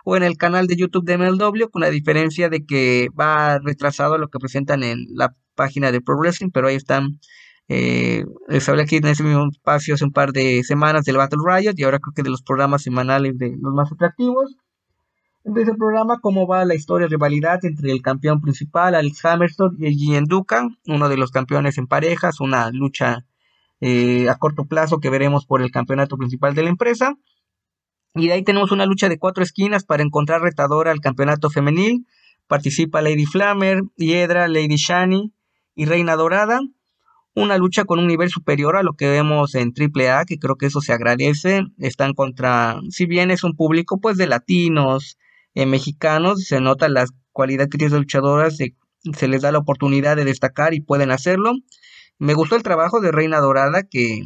o 0.05 0.17
en 0.17 0.23
el 0.23 0.37
canal 0.37 0.67
de 0.67 0.77
YouTube 0.77 1.05
de 1.05 1.19
MLW, 1.19 1.69
con 1.71 1.83
la 1.83 1.91
diferencia 1.91 2.49
de 2.49 2.65
que 2.65 3.09
va 3.19 3.59
retrasado 3.59 4.19
lo 4.19 4.29
que 4.29 4.39
presentan 4.39 4.83
en 4.83 5.07
la 5.15 5.35
página 5.55 5.93
de 5.93 6.01
Pro 6.01 6.17
Wrestling, 6.17 6.51
pero 6.51 6.69
ahí 6.69 6.77
están. 6.77 7.21
Eh, 7.69 8.25
les 8.49 8.69
hablé 8.69 8.83
aquí 8.83 8.97
en 8.97 9.07
ese 9.07 9.23
mismo 9.23 9.49
espacio 9.51 9.95
hace 9.95 10.05
un 10.05 10.13
par 10.13 10.33
de 10.33 10.63
semanas 10.65 11.05
del 11.05 11.17
Battle 11.17 11.39
Riot 11.47 11.75
y 11.77 11.85
ahora 11.85 12.01
creo 12.01 12.13
que 12.15 12.23
de 12.23 12.31
los 12.31 12.43
programas 12.43 12.83
semanales 12.83 13.39
de 13.39 13.57
los 13.61 13.73
más 13.73 13.91
atractivos. 13.93 14.57
Empieza 15.45 15.73
el 15.73 15.77
programa 15.77 16.21
cómo 16.21 16.47
va 16.47 16.65
la 16.65 16.75
historia 16.75 17.07
de 17.07 17.13
rivalidad 17.13 17.65
entre 17.65 17.91
el 17.91 18.01
campeón 18.01 18.41
principal, 18.41 18.95
Alex 18.95 19.25
Hammerstone, 19.25 19.77
y 19.79 19.95
Gian 19.95 20.25
Dukan, 20.25 20.77
uno 20.87 21.09
de 21.09 21.17
los 21.17 21.33
campeones 21.33 21.79
en 21.79 21.89
parejas, 21.89 22.41
una 22.41 22.71
lucha 22.71 23.25
eh, 23.85 24.29
a 24.29 24.37
corto 24.37 24.65
plazo 24.65 25.01
que 25.01 25.11
veremos 25.11 25.45
por 25.45 25.61
el 25.61 25.73
campeonato 25.73 26.17
principal 26.17 26.55
de 26.55 26.63
la 26.63 26.69
empresa. 26.71 27.17
Y 28.15 28.29
de 28.29 28.35
ahí 28.35 28.45
tenemos 28.45 28.71
una 28.71 28.87
lucha 28.87 29.09
de 29.09 29.19
cuatro 29.19 29.43
esquinas 29.43 29.85
para 29.85 30.05
encontrar 30.05 30.41
retadora 30.41 30.93
al 30.93 31.01
campeonato 31.01 31.51
femenil. 31.51 32.07
Participa 32.47 33.03
Lady 33.03 33.27
Flammer, 33.27 33.83
Hiedra, 33.97 34.47
Lady 34.47 34.77
Shani 34.77 35.33
y 35.75 35.87
Reina 35.87 36.15
Dorada. 36.15 36.61
Una 37.35 37.59
lucha 37.59 37.85
con 37.85 37.99
un 37.99 38.07
nivel 38.07 38.29
superior 38.29 38.77
a 38.77 38.85
lo 38.85 38.93
que 38.93 39.09
vemos 39.09 39.57
en 39.57 39.73
AAA, 39.77 40.27
que 40.27 40.39
creo 40.39 40.55
que 40.55 40.67
eso 40.67 40.81
se 40.81 40.93
agradece. 40.93 41.63
Están 41.79 42.15
contra, 42.15 42.79
si 42.91 43.07
bien 43.07 43.33
es 43.33 43.43
un 43.43 43.57
público 43.57 43.99
pues 43.99 44.17
de 44.17 44.29
latinos, 44.29 45.19
eh, 45.55 45.67
mexicanos, 45.67 46.45
se 46.45 46.61
nota 46.61 46.89
las 46.89 47.11
cualidades 47.33 47.69
que 47.69 47.79
tienen 47.79 47.95
las 47.95 48.03
luchadoras, 48.03 48.59
se 48.59 49.29
les 49.29 49.43
da 49.43 49.51
la 49.51 49.59
oportunidad 49.59 50.15
de 50.15 50.25
destacar 50.25 50.73
y 50.73 50.81
pueden 50.81 51.11
hacerlo. 51.11 51.55
Me 52.23 52.35
gustó 52.35 52.55
el 52.55 52.63
trabajo 52.63 53.01
de 53.01 53.11
Reina 53.11 53.41
Dorada, 53.41 53.83
que 53.83 54.23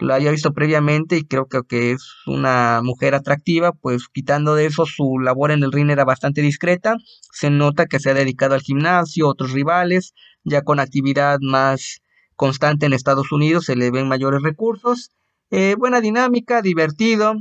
lo 0.00 0.12
haya 0.12 0.32
visto 0.32 0.52
previamente 0.54 1.18
y 1.18 1.22
creo 1.22 1.46
que, 1.46 1.92
es 1.92 2.02
una 2.26 2.80
mujer 2.82 3.14
atractiva, 3.14 3.70
pues 3.70 4.08
quitando 4.12 4.56
de 4.56 4.66
eso 4.66 4.86
su 4.86 5.20
labor 5.20 5.52
en 5.52 5.62
el 5.62 5.70
ring 5.70 5.88
era 5.88 6.04
bastante 6.04 6.42
discreta, 6.42 6.96
se 7.30 7.48
nota 7.50 7.86
que 7.86 8.00
se 8.00 8.10
ha 8.10 8.14
dedicado 8.14 8.56
al 8.56 8.60
gimnasio, 8.62 9.28
otros 9.28 9.52
rivales, 9.52 10.14
ya 10.42 10.62
con 10.62 10.80
actividad 10.80 11.38
más 11.40 12.00
constante 12.34 12.86
en 12.86 12.92
Estados 12.92 13.30
Unidos 13.30 13.66
se 13.66 13.76
le 13.76 13.92
ven 13.92 14.08
mayores 14.08 14.42
recursos, 14.42 15.12
eh, 15.52 15.76
buena 15.78 16.00
dinámica, 16.00 16.60
divertido, 16.60 17.36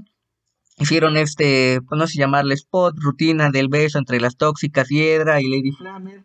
hicieron 0.78 1.18
este, 1.18 1.82
pues 1.90 1.98
no 1.98 2.06
sé 2.06 2.20
llamarle 2.20 2.54
spot, 2.54 2.94
rutina 3.00 3.50
del 3.50 3.68
beso 3.68 3.98
entre 3.98 4.20
las 4.20 4.38
tóxicas 4.38 4.90
Hiedra 4.90 5.42
y 5.42 5.50
Lady 5.50 5.72
Flammer, 5.72 6.24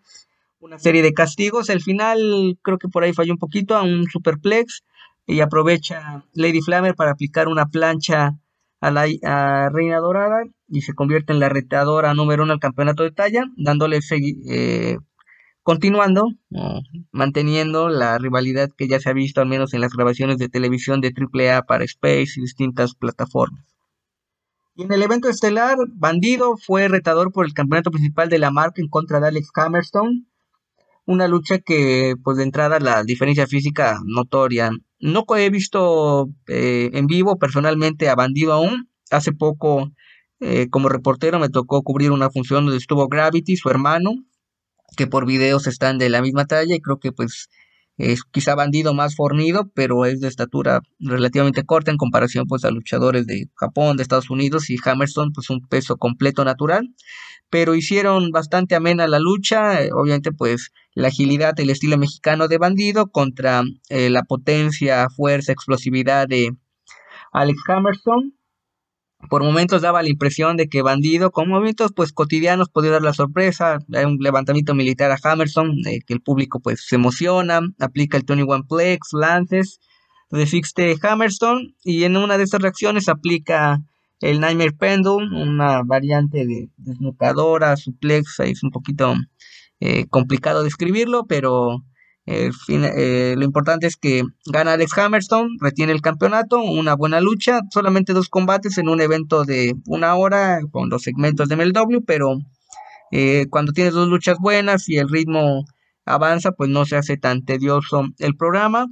una 0.62 0.79
serie 0.79 1.03
de 1.03 1.12
castigos, 1.12 1.68
el 1.68 1.83
final 1.83 2.59
creo 2.62 2.79
que 2.79 2.88
por 2.88 3.03
ahí 3.03 3.12
falló 3.12 3.33
un 3.33 3.38
poquito 3.38 3.77
a 3.77 3.83
un 3.83 4.05
superplex, 4.11 4.83
y 5.27 5.40
aprovecha 5.40 6.25
Lady 6.35 6.60
Flammer 6.60 6.94
para 6.94 7.13
aplicar 7.13 7.48
una 7.48 7.67
plancha 7.67 8.38
a 8.81 8.90
la 8.90 9.71
Reina 9.71 9.98
Dorada 9.98 10.42
y 10.69 10.83
se 10.83 10.94
convierte 10.94 11.33
en 11.33 11.38
la 11.38 11.48
retadora 11.48 12.15
número 12.15 12.42
uno 12.42 12.52
al 12.52 12.58
campeonato 12.58 13.04
de 13.04 13.13
talla, 13.13 13.44
dándole 13.56 14.00
eh, 14.48 14.98
continuando, 15.63 16.27
manteniendo 17.13 17.88
la 17.88 18.19
rivalidad 18.19 18.71
que 18.77 18.88
ya 18.88 18.98
se 18.98 19.10
ha 19.10 19.13
visto 19.13 19.40
al 19.40 19.48
menos 19.48 19.75
en 19.75 19.81
las 19.81 19.92
grabaciones 19.92 20.38
de 20.38 20.48
televisión 20.48 21.00
de 21.00 21.13
AAA 21.15 21.63
para 21.63 21.85
Space 21.85 22.33
y 22.37 22.40
distintas 22.40 22.94
plataformas. 22.94 23.65
Y 24.75 24.85
en 24.85 24.92
el 24.92 25.02
evento 25.02 25.29
estelar, 25.29 25.77
Bandido 25.92 26.56
fue 26.56 26.88
retador 26.88 27.31
por 27.31 27.44
el 27.44 27.52
campeonato 27.52 27.90
principal 27.90 28.31
de 28.31 28.38
la 28.38 28.50
marca 28.50 28.81
en 28.81 28.88
contra 28.88 29.21
de 29.21 29.29
Alex 29.29 29.50
Hammerstone. 29.54 30.25
Una 31.07 31.27
lucha 31.27 31.59
que, 31.59 32.15
pues 32.23 32.37
de 32.37 32.44
entrada, 32.44 32.79
la 32.79 33.03
diferencia 33.03 33.46
física 33.48 33.98
notoria. 34.05 34.71
No 35.00 35.25
he 35.37 35.50
visto 35.50 36.29
eh, 36.46 36.90
en 36.92 37.07
vivo 37.09 37.38
personalmente 37.38 38.09
a 38.09 38.15
Bandido 38.15 38.53
aún. 38.53 38.88
Hace 39.11 39.33
poco, 39.33 39.90
eh, 40.40 40.69
como 40.71 40.88
reportero, 40.88 41.40
me 41.40 41.48
tocó 41.48 41.83
cubrir 41.83 42.13
una 42.13 42.31
función 42.31 42.65
donde 42.67 42.79
estuvo 42.79 43.09
Gravity, 43.09 43.57
su 43.57 43.69
hermano, 43.69 44.13
que 44.96 45.09
por 45.09 45.27
videos 45.27 45.67
están 45.67 45.98
de 45.98 46.09
la 46.11 46.23
misma 46.23 46.46
talla 46.46 46.77
y 46.77 46.81
creo 46.81 46.98
que 47.00 47.13
pues 47.13 47.48
es 47.98 48.22
quizá 48.24 48.54
bandido 48.54 48.94
más 48.94 49.14
fornido, 49.16 49.70
pero 49.74 50.06
es 50.06 50.20
de 50.20 50.28
estatura 50.28 50.80
relativamente 50.98 51.64
corta 51.64 51.90
en 51.90 51.98
comparación 51.98 52.46
pues 52.46 52.64
a 52.64 52.70
luchadores 52.70 53.26
de 53.26 53.48
Japón, 53.54 53.96
de 53.96 54.02
Estados 54.02 54.30
Unidos 54.30 54.70
y 54.70 54.76
Hammerstone 54.84 55.32
pues 55.34 55.50
un 55.50 55.60
peso 55.68 55.96
completo 55.96 56.44
natural, 56.44 56.88
pero 57.50 57.74
hicieron 57.74 58.30
bastante 58.30 58.74
amena 58.74 59.06
la 59.06 59.18
lucha, 59.18 59.82
eh, 59.82 59.90
obviamente 59.92 60.32
pues 60.32 60.72
la 60.94 61.08
agilidad, 61.08 61.58
el 61.60 61.70
estilo 61.70 61.98
mexicano 61.98 62.48
de 62.48 62.58
bandido 62.58 63.10
contra 63.10 63.62
eh, 63.88 64.10
la 64.10 64.22
potencia, 64.22 65.08
fuerza, 65.10 65.52
explosividad 65.52 66.26
de 66.28 66.50
Alex 67.32 67.58
Hammerstone 67.68 68.32
por 69.29 69.44
momentos 69.44 69.83
daba 69.83 70.02
la 70.02 70.08
impresión 70.08 70.56
de 70.56 70.68
que 70.68 70.83
Bandido, 70.83 71.31
con 71.31 71.48
movimientos 71.48 71.92
pues 71.94 72.12
cotidianos, 72.12 72.68
podía 72.68 72.92
dar 72.92 73.02
la 73.02 73.14
sorpresa. 73.14 73.79
Hay 73.94 74.04
un 74.04 74.18
levantamiento 74.20 74.75
militar 74.75 75.10
a 75.10 75.18
Hammerson, 75.23 75.79
eh, 75.87 76.00
que 76.06 76.14
el 76.14 76.20
público 76.20 76.60
pues 76.60 76.85
se 76.87 76.96
emociona, 76.96 77.60
aplica 77.79 78.16
el 78.16 78.25
21 78.27 78.64
Plex, 78.68 79.12
lances, 79.12 79.81
de 80.31 80.98
Hammerstone, 81.02 81.75
y 81.85 82.04
en 82.04 82.16
una 82.16 82.38
de 82.38 82.44
estas 82.44 82.62
reacciones 82.62 83.08
aplica 83.08 83.81
el 84.20 84.40
Nightmare 84.40 84.73
Pendulum, 84.73 85.35
una 85.35 85.83
variante 85.83 86.46
de 86.46 86.70
desnucadora, 86.77 87.77
suplex, 87.77 88.40
es 88.40 88.62
un 88.62 88.70
poquito 88.70 89.14
eh, 89.81 90.06
complicado 90.08 90.62
describirlo, 90.62 91.27
pero 91.27 91.83
eh, 92.27 93.35
lo 93.37 93.44
importante 93.44 93.87
es 93.87 93.96
que 93.96 94.23
gana 94.46 94.75
Alex 94.75 94.96
Hammerstone, 94.96 95.56
retiene 95.60 95.92
el 95.92 96.00
campeonato, 96.00 96.60
una 96.60 96.94
buena 96.94 97.20
lucha, 97.20 97.60
solamente 97.70 98.12
dos 98.12 98.29
combates 98.29 98.79
en 98.79 98.88
un 98.88 99.00
evento 99.00 99.44
de 99.44 99.75
una 99.87 100.14
hora 100.14 100.60
con 100.70 100.88
los 100.88 101.02
segmentos 101.02 101.48
de 101.48 101.56
MLW, 101.56 102.04
pero 102.06 102.38
eh, 103.10 103.46
cuando 103.50 103.73
tienes 103.73 103.94
dos 103.94 104.08
luchas 104.08 104.38
buenas 104.40 104.88
y 104.88 104.98
el 104.98 105.08
ritmo 105.08 105.64
avanza, 106.06 106.52
pues 106.52 106.70
no 106.70 106.85
se 106.85 106.96
hace 106.96 107.16
tan 107.16 107.44
tedioso 107.44 108.04
el 108.18 108.37
programa. 108.37 108.87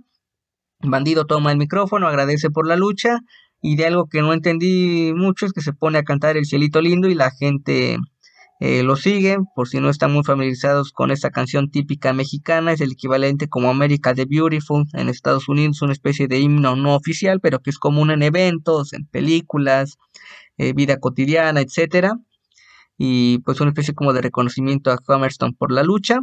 Bandido 0.83 1.26
toma 1.26 1.53
el 1.53 1.59
micrófono, 1.59 2.09
agradece 2.09 2.51
por 2.51 2.66
la 2.66 2.76
lucha 2.76 3.18
y 3.62 3.76
de 3.76 3.87
algo 3.87 4.07
que 4.09 4.22
no 4.22 4.33
entendí 4.33 5.12
mucho 5.14 5.47
es 5.47 5.53
que 5.53 5.61
se 5.61 5.72
pone 5.72 5.99
a 5.99 6.03
cantar 6.03 6.37
el 6.37 6.47
cielito 6.47 6.81
lindo 6.81 7.09
y 7.09 7.14
la 7.14 7.31
gente 7.31 7.99
eh, 8.61 8.83
lo 8.83 8.97
siguen, 8.97 9.47
por 9.55 9.69
si 9.69 9.81
no 9.81 9.89
están 9.89 10.13
muy 10.13 10.23
familiarizados 10.23 10.93
con 10.93 11.11
esta 11.11 11.31
canción 11.31 11.71
típica 11.71 12.13
mexicana, 12.13 12.73
es 12.73 12.83
el 12.83 12.93
equivalente 12.93 13.49
como 13.49 13.71
America 13.71 14.15
the 14.15 14.27
Beautiful 14.27 14.85
en 14.93 15.09
Estados 15.09 15.49
Unidos, 15.49 15.81
una 15.81 15.95
especie 15.95 16.29
de 16.29 16.41
himno 16.41 16.77
no 16.77 16.95
oficial, 16.95 17.41
pero 17.41 17.61
que 17.61 17.71
es 17.71 17.79
común 17.79 18.11
en 18.11 18.23
eventos, 18.23 18.93
en 18.93 19.07
películas, 19.07 19.97
eh, 20.59 20.75
vida 20.75 20.99
cotidiana, 20.99 21.63
etcétera. 21.63 22.19
Y 22.99 23.39
pues 23.41 23.63
una 23.63 23.71
especie 23.71 23.95
como 23.95 24.13
de 24.13 24.21
reconocimiento 24.21 24.91
a 24.91 24.99
Hammerstone 25.09 25.55
por 25.59 25.73
la 25.73 25.83
lucha. 25.83 26.21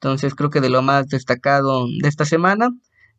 Entonces 0.00 0.34
creo 0.34 0.50
que 0.50 0.60
de 0.60 0.70
lo 0.70 0.82
más 0.82 1.06
destacado 1.06 1.86
de 1.86 2.08
esta 2.08 2.24
semana. 2.24 2.70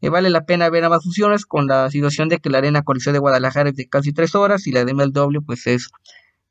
Eh, 0.01 0.09
vale 0.09 0.29
la 0.29 0.45
pena 0.45 0.69
ver 0.69 0.83
ambas 0.83 1.05
fusiones 1.05 1.45
con 1.45 1.67
la 1.67 1.89
situación 1.89 2.27
de 2.27 2.39
que 2.39 2.49
la 2.49 2.57
Arena 2.57 2.81
Coliseo 2.81 3.13
de 3.13 3.19
Guadalajara 3.19 3.69
es 3.69 3.75
de 3.77 3.87
casi 3.87 4.11
tres 4.11 4.35
horas 4.35 4.67
y 4.67 4.73
la 4.73 4.83
de 4.83 4.93
MLW 4.93 5.41
pues 5.45 5.67
es 5.67 5.89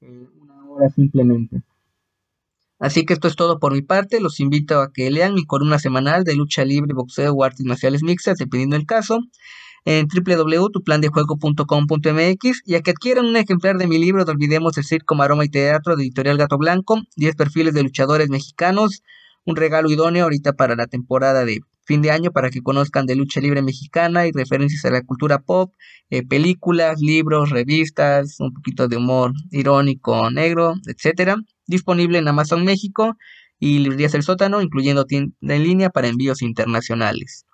una 0.00 0.64
hora 0.70 0.88
simplemente. 0.88 1.62
Así 2.80 3.04
que 3.04 3.12
esto 3.12 3.28
es 3.28 3.36
todo 3.36 3.60
por 3.60 3.74
mi 3.74 3.82
parte. 3.82 4.20
Los 4.20 4.40
invito 4.40 4.80
a 4.80 4.90
que 4.92 5.08
lean 5.10 5.34
mi 5.34 5.44
columna 5.44 5.78
semanal 5.78 6.24
de 6.24 6.34
lucha 6.34 6.64
libre, 6.64 6.94
boxeo 6.94 7.34
o 7.34 7.44
artes 7.44 7.66
marciales 7.66 8.02
mixtas, 8.02 8.38
dependiendo 8.38 8.76
del 8.76 8.86
caso, 8.86 9.20
en 9.84 10.08
www.tuplandejuego.com.mx 10.08 12.62
y 12.64 12.74
a 12.74 12.80
que 12.80 12.90
adquieran 12.90 13.26
un 13.26 13.36
ejemplar 13.36 13.76
de 13.76 13.86
mi 13.86 13.98
libro 13.98 14.24
de 14.24 14.32
Olvidemos 14.32 14.78
el 14.78 14.84
Circo, 14.84 15.14
Maroma 15.14 15.44
y 15.44 15.50
Teatro 15.50 15.94
de 15.94 16.04
Editorial 16.04 16.38
Gato 16.38 16.56
Blanco, 16.56 17.02
10 17.16 17.36
perfiles 17.36 17.74
de 17.74 17.82
luchadores 17.82 18.30
mexicanos, 18.30 19.02
un 19.44 19.56
regalo 19.56 19.90
idóneo 19.90 20.24
ahorita 20.24 20.54
para 20.54 20.74
la 20.74 20.86
temporada 20.86 21.44
de 21.44 21.60
fin 21.90 22.02
de 22.02 22.12
año 22.12 22.30
para 22.30 22.50
que 22.50 22.62
conozcan 22.62 23.04
de 23.04 23.16
lucha 23.16 23.40
libre 23.40 23.62
mexicana 23.62 24.24
y 24.28 24.30
referencias 24.30 24.84
a 24.84 24.90
la 24.90 25.02
cultura 25.02 25.40
pop, 25.40 25.74
eh, 26.08 26.24
películas, 26.24 27.00
libros, 27.00 27.50
revistas, 27.50 28.38
un 28.38 28.54
poquito 28.54 28.86
de 28.86 28.96
humor 28.96 29.32
irónico, 29.50 30.30
negro, 30.30 30.74
etcétera 30.86 31.34
disponible 31.66 32.18
en 32.18 32.28
Amazon 32.28 32.64
México 32.64 33.16
y 33.58 33.80
librerías 33.80 34.12
del 34.12 34.22
sótano, 34.22 34.62
incluyendo 34.62 35.04
tienda 35.04 35.34
en 35.40 35.64
línea 35.64 35.90
para 35.90 36.06
envíos 36.06 36.42
internacionales. 36.42 37.44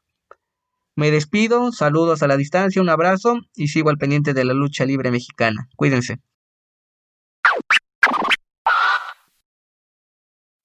Me 0.97 1.11
despido, 1.11 1.73
saludos 1.73 2.23
a 2.23 2.27
la 2.27 2.37
distancia, 2.37 2.83
un 2.83 2.91
abrazo 2.91 3.41
y 3.55 3.69
sigo 3.69 3.89
al 3.89 3.97
pendiente 3.97 4.35
de 4.35 4.45
la 4.45 4.53
lucha 4.53 4.85
libre 4.85 5.11
mexicana. 5.11 5.67
Cuídense. 5.77 6.21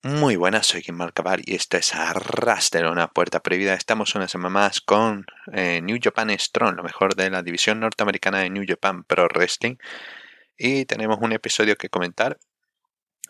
Muy 0.04 0.36
buenas, 0.36 0.66
soy 0.66 0.82
Kim 0.82 0.95
Malcabar 0.95 1.41
y 1.45 1.54
esto 1.54 1.78
es 1.78 1.93
Arras 1.93 2.72
de 2.72 2.88
una 2.88 3.08
puerta 3.10 3.39
prohibida. 3.39 3.76
Estamos 3.76 4.16
una 4.16 4.28
semana 4.28 4.49
más 4.49 4.82
con 4.82 5.28
eh, 5.54 5.80
New 5.84 5.99
Japan 6.02 6.32
Strong, 6.32 6.76
lo 6.76 6.84
mejor 6.84 7.16
de 7.16 7.30
la 7.30 7.43
división 7.43 7.80
norteamericana 7.80 8.39
de 8.39 8.49
New 8.49 8.64
Japan 8.68 9.04
Pro 9.04 9.28
Wrestling. 9.28 9.76
Y 10.58 10.86
tenemos 10.86 11.20
un 11.22 11.34
episodio 11.34 11.76
que 11.76 11.89
comentar 11.89 12.39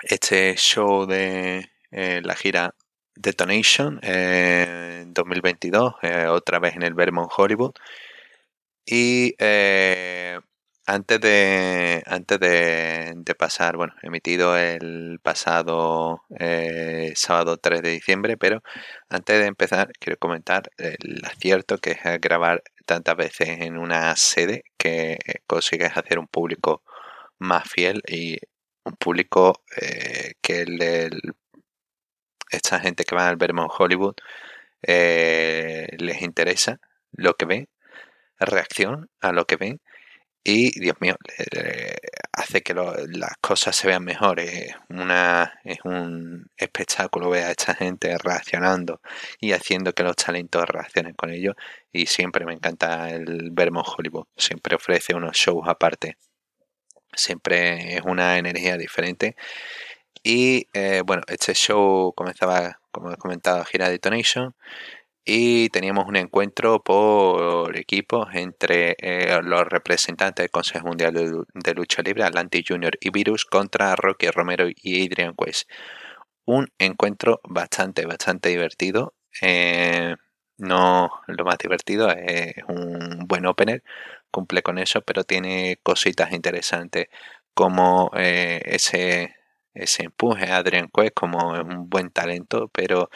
este 0.03 0.55
show 0.55 1.05
de 1.05 1.69
eh, 1.91 2.22
la 2.24 2.36
gira 2.36 2.74
Detonation 3.15 3.99
eh, 4.01 5.03
2022, 5.07 5.95
eh, 6.03 6.28
otra 6.28 6.59
vez 6.59 6.76
en 6.78 6.84
el 6.84 6.93
Vermont 6.93 7.32
Hollywood. 7.36 7.74
Y 8.86 9.36
antes 10.91 11.21
de 11.21 12.03
antes 12.05 12.39
de, 12.39 13.35
pasar, 13.37 13.77
bueno, 13.77 13.93
emitido 14.01 14.57
el 14.57 15.19
pasado 15.23 16.23
sábado 17.15 17.57
3 17.57 17.81
de 17.81 17.89
diciembre, 17.91 18.37
pero 18.37 18.61
antes 19.09 19.39
de 19.39 19.45
empezar 19.47 19.91
quiero 19.99 20.17
comentar 20.19 20.69
el 20.77 21.23
acierto 21.25 21.77
que 21.77 21.91
es 21.91 21.99
grabar 22.21 22.63
tantas 22.85 23.15
veces 23.15 23.49
en 23.61 23.77
una 23.77 24.15
sede 24.17 24.63
que 24.77 25.17
consigues 25.47 25.95
hacer 25.95 26.19
un 26.19 26.27
público 26.27 26.83
más 27.39 27.69
fiel 27.69 28.01
y 28.07 28.37
un 28.83 28.95
público 28.97 29.63
eh, 29.77 30.33
que 30.41 30.61
el, 30.61 31.33
esta 32.49 32.79
gente 32.79 33.05
que 33.05 33.15
va 33.15 33.29
al 33.29 33.37
Vermont 33.37 33.71
Hollywood 33.77 34.15
eh, 34.83 35.87
les 35.99 36.21
interesa 36.21 36.79
lo 37.13 37.35
que 37.35 37.45
ven, 37.45 37.69
reacción 38.39 39.09
a 39.21 39.31
lo 39.31 39.45
que 39.45 39.55
ven 39.55 39.81
y 40.43 40.79
Dios 40.79 40.95
mío, 40.99 41.15
hace 42.33 42.61
que 42.61 42.73
las 42.73 43.37
cosas 43.41 43.75
se 43.75 43.87
vean 43.87 44.03
mejor. 44.03 44.39
Es, 44.39 44.73
una, 44.89 45.59
es 45.63 45.79
un 45.83 46.49
espectáculo 46.57 47.29
ver 47.29 47.45
a 47.45 47.51
esta 47.51 47.75
gente 47.75 48.17
reaccionando 48.17 49.01
y 49.39 49.53
haciendo 49.53 49.93
que 49.93 50.03
los 50.03 50.15
talentos 50.15 50.67
reaccionen 50.67 51.13
con 51.13 51.29
ellos. 51.31 51.55
Y 51.91 52.07
siempre 52.07 52.45
me 52.45 52.53
encanta 52.53 53.09
el 53.09 53.51
Vermont 53.51 53.87
Hollywood. 53.87 54.27
Siempre 54.37 54.75
ofrece 54.75 55.13
unos 55.15 55.37
shows 55.37 55.67
aparte 55.67 56.17
siempre 57.13 57.95
es 57.95 58.01
una 58.03 58.37
energía 58.37 58.77
diferente. 58.77 59.35
Y 60.23 60.67
eh, 60.73 61.01
bueno, 61.05 61.23
este 61.27 61.53
show 61.53 62.13
comenzaba, 62.15 62.79
como 62.91 63.11
he 63.11 63.17
comentado, 63.17 63.63
gira 63.65 63.89
Detonation. 63.89 64.55
Y 65.24 65.69
teníamos 65.69 66.07
un 66.07 66.15
encuentro 66.15 66.84
por 66.84 67.78
equipos 67.78 68.30
entre 68.34 68.95
eh, 68.99 69.39
los 69.43 69.67
representantes 69.67 70.43
del 70.43 70.51
Consejo 70.51 70.88
Mundial 70.88 71.13
de, 71.53 71.74
Lucha 71.76 72.01
Libre, 72.01 72.24
Atlantic 72.24 72.65
Junior 72.67 72.97
y 72.99 73.11
Virus, 73.11 73.45
contra 73.45 73.95
Rocky 73.95 74.30
Romero 74.32 74.65
y 74.67 75.05
Adrian 75.05 75.36
Quest. 75.36 75.69
Un 76.45 76.67
encuentro 76.80 77.39
bastante, 77.43 78.05
bastante 78.05 78.49
divertido. 78.49 79.13
Eh, 79.41 80.15
no 80.57 81.11
lo 81.28 81.45
más 81.45 81.57
divertido, 81.57 82.09
es 82.11 82.55
un 82.67 83.28
buen 83.28 83.45
opener, 83.45 83.84
cumple 84.32 84.61
con 84.63 84.78
eso, 84.78 85.01
pero 85.01 85.24
tiene 85.24 85.80
cositas 85.84 86.32
interesantes 86.34 87.07
como 87.53 88.11
eh, 88.15 88.61
ese, 88.65 89.36
ese 89.74 90.03
empuje 90.05 90.45
a 90.51 90.57
Adrian 90.57 90.89
Quest 90.93 91.13
como 91.13 91.55
es 91.55 91.63
un 91.63 91.89
buen 91.89 92.11
talento, 92.11 92.69
pero 92.74 93.09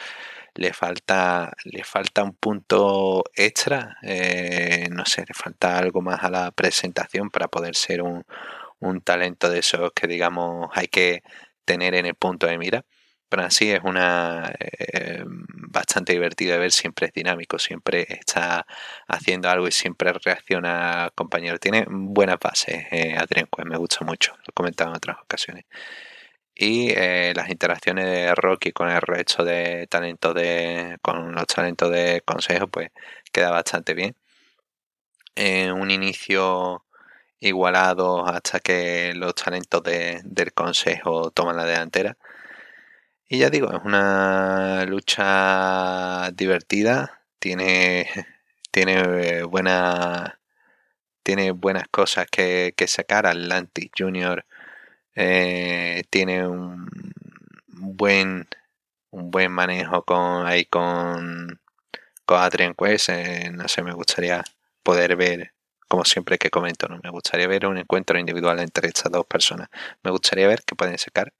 le 0.56 0.72
falta, 0.72 1.52
le 1.64 1.84
falta 1.84 2.22
un 2.24 2.34
punto 2.36 3.24
extra, 3.34 3.96
eh, 4.02 4.88
no 4.90 5.04
sé, 5.06 5.24
le 5.26 5.34
falta 5.34 5.78
algo 5.78 6.02
más 6.02 6.22
a 6.24 6.30
la 6.30 6.50
presentación 6.52 7.30
para 7.30 7.48
poder 7.48 7.74
ser 7.76 8.02
un, 8.02 8.24
un 8.80 9.00
talento 9.02 9.50
de 9.50 9.60
esos 9.60 9.92
que 9.94 10.06
digamos 10.06 10.70
hay 10.74 10.88
que 10.88 11.22
tener 11.64 11.94
en 11.94 12.06
el 12.06 12.14
punto 12.14 12.46
de 12.46 12.58
mira 12.58 12.84
pero 13.28 13.42
así 13.42 13.70
es 13.70 13.80
una 13.84 14.52
eh, 14.58 15.24
bastante 15.26 16.12
divertido 16.12 16.52
de 16.52 16.58
ver, 16.58 16.72
siempre 16.72 17.06
es 17.08 17.12
dinámico, 17.12 17.58
siempre 17.58 18.06
está 18.08 18.66
haciendo 19.08 19.50
algo 19.50 19.68
y 19.68 19.72
siempre 19.72 20.12
reacciona 20.12 21.10
compañero. 21.14 21.58
Tiene 21.58 21.86
buenas 21.88 22.38
bases, 22.40 22.84
eh, 22.90 23.16
Adrián 23.18 23.48
me 23.64 23.76
gusta 23.76 24.04
mucho, 24.04 24.32
lo 24.36 24.44
he 24.48 24.52
comentado 24.52 24.90
en 24.90 24.96
otras 24.96 25.18
ocasiones. 25.22 25.64
Y 26.56 26.90
eh, 26.90 27.32
las 27.36 27.50
interacciones 27.50 28.06
de 28.06 28.34
Rocky 28.34 28.72
con 28.72 28.88
el 28.90 29.00
resto 29.02 29.44
de 29.44 29.86
talentos 29.88 30.34
de. 30.34 30.98
con 31.02 31.34
los 31.34 31.46
talentos 31.46 31.90
de 31.92 32.22
consejo, 32.24 32.68
pues 32.68 32.90
queda 33.32 33.50
bastante 33.50 33.94
bien. 33.94 34.16
En 35.34 35.72
un 35.72 35.90
inicio 35.90 36.84
igualado 37.40 38.26
hasta 38.26 38.60
que 38.60 39.12
los 39.14 39.34
talentos 39.34 39.82
del 39.82 40.52
consejo 40.54 41.30
toman 41.30 41.56
la 41.56 41.64
delantera 41.64 42.16
y 43.28 43.38
ya 43.38 43.50
digo, 43.50 43.72
es 43.72 43.80
una 43.84 44.84
lucha 44.86 46.30
divertida, 46.32 47.22
tiene, 47.40 48.08
tiene 48.70 49.42
buena 49.44 50.38
tiene 51.24 51.50
buenas 51.52 51.88
cosas 51.88 52.26
que, 52.30 52.74
que 52.76 52.86
sacar. 52.86 53.26
Atlantic 53.26 53.92
Junior 53.98 54.45
eh, 55.16 56.04
tiene 56.10 56.46
un 56.46 56.86
buen 57.68 58.46
un 59.10 59.30
buen 59.30 59.50
manejo 59.52 60.04
con 60.04 60.46
ahí 60.46 60.66
con 60.66 61.60
con 62.26 62.38
Adrian 62.40 62.74
Quest. 62.74 63.08
Eh, 63.10 63.50
no 63.52 63.68
sé, 63.68 63.82
me 63.82 63.92
gustaría 63.94 64.44
poder 64.82 65.16
ver, 65.16 65.52
como 65.88 66.04
siempre 66.04 66.38
que 66.38 66.50
comento, 66.50 66.88
¿no? 66.88 67.00
me 67.02 67.10
gustaría 67.10 67.48
ver 67.48 67.66
un 67.66 67.78
encuentro 67.78 68.18
individual 68.18 68.60
entre 68.60 68.88
estas 68.88 69.12
dos 69.12 69.26
personas. 69.26 69.68
Me 70.02 70.10
gustaría 70.10 70.48
ver 70.48 70.62
qué 70.66 70.74
pueden 70.76 70.98
sacar. 70.98 71.32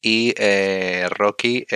Y 0.00 0.34
eh, 0.36 1.06
Rocky, 1.10 1.66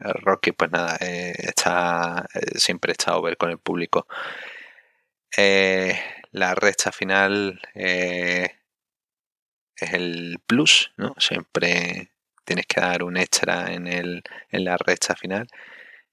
Rocky, 0.00 0.52
pues 0.52 0.70
nada, 0.70 0.96
está 0.96 2.26
siempre 2.56 2.92
está 2.92 3.16
over 3.16 3.36
con 3.36 3.50
el 3.50 3.58
público. 3.58 4.06
la 6.32 6.54
recta 6.54 6.92
final 6.92 7.60
es 9.86 9.92
el 9.94 10.38
plus, 10.46 10.92
¿no? 10.96 11.14
Siempre 11.18 12.10
tienes 12.44 12.66
que 12.66 12.80
dar 12.80 13.02
un 13.04 13.16
extra 13.16 13.72
en, 13.72 13.86
el, 13.86 14.22
en 14.50 14.64
la 14.64 14.76
recta 14.76 15.14
final. 15.16 15.46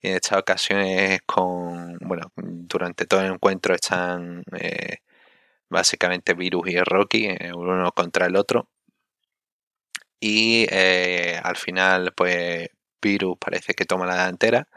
Y 0.01 0.09
en 0.09 0.15
estas 0.15 0.39
ocasiones 0.39 1.21
con, 1.25 1.97
bueno, 1.99 2.31
durante 2.35 3.05
todo 3.05 3.21
el 3.21 3.33
encuentro 3.33 3.73
están 3.75 4.43
eh, 4.59 4.97
básicamente 5.69 6.33
Virus 6.33 6.69
y 6.69 6.79
Rocky, 6.79 7.27
eh, 7.27 7.53
uno 7.53 7.91
contra 7.91 8.27
el 8.27 8.35
otro. 8.35 8.69
Y 10.19 10.65
eh, 10.69 11.39
al 11.43 11.55
final, 11.57 12.13
pues 12.15 12.69
Virus 13.01 13.37
parece 13.39 13.73
que 13.73 13.85
toma 13.85 14.05
la 14.05 14.15
delantera. 14.17 14.67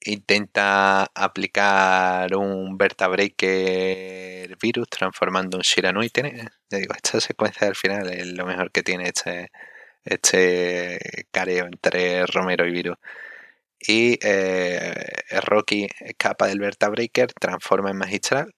Intenta 0.00 1.04
aplicar 1.14 2.34
un 2.36 2.76
Breaker 2.78 4.56
virus 4.60 4.88
transformando 4.88 5.56
un 5.56 5.62
Shiranui. 5.62 6.10
Ya 6.14 6.78
digo, 6.78 6.94
esta 6.94 7.20
secuencia 7.20 7.66
al 7.66 7.76
final 7.76 8.10
es 8.12 8.26
lo 8.26 8.46
mejor 8.46 8.70
que 8.70 8.82
tiene 8.82 9.08
este, 9.08 9.50
este 10.04 11.26
careo 11.30 11.66
entre 11.66 12.26
Romero 12.26 12.66
y 12.66 12.72
Virus. 12.72 12.96
Y 13.78 14.18
eh, 14.22 14.94
Rocky 15.42 15.86
escapa 16.00 16.46
del 16.48 16.60
Breaker 16.60 17.32
transforma 17.34 17.90
en 17.90 17.98
Magistral. 17.98 18.54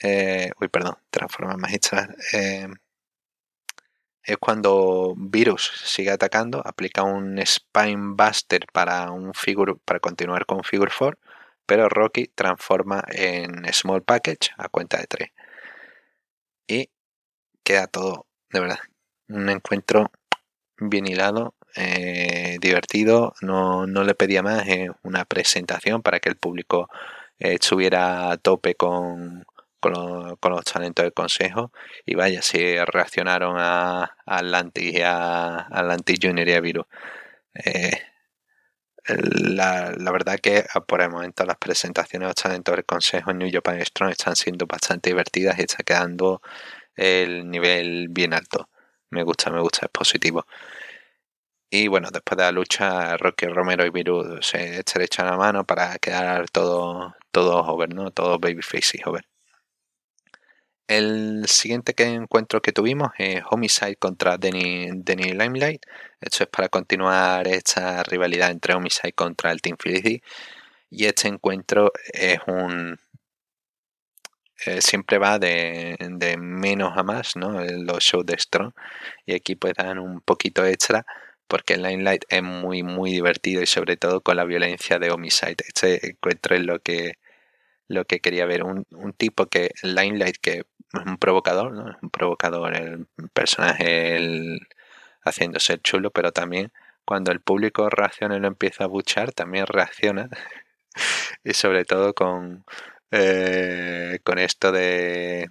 Eh, 0.00 0.50
uy, 0.60 0.68
perdón, 0.68 0.96
transforma 1.10 1.54
en 1.54 1.60
Magistral. 1.60 2.16
Eh, 2.32 2.68
es 4.28 4.36
cuando 4.36 5.14
Virus 5.16 5.72
sigue 5.84 6.10
atacando, 6.10 6.60
aplica 6.62 7.02
un 7.02 7.38
Spine 7.46 8.14
Buster 8.14 8.66
para, 8.74 9.10
un 9.10 9.32
figure, 9.32 9.76
para 9.86 10.00
continuar 10.00 10.44
con 10.44 10.62
Figure 10.64 10.92
4, 10.96 11.18
pero 11.64 11.88
Rocky 11.88 12.26
transforma 12.34 13.02
en 13.08 13.64
Small 13.72 14.02
Package 14.02 14.50
a 14.58 14.68
cuenta 14.68 14.98
de 14.98 15.06
3. 15.06 15.30
Y 16.66 16.90
queda 17.64 17.86
todo, 17.86 18.26
de 18.50 18.60
verdad, 18.60 18.78
un 19.28 19.48
encuentro 19.48 20.10
bien 20.76 21.06
hilado, 21.06 21.54
eh, 21.74 22.58
divertido, 22.60 23.32
no, 23.40 23.86
no, 23.86 24.04
le 24.04 24.14
pedía 24.14 24.42
más, 24.42 24.66
una 25.02 25.24
presentación 25.24 26.02
para 26.02 26.20
que 26.20 26.28
el 26.28 26.36
público 26.36 26.90
eh, 27.38 27.54
estuviera 27.54 28.30
a 28.30 28.36
tope 28.36 28.74
con, 28.74 29.46
con, 29.80 29.92
los 29.92 30.64
talentos 30.64 31.04
del 31.04 31.12
consejo 31.12 31.72
y 32.06 32.14
vaya, 32.14 32.42
si 32.42 32.76
reaccionaron 32.84 33.56
a, 33.58 34.16
Atlantis 34.26 34.94
y 34.94 35.02
a, 35.02 35.66
Atlantis 35.70 36.18
Junior 36.22 36.48
y 36.48 36.52
a 36.52 36.60
Virus. 36.60 36.86
Eh, 37.54 37.92
la, 39.08 39.92
verdad 40.12 40.38
que 40.40 40.64
ah, 40.74 40.80
por 40.80 41.00
el 41.00 41.10
momento 41.10 41.44
las 41.44 41.56
presentaciones 41.56 42.26
de 42.26 42.28
los 42.28 42.34
talentos 42.34 42.74
del 42.76 42.84
consejo 42.84 43.30
en 43.30 43.38
New 43.38 43.50
Japan 43.52 43.80
Strong 43.84 44.10
están 44.10 44.36
siendo 44.36 44.66
bastante 44.66 45.10
divertidas 45.10 45.58
y 45.58 45.62
está 45.62 45.82
quedando 45.82 46.42
el 46.96 47.48
nivel 47.50 48.08
bien 48.10 48.34
alto. 48.34 48.68
Me 49.10 49.22
gusta, 49.22 49.50
me 49.50 49.60
gusta, 49.60 49.86
es 49.86 49.90
positivo. 49.92 50.46
Y 51.70 51.88
bueno, 51.88 52.08
después 52.10 52.36
de 52.38 52.44
la 52.44 52.52
lucha, 52.52 53.16
Rocky 53.18 53.46
Romero 53.46 53.84
y 53.84 53.90
Virus 53.90 54.46
se 54.46 54.78
estrechan 54.80 55.26
la 55.26 55.36
mano 55.36 55.64
para 55.66 55.98
quedar 55.98 56.48
todo, 56.50 57.14
todo 57.30 57.58
over, 57.64 57.94
¿no? 57.94 58.10
Todo 58.10 58.38
babyface 58.38 58.98
y 58.98 59.08
over. 59.08 59.24
El 60.88 61.44
siguiente 61.48 61.92
que 61.94 62.04
encuentro 62.04 62.62
que 62.62 62.72
tuvimos 62.72 63.10
es 63.18 63.42
Homicide 63.50 63.96
contra 63.96 64.38
Denny, 64.38 64.90
Limelight. 64.90 65.84
Esto 66.18 66.44
es 66.44 66.50
para 66.50 66.70
continuar 66.70 67.46
esta 67.46 68.02
rivalidad 68.04 68.50
entre 68.50 68.74
Homicide 68.74 69.12
contra 69.12 69.52
el 69.52 69.60
Team 69.60 69.76
Felicity. 69.78 70.22
Y 70.90 71.04
este 71.06 71.28
encuentro 71.28 71.92
es 72.12 72.38
un. 72.46 72.98
Eh, 74.66 74.80
siempre 74.80 75.18
va 75.18 75.38
de, 75.38 75.96
menos 76.38 76.96
a 76.96 77.02
más, 77.02 77.36
¿no? 77.36 77.62
Los 77.64 77.98
shows 78.04 78.26
de 78.26 78.38
Strong. 78.38 78.72
Y 79.26 79.34
aquí 79.34 79.56
pues 79.56 79.74
dan 79.74 79.98
un 79.98 80.20
poquito 80.22 80.64
extra 80.64 81.04
porque 81.48 81.74
el 81.74 81.82
Limelight 81.82 82.24
es 82.30 82.42
muy, 82.42 82.82
muy 82.82 83.12
divertido 83.12 83.62
y 83.62 83.66
sobre 83.66 83.96
todo 83.98 84.22
con 84.22 84.36
la 84.36 84.44
violencia 84.44 84.98
de 84.98 85.10
Homicide. 85.10 85.56
Este 85.66 86.10
encuentro 86.10 86.56
es 86.56 86.62
lo 86.62 86.80
que, 86.80 87.18
lo 87.88 88.06
que 88.06 88.20
quería 88.20 88.46
ver. 88.46 88.64
Un, 88.64 88.86
un 88.92 89.12
tipo 89.12 89.46
que, 89.46 89.70
Limelight, 89.82 90.36
que 90.40 90.64
un 90.94 91.18
provocador, 91.18 91.72
¿no? 91.72 91.96
Un 92.02 92.10
provocador 92.10 92.74
el 92.76 93.06
personaje 93.32 94.16
el, 94.16 94.68
haciéndose 95.22 95.74
el 95.74 95.82
chulo, 95.82 96.10
pero 96.10 96.32
también 96.32 96.72
cuando 97.04 97.32
el 97.32 97.40
público 97.40 97.88
reacciona 97.90 98.36
y 98.36 98.40
lo 98.40 98.48
empieza 98.48 98.84
a 98.84 98.88
buchar, 98.88 99.32
también 99.32 99.66
reacciona. 99.66 100.28
y 101.44 101.54
sobre 101.54 101.84
todo 101.84 102.14
con, 102.14 102.64
eh, 103.10 104.18
con 104.24 104.38
esto 104.38 104.72
de, 104.72 105.48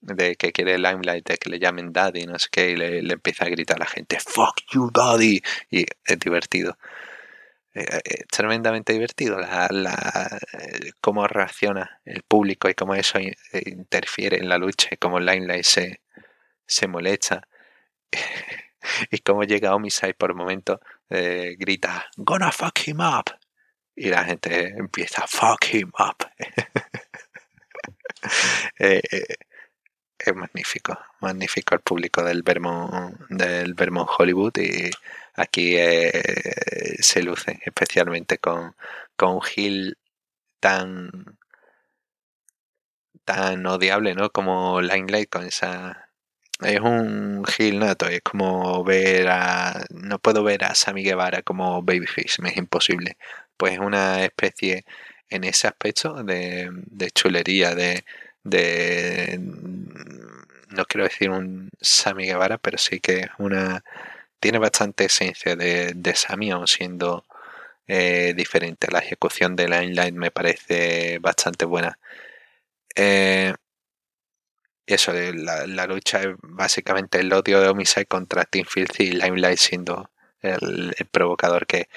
de 0.00 0.36
que 0.36 0.52
quiere 0.52 0.78
Limelight, 0.78 1.28
de 1.28 1.38
que 1.38 1.50
le 1.50 1.58
llamen 1.58 1.92
Daddy, 1.92 2.26
no 2.26 2.38
sé 2.38 2.48
qué, 2.50 2.70
y 2.70 2.76
le, 2.76 3.02
le 3.02 3.14
empieza 3.14 3.44
a 3.46 3.48
gritar 3.48 3.76
a 3.78 3.80
la 3.80 3.86
gente, 3.86 4.18
Fuck 4.20 4.60
you, 4.72 4.90
Daddy. 4.92 5.42
Y 5.70 5.86
es 6.04 6.18
divertido. 6.18 6.78
Eh, 7.78 8.00
eh, 8.04 8.24
tremendamente 8.30 8.94
divertido 8.94 9.38
la, 9.38 9.68
la, 9.70 10.38
eh, 10.58 10.92
cómo 10.98 11.26
reacciona 11.26 12.00
el 12.06 12.22
público 12.22 12.70
y 12.70 12.74
cómo 12.74 12.94
eso 12.94 13.18
interfiere 13.52 14.38
en 14.38 14.48
la 14.48 14.56
lucha 14.56 14.88
y 14.92 14.96
cómo 14.96 15.20
Limelight 15.20 15.64
se, 15.64 16.00
se 16.66 16.88
molesta. 16.88 17.46
Y 19.10 19.18
cómo 19.18 19.42
llega 19.42 19.74
Homicide 19.74 20.14
por 20.14 20.30
un 20.30 20.38
momento 20.38 20.80
grita 21.10 22.06
gonna 22.16 22.52
fuck 22.52 22.86
him 22.86 23.00
up 23.00 23.24
y 23.96 24.10
la 24.10 24.24
gente 24.24 24.68
empieza 24.78 25.26
fuck 25.26 25.74
him 25.74 25.90
up 25.98 26.24
es 30.30 30.36
magnífico 30.36 30.98
magnífico 31.20 31.74
el 31.74 31.80
público 31.80 32.22
del 32.22 32.42
Vermont 32.42 33.18
del 33.28 33.74
Vermont 33.74 34.08
Hollywood 34.18 34.56
y 34.58 34.90
aquí 35.34 35.76
eh, 35.76 36.96
se 37.00 37.22
luce 37.22 37.60
especialmente 37.64 38.38
con, 38.38 38.74
con 39.16 39.40
Gil 39.42 39.98
tan 40.60 41.38
tan 43.24 43.66
odiable 43.66 44.14
¿no? 44.14 44.30
como 44.30 44.80
Limelight 44.80 45.30
con 45.30 45.44
esa 45.44 46.08
es 46.60 46.80
un 46.80 47.44
Gil 47.44 47.78
nato 47.80 48.06
es 48.06 48.22
como 48.22 48.82
ver 48.84 49.28
a 49.28 49.84
no 49.90 50.18
puedo 50.18 50.42
ver 50.44 50.64
a 50.64 50.74
Sammy 50.74 51.02
Guevara 51.02 51.42
como 51.42 51.82
Babyface 51.82 52.40
me 52.40 52.50
es 52.50 52.56
imposible 52.56 53.16
pues 53.56 53.74
es 53.74 53.78
una 53.80 54.24
especie 54.24 54.84
en 55.28 55.44
ese 55.44 55.66
aspecto 55.68 56.22
de, 56.22 56.68
de 56.72 57.10
chulería 57.10 57.74
de, 57.74 58.04
de 58.44 59.38
no 60.76 60.84
quiero 60.86 61.04
decir 61.04 61.30
un 61.30 61.70
Sammy 61.80 62.26
Guevara 62.26 62.58
pero 62.58 62.78
sí 62.78 63.00
que 63.00 63.28
una 63.38 63.82
tiene 64.40 64.58
bastante 64.58 65.06
esencia 65.06 65.56
de, 65.56 65.92
de 65.94 66.14
Sammy, 66.14 66.50
aún 66.50 66.66
siendo 66.68 67.24
eh, 67.86 68.34
diferente. 68.36 68.88
La 68.90 69.00
ejecución 69.00 69.56
de 69.56 69.68
Limelight 69.68 70.14
me 70.14 70.30
parece 70.30 71.18
bastante 71.20 71.64
buena. 71.64 71.98
Eh, 72.94 73.54
eso, 74.86 75.12
la, 75.12 75.66
la, 75.66 75.86
lucha 75.86 76.20
es 76.22 76.28
básicamente 76.42 77.18
el 77.18 77.32
odio 77.32 77.60
de 77.60 77.68
Homicide 77.68 78.06
contra 78.06 78.44
Team 78.44 78.66
Filthy 78.66 79.04
y 79.04 79.12
Limelight 79.12 79.58
siendo 79.58 80.10
el, 80.42 80.94
provocador 81.10 81.66
que 81.66 81.88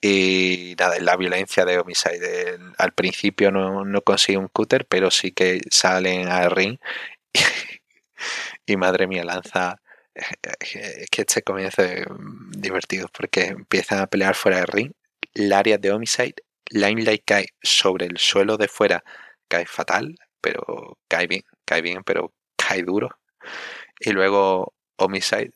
y 0.00 0.76
nada, 0.78 0.98
la 1.00 1.16
violencia 1.16 1.64
de 1.64 1.78
Homicide. 1.78 2.58
al 2.78 2.92
principio 2.92 3.50
no, 3.50 3.84
no, 3.84 4.02
consigue 4.02 4.38
un 4.38 4.48
cutter, 4.48 4.86
pero 4.86 5.10
sí 5.10 5.32
que 5.32 5.60
salen 5.70 6.28
al 6.28 6.50
ring 6.52 6.78
madre 8.76 9.06
mía, 9.06 9.24
lanza 9.24 9.80
es 10.14 11.08
que 11.10 11.22
este 11.22 11.42
comienzo 11.42 11.82
es 11.82 12.04
divertido 12.50 13.08
porque 13.16 13.46
empiezan 13.46 14.00
a 14.00 14.06
pelear 14.06 14.34
fuera 14.34 14.58
del 14.58 14.66
ring. 14.66 14.92
La 15.34 15.58
área 15.58 15.78
de 15.78 15.92
Homicide, 15.92 16.34
Limelight 16.70 17.22
cae 17.24 17.48
sobre 17.62 18.06
el 18.06 18.18
suelo 18.18 18.56
de 18.56 18.68
fuera, 18.68 19.04
cae 19.48 19.66
fatal, 19.66 20.16
pero 20.40 20.98
cae 21.08 21.26
bien, 21.26 21.42
cae 21.64 21.82
bien, 21.82 22.02
pero 22.04 22.32
cae 22.56 22.82
duro. 22.82 23.10
Y 24.00 24.12
luego 24.12 24.74
Homicide, 24.96 25.52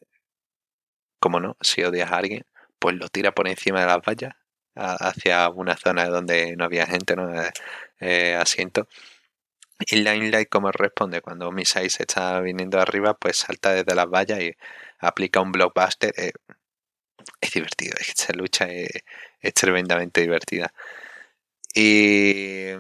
como 1.21 1.41
no, 1.41 1.57
si 1.61 1.83
odias 1.83 2.11
a 2.11 2.19
alguien, 2.19 2.45
pues 2.79 2.97
lo 2.97 3.09
tira 3.09 3.33
por 3.33 3.49
encima 3.49 3.81
de 3.81 3.87
las 3.87 4.01
vallas 4.03 4.35
hacia 4.75 5.49
una 5.51 5.77
zona 5.77 6.07
donde 6.07 6.57
no 6.57 6.65
había 6.65 6.87
gente, 6.87 7.17
no 7.17 7.31
eh, 8.01 8.35
asiento. 8.35 8.89
Y 9.79 9.97
Limelight, 9.97 10.49
como 10.49 10.71
responde 10.71 11.21
cuando 11.21 11.51
Misai 11.53 11.91
se 11.91 12.05
está 12.05 12.41
viniendo 12.41 12.81
arriba, 12.81 13.15
pues 13.15 13.39
salta 13.39 13.73
desde 13.73 13.95
las 13.95 14.09
vallas 14.09 14.41
y 14.41 14.55
aplica 15.01 15.41
un 15.41 15.53
blockbuster. 15.53 16.13
Eh, 16.17 16.33
es 17.41 17.53
divertido, 17.53 17.97
esta 18.01 18.33
lucha 18.33 18.67
es, 18.67 19.03
tremendamente 19.55 20.21
divertida. 20.21 20.73
Y 21.75 22.73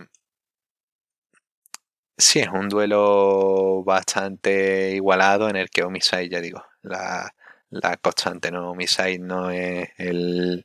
sí, 2.16 2.40
es 2.40 2.48
un 2.48 2.68
duelo 2.68 3.82
bastante 3.84 4.92
igualado 4.92 5.48
en 5.48 5.56
el 5.56 5.70
que 5.70 5.82
Omisai, 5.82 6.28
ya 6.28 6.40
digo, 6.40 6.64
la, 6.82 7.32
constante, 8.02 8.50
¿no? 8.50 8.70
Omisai 8.70 9.18
no 9.18 9.50
es 9.50 9.88
el, 9.98 10.64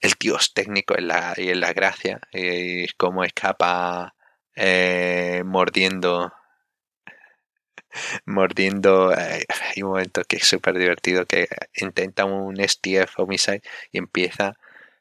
el 0.00 0.12
dios 0.18 0.52
técnico 0.54 0.94
y 0.94 1.48
en 1.48 1.60
la 1.60 1.72
gracia, 1.72 2.20
y 2.32 2.88
cómo 2.94 3.24
escapa 3.24 4.14
eh, 4.56 5.42
mordiendo. 5.44 6.32
Mordiendo 8.24 9.12
eh, 9.12 9.44
hay 9.48 9.82
un 9.82 9.90
momento 9.90 10.22
que 10.24 10.36
es 10.36 10.46
súper 10.46 10.78
divertido 10.78 11.26
que 11.26 11.46
intenta 11.74 12.24
un 12.24 12.56
STF 12.56 13.18
homicide 13.18 13.62
y 13.90 13.98
empieza 13.98 14.54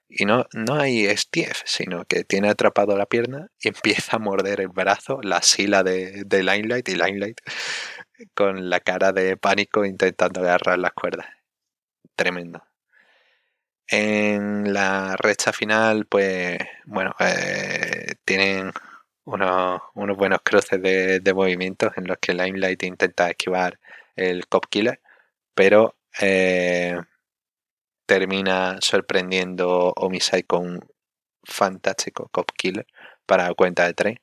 y 0.10 0.26
no, 0.26 0.46
no 0.54 0.76
hay 0.76 1.08
STF 1.08 1.62
sino 1.66 2.04
que 2.06 2.26
tiene 2.26 2.50
atrapado 2.50 2.98
la 2.98 3.06
pierna 3.06 3.48
y 3.62 3.70
empieza 3.70 4.18
a 4.18 4.20
morder 4.20 4.60
el 4.60 4.68
brazo 4.68 5.22
la 5.24 5.42
sila 5.42 5.84
de, 5.84 6.24
de 6.26 6.44
Limelight 6.44 6.90
y 6.90 6.96
Limelight 6.96 7.40
con 8.36 8.70
la 8.70 8.82
cara 8.82 9.14
de 9.14 9.38
pánico 9.38 9.86
intentando 9.86 10.42
agarrar 10.42 10.78
las 10.78 10.92
cuerdas. 10.94 11.28
Tremendo. 12.16 12.64
En 13.88 14.74
la 14.74 15.16
recta 15.18 15.54
final 15.54 16.06
pues 16.08 16.58
bueno 16.86 17.16
eh, 17.20 18.16
tienen 18.26 18.72
unos, 19.32 19.82
unos 19.96 20.18
buenos 20.18 20.40
cruces 20.44 20.82
de, 20.82 21.20
de, 21.20 21.34
movimientos 21.34 21.92
en 21.98 22.08
los 22.08 22.18
que 22.20 22.34
Limelight 22.34 22.84
intenta 22.84 23.30
esquivar 23.30 23.80
el 24.16 24.48
Cop 24.48 24.66
Killer, 24.70 25.00
pero 25.54 25.96
eh, 26.22 27.00
termina 28.06 28.78
sorprendiendo 28.82 29.94
Homicide 29.96 30.44
con 30.44 30.68
un 30.68 30.80
fantástico 31.44 32.30
Cop 32.32 32.52
Killer 32.58 32.88
para 33.26 33.54
cuenta 33.54 33.86
de 33.86 33.94
tres. 33.94 34.18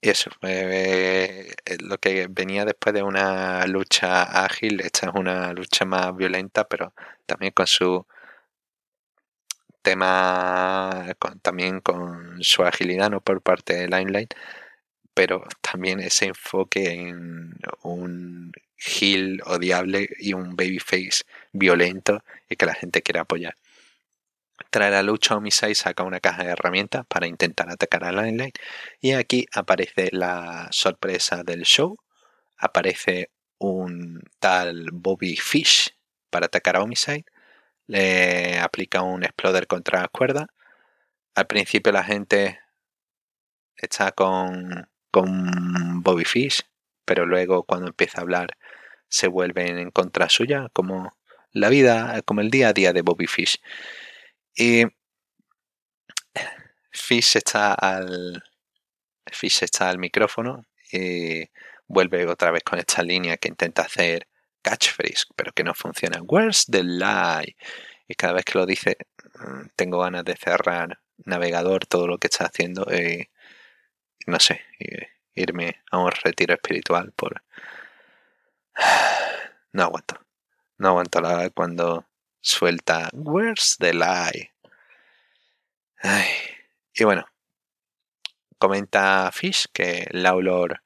Y 0.00 0.10
eso, 0.10 0.30
eh, 0.42 1.54
lo 1.80 1.98
que 1.98 2.26
venía 2.30 2.64
después 2.64 2.94
de 2.94 3.02
una 3.02 3.66
lucha 3.66 4.22
ágil, 4.44 4.80
esta 4.80 5.06
es 5.08 5.12
una 5.14 5.52
lucha 5.52 5.84
más 5.84 6.14
violenta, 6.16 6.68
pero 6.68 6.92
también 7.26 7.52
con 7.52 7.66
su 7.66 8.06
tema 9.86 11.14
también 11.42 11.80
con 11.80 12.42
su 12.42 12.64
agilidad 12.64 13.08
¿no? 13.08 13.20
por 13.20 13.40
parte 13.40 13.74
de 13.74 13.86
Limelight, 13.86 14.34
pero 15.14 15.44
también 15.60 16.00
ese 16.00 16.26
enfoque 16.26 16.90
en 16.90 17.54
un 17.82 18.52
heel 18.76 19.40
odiable 19.46 20.08
y 20.18 20.32
un 20.32 20.56
babyface 20.56 21.22
violento 21.52 22.24
y 22.50 22.56
que 22.56 22.66
la 22.66 22.74
gente 22.74 23.00
quiere 23.02 23.20
apoyar. 23.20 23.54
Tras 24.70 24.90
la 24.90 25.04
lucha, 25.04 25.36
Homicide 25.36 25.76
saca 25.76 26.02
una 26.02 26.18
caja 26.18 26.42
de 26.42 26.50
herramientas 26.50 27.06
para 27.06 27.28
intentar 27.28 27.70
atacar 27.70 28.02
a 28.02 28.10
Limelight 28.10 28.58
y 29.00 29.12
aquí 29.12 29.46
aparece 29.52 30.08
la 30.10 30.66
sorpresa 30.72 31.44
del 31.44 31.62
show. 31.62 31.96
Aparece 32.58 33.30
un 33.58 34.20
tal 34.40 34.88
Bobby 34.92 35.36
Fish 35.36 35.94
para 36.30 36.46
atacar 36.46 36.74
a 36.74 36.82
Homicide 36.82 37.24
le 37.86 38.58
aplica 38.58 39.02
un 39.02 39.24
exploder 39.24 39.66
contra 39.66 40.02
la 40.02 40.08
cuerda. 40.08 40.48
Al 41.34 41.46
principio 41.46 41.92
la 41.92 42.04
gente 42.04 42.60
está 43.76 44.12
con, 44.12 44.88
con 45.10 46.02
Bobby 46.02 46.24
Fish, 46.24 46.62
pero 47.04 47.26
luego 47.26 47.64
cuando 47.64 47.88
empieza 47.88 48.18
a 48.18 48.22
hablar 48.22 48.56
se 49.08 49.28
vuelven 49.28 49.78
en 49.78 49.90
contra 49.90 50.28
suya, 50.28 50.68
como 50.72 51.16
la 51.52 51.68
vida, 51.68 52.22
como 52.22 52.40
el 52.40 52.50
día 52.50 52.68
a 52.68 52.72
día 52.72 52.92
de 52.92 53.02
Bobby 53.02 53.26
Fish. 53.26 53.60
Y 54.54 54.84
Fish 56.92 57.36
está 57.36 57.74
al 57.74 58.42
Fish 59.30 59.62
está 59.62 59.90
al 59.90 59.98
micrófono 59.98 60.64
y 60.92 61.48
vuelve 61.86 62.26
otra 62.26 62.50
vez 62.50 62.62
con 62.62 62.78
esta 62.78 63.02
línea 63.02 63.36
que 63.36 63.48
intenta 63.48 63.82
hacer 63.82 64.28
catchphrase, 64.66 65.26
pero 65.36 65.52
que 65.52 65.62
no 65.62 65.74
funciona. 65.74 66.20
Where's 66.22 66.66
the 66.66 66.82
lie? 66.82 67.56
Y 68.08 68.14
cada 68.14 68.34
vez 68.34 68.44
que 68.44 68.58
lo 68.58 68.66
dice, 68.66 68.96
mm, 69.38 69.68
tengo 69.76 70.00
ganas 70.00 70.24
de 70.24 70.34
cerrar 70.34 70.98
navegador, 71.24 71.86
todo 71.86 72.08
lo 72.08 72.18
que 72.18 72.26
está 72.26 72.46
haciendo, 72.46 72.84
y 72.92 73.28
no 74.26 74.40
sé, 74.40 74.62
irme 75.34 75.82
a 75.90 75.98
un 75.98 76.10
retiro 76.10 76.54
espiritual 76.54 77.12
por... 77.12 77.42
No 79.72 79.82
aguanto. 79.82 80.18
No 80.78 80.88
aguanto 80.88 81.20
la 81.20 81.50
cuando 81.50 82.06
suelta 82.40 83.10
Where's 83.12 83.76
the 83.78 83.92
lie? 83.92 84.52
Y 86.94 87.04
bueno, 87.04 87.26
comenta 88.58 89.30
Fish 89.32 89.66
que 89.70 90.06
Laulor 90.12 90.82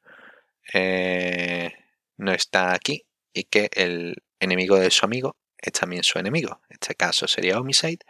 eh, 0.72 1.72
no 2.16 2.32
está 2.32 2.72
aquí 2.72 3.06
y 3.32 3.44
que 3.44 3.70
el 3.72 4.16
enemigo 4.40 4.78
de 4.78 4.90
su 4.90 5.04
amigo 5.04 5.36
es 5.58 5.72
también 5.72 6.02
su 6.02 6.18
enemigo. 6.18 6.60
En 6.68 6.74
este 6.80 6.94
caso 6.94 7.28
sería 7.28 7.58
Homicide. 7.58 8.04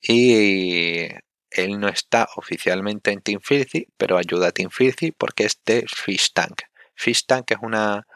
Y 0.00 1.06
él 1.50 1.78
no 1.78 1.88
está 1.88 2.28
oficialmente 2.36 3.12
en 3.12 3.20
Team 3.20 3.40
Filthy, 3.40 3.88
pero 3.96 4.18
ayuda 4.18 4.48
a 4.48 4.52
Team 4.52 4.70
Filthy 4.70 5.12
porque 5.12 5.44
es 5.44 5.60
de 5.64 5.86
Fish 5.86 6.32
Tank. 6.32 6.62
Fish 6.94 7.24
Tank 7.26 7.50
es 7.52 7.58
una 7.62 8.06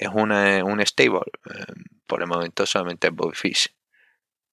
es 0.00 0.08
una, 0.14 0.64
un 0.64 0.84
stable. 0.86 1.20
Eh, 1.54 1.64
por 2.06 2.22
el 2.22 2.28
momento 2.28 2.64
solamente 2.66 3.08
es 3.08 3.14
Bobby 3.14 3.34
Fish. 3.34 3.68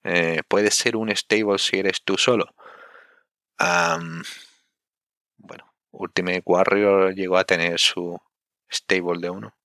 Eh, 0.04 0.42
puede 0.48 0.72
ser 0.72 0.96
un 0.98 1.10
stable 1.16 1.58
si 1.58 1.78
eres 1.80 2.04
tú 2.04 2.18
solo. 2.18 2.54
bueno, 5.38 5.74
Ultimate 5.92 6.44
Warrior 6.46 7.16
llegó 7.16 7.38
a 7.38 7.46
tener 7.46 7.80
su 7.80 8.20
stable 8.70 9.20
de 9.22 9.30
uno. 9.30 9.56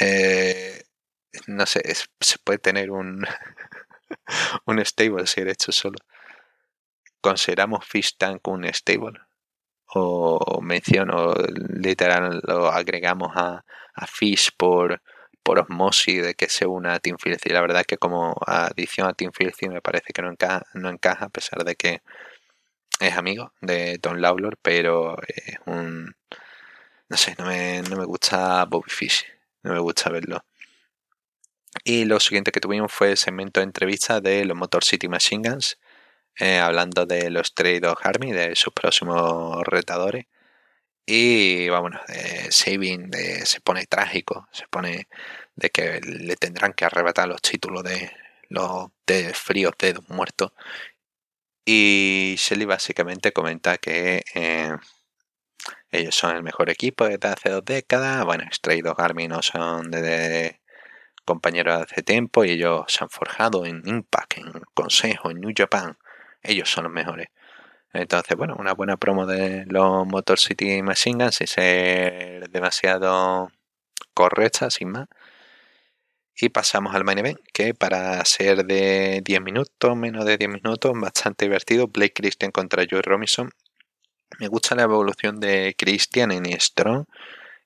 Eh, 0.00 0.82
no 1.46 1.66
sé, 1.66 1.82
se 2.20 2.38
puede 2.44 2.58
tener 2.58 2.90
un, 2.90 3.24
un 4.66 4.84
stable 4.84 5.26
si 5.26 5.40
eres 5.40 5.54
hecho 5.54 5.72
solo. 5.72 5.98
¿Consideramos 7.20 7.86
Fish 7.86 8.16
Tank 8.16 8.46
un 8.48 8.64
stable? 8.72 9.20
O 9.94 10.60
menciono, 10.62 11.34
literal, 11.68 12.40
lo 12.44 12.68
agregamos 12.68 13.32
a, 13.36 13.64
a 13.94 14.06
Fish 14.06 14.50
por, 14.56 15.02
por 15.42 15.58
osmosis 15.58 16.22
de 16.22 16.34
que 16.34 16.48
se 16.48 16.66
una 16.66 16.94
a 16.94 17.00
Team 17.00 17.18
Filthy. 17.18 17.50
La 17.50 17.60
verdad 17.60 17.82
es 17.82 17.86
que 17.86 17.98
como 17.98 18.34
adición 18.46 19.08
a 19.08 19.14
Team 19.14 19.32
Filthy 19.32 19.68
me 19.68 19.82
parece 19.82 20.12
que 20.12 20.22
no 20.22 20.30
encaja, 20.30 20.62
no 20.74 20.88
encaja 20.88 21.26
a 21.26 21.30
pesar 21.30 21.64
de 21.64 21.76
que 21.76 22.02
es 23.00 23.16
amigo 23.16 23.52
de 23.60 23.98
Don 23.98 24.20
Lawlor, 24.20 24.58
pero 24.62 25.16
es 25.22 25.56
un... 25.66 26.16
No 27.08 27.16
sé, 27.18 27.34
no 27.38 27.46
me, 27.46 27.82
no 27.82 27.96
me 27.96 28.04
gusta 28.06 28.64
Bobby 28.64 28.90
Fish 28.90 29.26
no 29.62 29.72
me 29.72 29.80
gusta 29.80 30.10
verlo. 30.10 30.44
Y 31.84 32.04
lo 32.04 32.20
siguiente 32.20 32.52
que 32.52 32.60
tuvimos 32.60 32.92
fue 32.92 33.12
el 33.12 33.16
segmento 33.16 33.60
de 33.60 33.64
entrevista 33.64 34.20
de 34.20 34.44
los 34.44 34.56
Motor 34.56 34.84
City 34.84 35.08
Machine 35.08 35.48
Guns, 35.48 35.78
eh, 36.38 36.58
hablando 36.58 37.06
de 37.06 37.30
los 37.30 37.54
Trade 37.54 37.80
Dog 37.80 37.98
Army, 38.02 38.32
de 38.32 38.54
sus 38.56 38.72
próximos 38.72 39.62
retadores. 39.64 40.26
Y 41.06 41.68
vámonos, 41.68 42.00
eh, 42.08 42.48
Sabin 42.50 43.10
se 43.44 43.60
pone 43.60 43.86
trágico, 43.86 44.48
se 44.52 44.66
pone 44.68 45.08
de 45.56 45.70
que 45.70 46.00
le 46.00 46.36
tendrán 46.36 46.72
que 46.74 46.84
arrebatar 46.84 47.28
los 47.28 47.42
títulos 47.42 47.82
de 47.84 48.10
los 48.48 48.90
de 49.06 49.34
fríos 49.34 49.74
dedos 49.78 50.08
muertos. 50.08 50.52
Y 51.64 52.34
Shelly 52.38 52.64
básicamente 52.64 53.32
comenta 53.32 53.78
que 53.78 54.24
eh, 54.34 54.76
ellos 55.92 56.14
son 56.14 56.34
el 56.34 56.42
mejor 56.42 56.70
equipo 56.70 57.06
desde 57.06 57.28
hace 57.28 57.50
dos 57.50 57.64
décadas. 57.64 58.24
Bueno, 58.24 58.44
Stray 58.50 58.80
Dog 58.80 59.00
Army 59.00 59.28
no 59.28 59.42
son 59.42 59.90
de, 59.90 60.60
compañeros 61.26 61.76
de 61.78 61.82
hace 61.84 62.02
tiempo 62.02 62.44
y 62.44 62.52
ellos 62.52 62.84
se 62.88 63.04
han 63.04 63.10
forjado 63.10 63.66
en 63.66 63.82
Impact, 63.86 64.38
en 64.38 64.52
Consejo, 64.74 65.30
en 65.30 65.40
New 65.40 65.52
Japan. 65.54 65.98
Ellos 66.42 66.70
son 66.70 66.84
los 66.84 66.92
mejores. 66.92 67.28
Entonces, 67.92 68.36
bueno, 68.38 68.56
una 68.58 68.72
buena 68.74 68.96
promo 68.96 69.26
de 69.26 69.66
los 69.66 70.06
Motor 70.06 70.38
City 70.40 70.82
Machine 70.82 71.24
Guns 71.24 71.36
sin 71.36 71.46
ser 71.46 72.48
demasiado 72.50 73.52
correcta, 74.14 74.70
sin 74.70 74.90
más. 74.92 75.08
Y 76.34 76.48
pasamos 76.48 76.94
al 76.94 77.04
main 77.04 77.18
event, 77.18 77.38
que 77.52 77.74
para 77.74 78.24
ser 78.24 78.64
de 78.64 79.20
10 79.22 79.42
minutos, 79.42 79.96
menos 79.96 80.24
de 80.24 80.38
10 80.38 80.50
minutos, 80.50 80.92
bastante 80.94 81.44
divertido. 81.44 81.88
Blake 81.88 82.14
Christian 82.14 82.50
contra 82.50 82.84
Joey 82.90 83.02
Robinson 83.02 83.50
me 84.38 84.48
gusta 84.48 84.74
la 84.74 84.82
evolución 84.82 85.40
de 85.40 85.74
Christian 85.76 86.32
en 86.32 86.46
Strong 86.60 87.06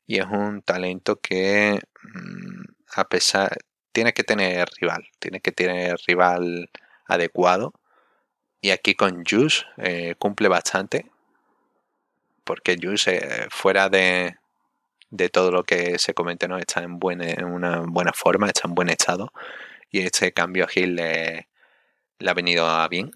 y 0.07 0.19
es 0.19 0.27
un 0.27 0.62
talento 0.62 1.17
que 1.17 1.81
mm, 2.03 2.62
a 2.97 3.09
pesar 3.09 3.57
tiene 3.93 4.12
que 4.12 4.25
tener 4.25 4.69
rival, 4.81 5.09
tiene 5.19 5.41
que 5.41 5.53
tener 5.53 5.97
rival 6.07 6.71
adecuado. 7.07 7.73
Y 8.61 8.71
aquí 8.71 8.95
con 8.95 9.25
Juice 9.25 9.64
eh, 9.79 10.14
cumple 10.19 10.49
bastante. 10.49 11.07
Porque 12.45 12.77
Juice, 12.81 13.17
eh, 13.17 13.47
fuera 13.51 13.89
de, 13.89 14.37
de 15.11 15.29
todo 15.31 15.51
lo 15.51 15.64
que 15.64 15.99
se 15.99 16.14
comenta, 16.14 16.47
¿no? 16.49 16.59
está 16.59 16.83
en, 16.83 16.99
buena, 16.99 17.31
en 17.31 17.47
una 17.47 17.81
buena 17.87 18.12
forma, 18.12 18.49
está 18.49 18.69
en 18.69 18.75
buen 18.75 18.89
estado. 18.91 19.33
Y 19.91 20.01
este 20.01 20.33
cambio 20.33 20.64
a 20.64 20.69
Gil 20.69 20.97
le, 20.97 21.49
le 22.19 22.31
ha 22.31 22.35
venido 22.35 22.67
a 22.67 22.87
bien. 22.89 23.12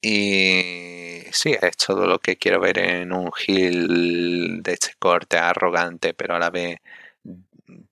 Y 0.00 1.21
sí, 1.32 1.56
es 1.60 1.76
todo 1.76 2.06
lo 2.06 2.18
que 2.18 2.36
quiero 2.36 2.60
ver 2.60 2.78
en 2.78 3.12
un 3.12 3.32
Gil 3.32 4.62
de 4.62 4.72
este 4.72 4.94
corte 4.98 5.38
arrogante, 5.38 6.14
pero 6.14 6.36
a 6.36 6.38
la 6.38 6.50
vez 6.50 6.78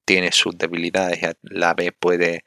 tiene 0.05 0.33
sus 0.33 0.57
debilidades 0.59 1.23
y 1.23 1.27
a 1.27 1.35
la 1.43 1.75
vez 1.75 1.93
puede 1.99 2.45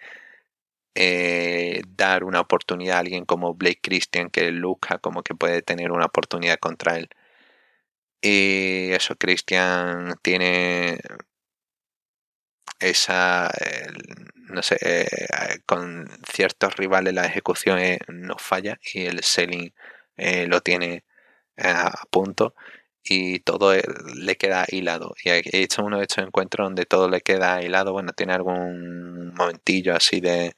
eh, 0.96 1.82
dar 1.88 2.24
una 2.24 2.42
oportunidad 2.42 2.98
a 2.98 3.00
alguien 3.00 3.26
como 3.26 3.56
Blake 3.56 3.80
Christian 3.82 4.30
que 4.30 4.52
Luca 4.52 5.00
como 5.00 5.24
que 5.24 5.36
puede 5.36 5.62
tener 5.64 5.92
una 5.92 6.06
oportunidad 6.06 6.60
contra 6.60 6.98
él. 6.98 7.10
Y 8.22 8.92
eso, 8.94 9.16
Christian 9.18 10.16
tiene 10.22 11.00
esa, 12.80 13.50
no 14.50 14.62
sé, 14.64 14.78
eh, 14.82 15.60
con 15.66 16.08
ciertos 16.32 16.76
rivales 16.76 17.14
la 17.14 17.26
ejecución 17.26 17.80
no 18.08 18.38
falla 18.38 18.80
y 18.94 19.06
el 19.06 19.24
selling 19.24 19.74
eh, 20.18 20.48
lo 20.48 20.62
tiene 20.62 21.04
a 21.58 21.92
punto 22.10 22.56
y 23.04 23.40
todo 23.40 23.74
le 24.16 24.38
queda 24.38 24.66
hilado. 24.70 25.16
Y 25.24 25.30
he 25.30 25.42
hecho 25.64 25.84
uno 25.84 25.98
de 25.98 26.04
estos 26.04 26.26
encuentros 26.26 26.66
donde 26.66 26.86
todo 26.86 27.10
le 27.10 27.22
queda 27.22 27.62
hilado. 27.62 27.92
Bueno, 27.94 28.14
tiene 28.14 28.34
algún 28.34 29.34
momentillo 29.36 29.96
así 29.96 30.22
de. 30.22 30.56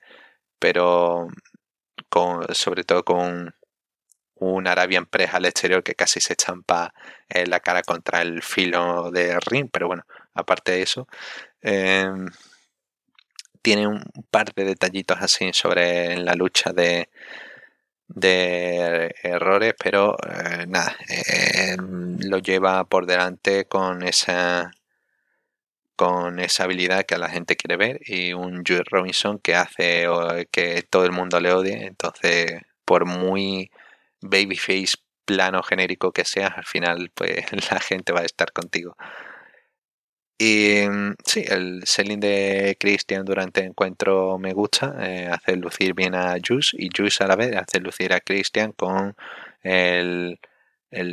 Pero 0.59 1.27
con, 2.09 2.53
sobre 2.55 2.83
todo 2.83 3.03
con 3.05 3.55
un 4.35 4.67
Arabian 4.67 5.05
Press 5.05 5.33
al 5.33 5.45
exterior 5.45 5.83
que 5.83 5.95
casi 5.95 6.19
se 6.21 6.35
champa 6.35 6.93
eh, 7.29 7.47
la 7.47 7.59
cara 7.61 7.83
contra 7.83 8.21
el 8.21 8.43
filo 8.43 9.11
de 9.11 9.39
ring. 9.41 9.69
Pero 9.71 9.87
bueno, 9.87 10.05
aparte 10.33 10.73
de 10.73 10.81
eso. 10.83 11.07
Em, 11.61 12.27
tiene 13.61 13.87
un 13.87 14.03
par 14.29 14.53
de 14.53 14.65
detallitos 14.65 15.17
así 15.19 15.51
sobre 15.53 16.17
la 16.17 16.35
lucha 16.35 16.71
de, 16.73 17.09
de 18.07 19.15
errores, 19.23 19.73
pero 19.81 20.15
eh, 20.27 20.65
nada, 20.67 20.95
eh, 21.09 21.75
lo 21.77 22.37
lleva 22.39 22.83
por 22.85 23.05
delante 23.05 23.65
con 23.65 24.03
esa 24.03 24.71
con 25.95 26.39
esa 26.39 26.65
habilidad 26.65 27.05
que 27.05 27.17
la 27.17 27.29
gente 27.29 27.55
quiere 27.55 27.77
ver 27.77 27.99
y 28.05 28.33
un 28.33 28.63
Joe 28.67 28.83
Robinson 28.85 29.39
que 29.39 29.55
hace 29.55 30.07
que 30.51 30.83
todo 30.83 31.05
el 31.05 31.11
mundo 31.13 31.39
le 31.39 31.53
odie, 31.53 31.85
entonces 31.85 32.61
por 32.83 33.05
muy 33.05 33.71
babyface 34.21 34.97
plano 35.25 35.63
genérico 35.63 36.11
que 36.11 36.25
seas, 36.25 36.53
al 36.57 36.65
final 36.65 37.11
pues 37.13 37.45
la 37.71 37.79
gente 37.79 38.13
va 38.13 38.21
a 38.21 38.25
estar 38.25 38.51
contigo. 38.51 38.95
Y 40.37 40.87
mm, 40.89 41.15
sí, 41.25 41.45
el 41.47 41.83
selling 41.85 42.19
de 42.19 42.75
Christian 42.79 43.23
durante 43.25 43.61
el 43.61 43.67
encuentro 43.67 44.37
me 44.37 44.53
gusta, 44.53 44.95
eh, 44.99 45.27
hace 45.31 45.55
lucir 45.55 45.93
bien 45.93 46.13
a 46.15 46.35
Juice 46.45 46.75
y 46.77 46.89
Juice 46.95 47.23
a 47.23 47.27
la 47.27 47.35
vez 47.37 47.55
hace 47.55 47.79
lucir 47.79 48.11
a 48.13 48.19
Christian 48.19 48.73
con 48.73 49.15
el, 49.63 50.37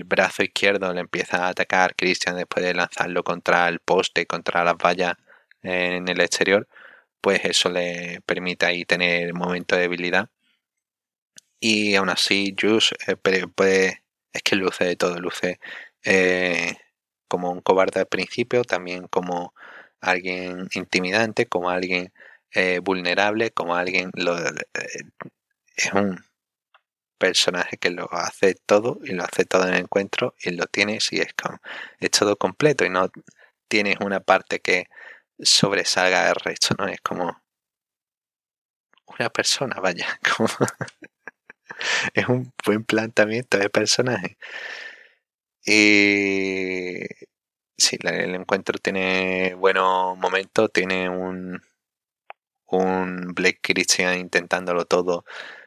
brazo 0.07 0.43
izquierdo, 0.43 0.93
le 0.93 1.01
empieza 1.01 1.47
a 1.47 1.49
atacar 1.51 1.95
Christian 1.97 2.37
después 2.37 2.65
de 2.65 2.75
lanzarlo 2.75 3.23
contra 3.25 3.69
el 3.69 3.81
poste, 3.81 4.27
contra 4.27 4.65
las 4.65 4.77
vallas 4.77 5.15
en 5.63 6.09
el 6.09 6.21
exterior, 6.21 6.69
pues 7.21 7.45
eso 7.45 7.71
le 7.71 8.21
permite 8.27 8.67
ahí 8.67 8.85
tener 8.85 9.35
momento 9.35 9.77
de 9.77 9.83
debilidad. 9.83 10.29
Y 11.61 11.95
aún 11.95 12.11
así, 12.11 12.55
Juice 12.61 12.95
eh, 13.07 13.17
puede, 13.17 14.03
es 14.33 14.43
que 14.43 14.57
luce 14.57 14.85
de 14.85 14.97
todo, 14.97 15.19
luce 15.21 15.61
eh, 16.05 16.77
como 17.33 17.51
un 17.51 17.63
cobarde 17.63 18.01
al 18.01 18.07
principio, 18.07 18.63
también 18.63 19.09
como 19.09 19.55
alguien 20.03 20.69
intimidante, 20.75 21.47
como 21.47 21.71
alguien 21.71 22.13
eh, 22.53 22.81
vulnerable, 22.81 23.53
como 23.53 23.75
alguien... 23.75 24.11
Lo, 24.15 24.39
eh, 24.39 24.53
es 25.75 25.93
un 25.95 26.23
personaje 27.17 27.79
que 27.79 27.89
lo 27.89 28.13
hace 28.13 28.55
todo 28.67 28.99
y 29.03 29.13
lo 29.13 29.25
hace 29.25 29.47
todo 29.47 29.67
en 29.67 29.73
el 29.75 29.81
encuentro 29.81 30.35
y 30.43 30.51
lo 30.51 30.67
tienes 30.67 31.11
y 31.15 31.21
es, 31.21 31.33
como, 31.33 31.59
es 32.01 32.11
todo 32.11 32.37
completo 32.37 32.85
y 32.85 32.91
no 32.91 33.11
tienes 33.67 33.97
una 34.01 34.21
parte 34.21 34.61
que 34.61 34.89
sobresalga 35.39 36.27
del 36.27 36.35
resto, 36.35 36.75
¿no? 36.79 36.87
Es 36.87 37.01
como 37.01 37.41
una 39.07 39.31
persona, 39.31 39.81
vaya, 39.81 40.07
es 42.13 42.29
un 42.29 42.53
buen 42.67 42.85
planteamiento 42.85 43.57
de 43.57 43.71
personaje. 43.71 44.37
Y 45.65 47.01
sí, 47.77 47.99
el 48.03 48.35
encuentro 48.35 48.79
tiene 48.79 49.55
buenos 49.55 50.19
momentos, 50.19 50.73
tiene 50.73 51.09
un, 51.09 51.63
un 52.67 53.35
Blake 53.35 53.61
Christian 53.63 54.19
intentándolo 54.19 54.87
todo. 54.87 55.25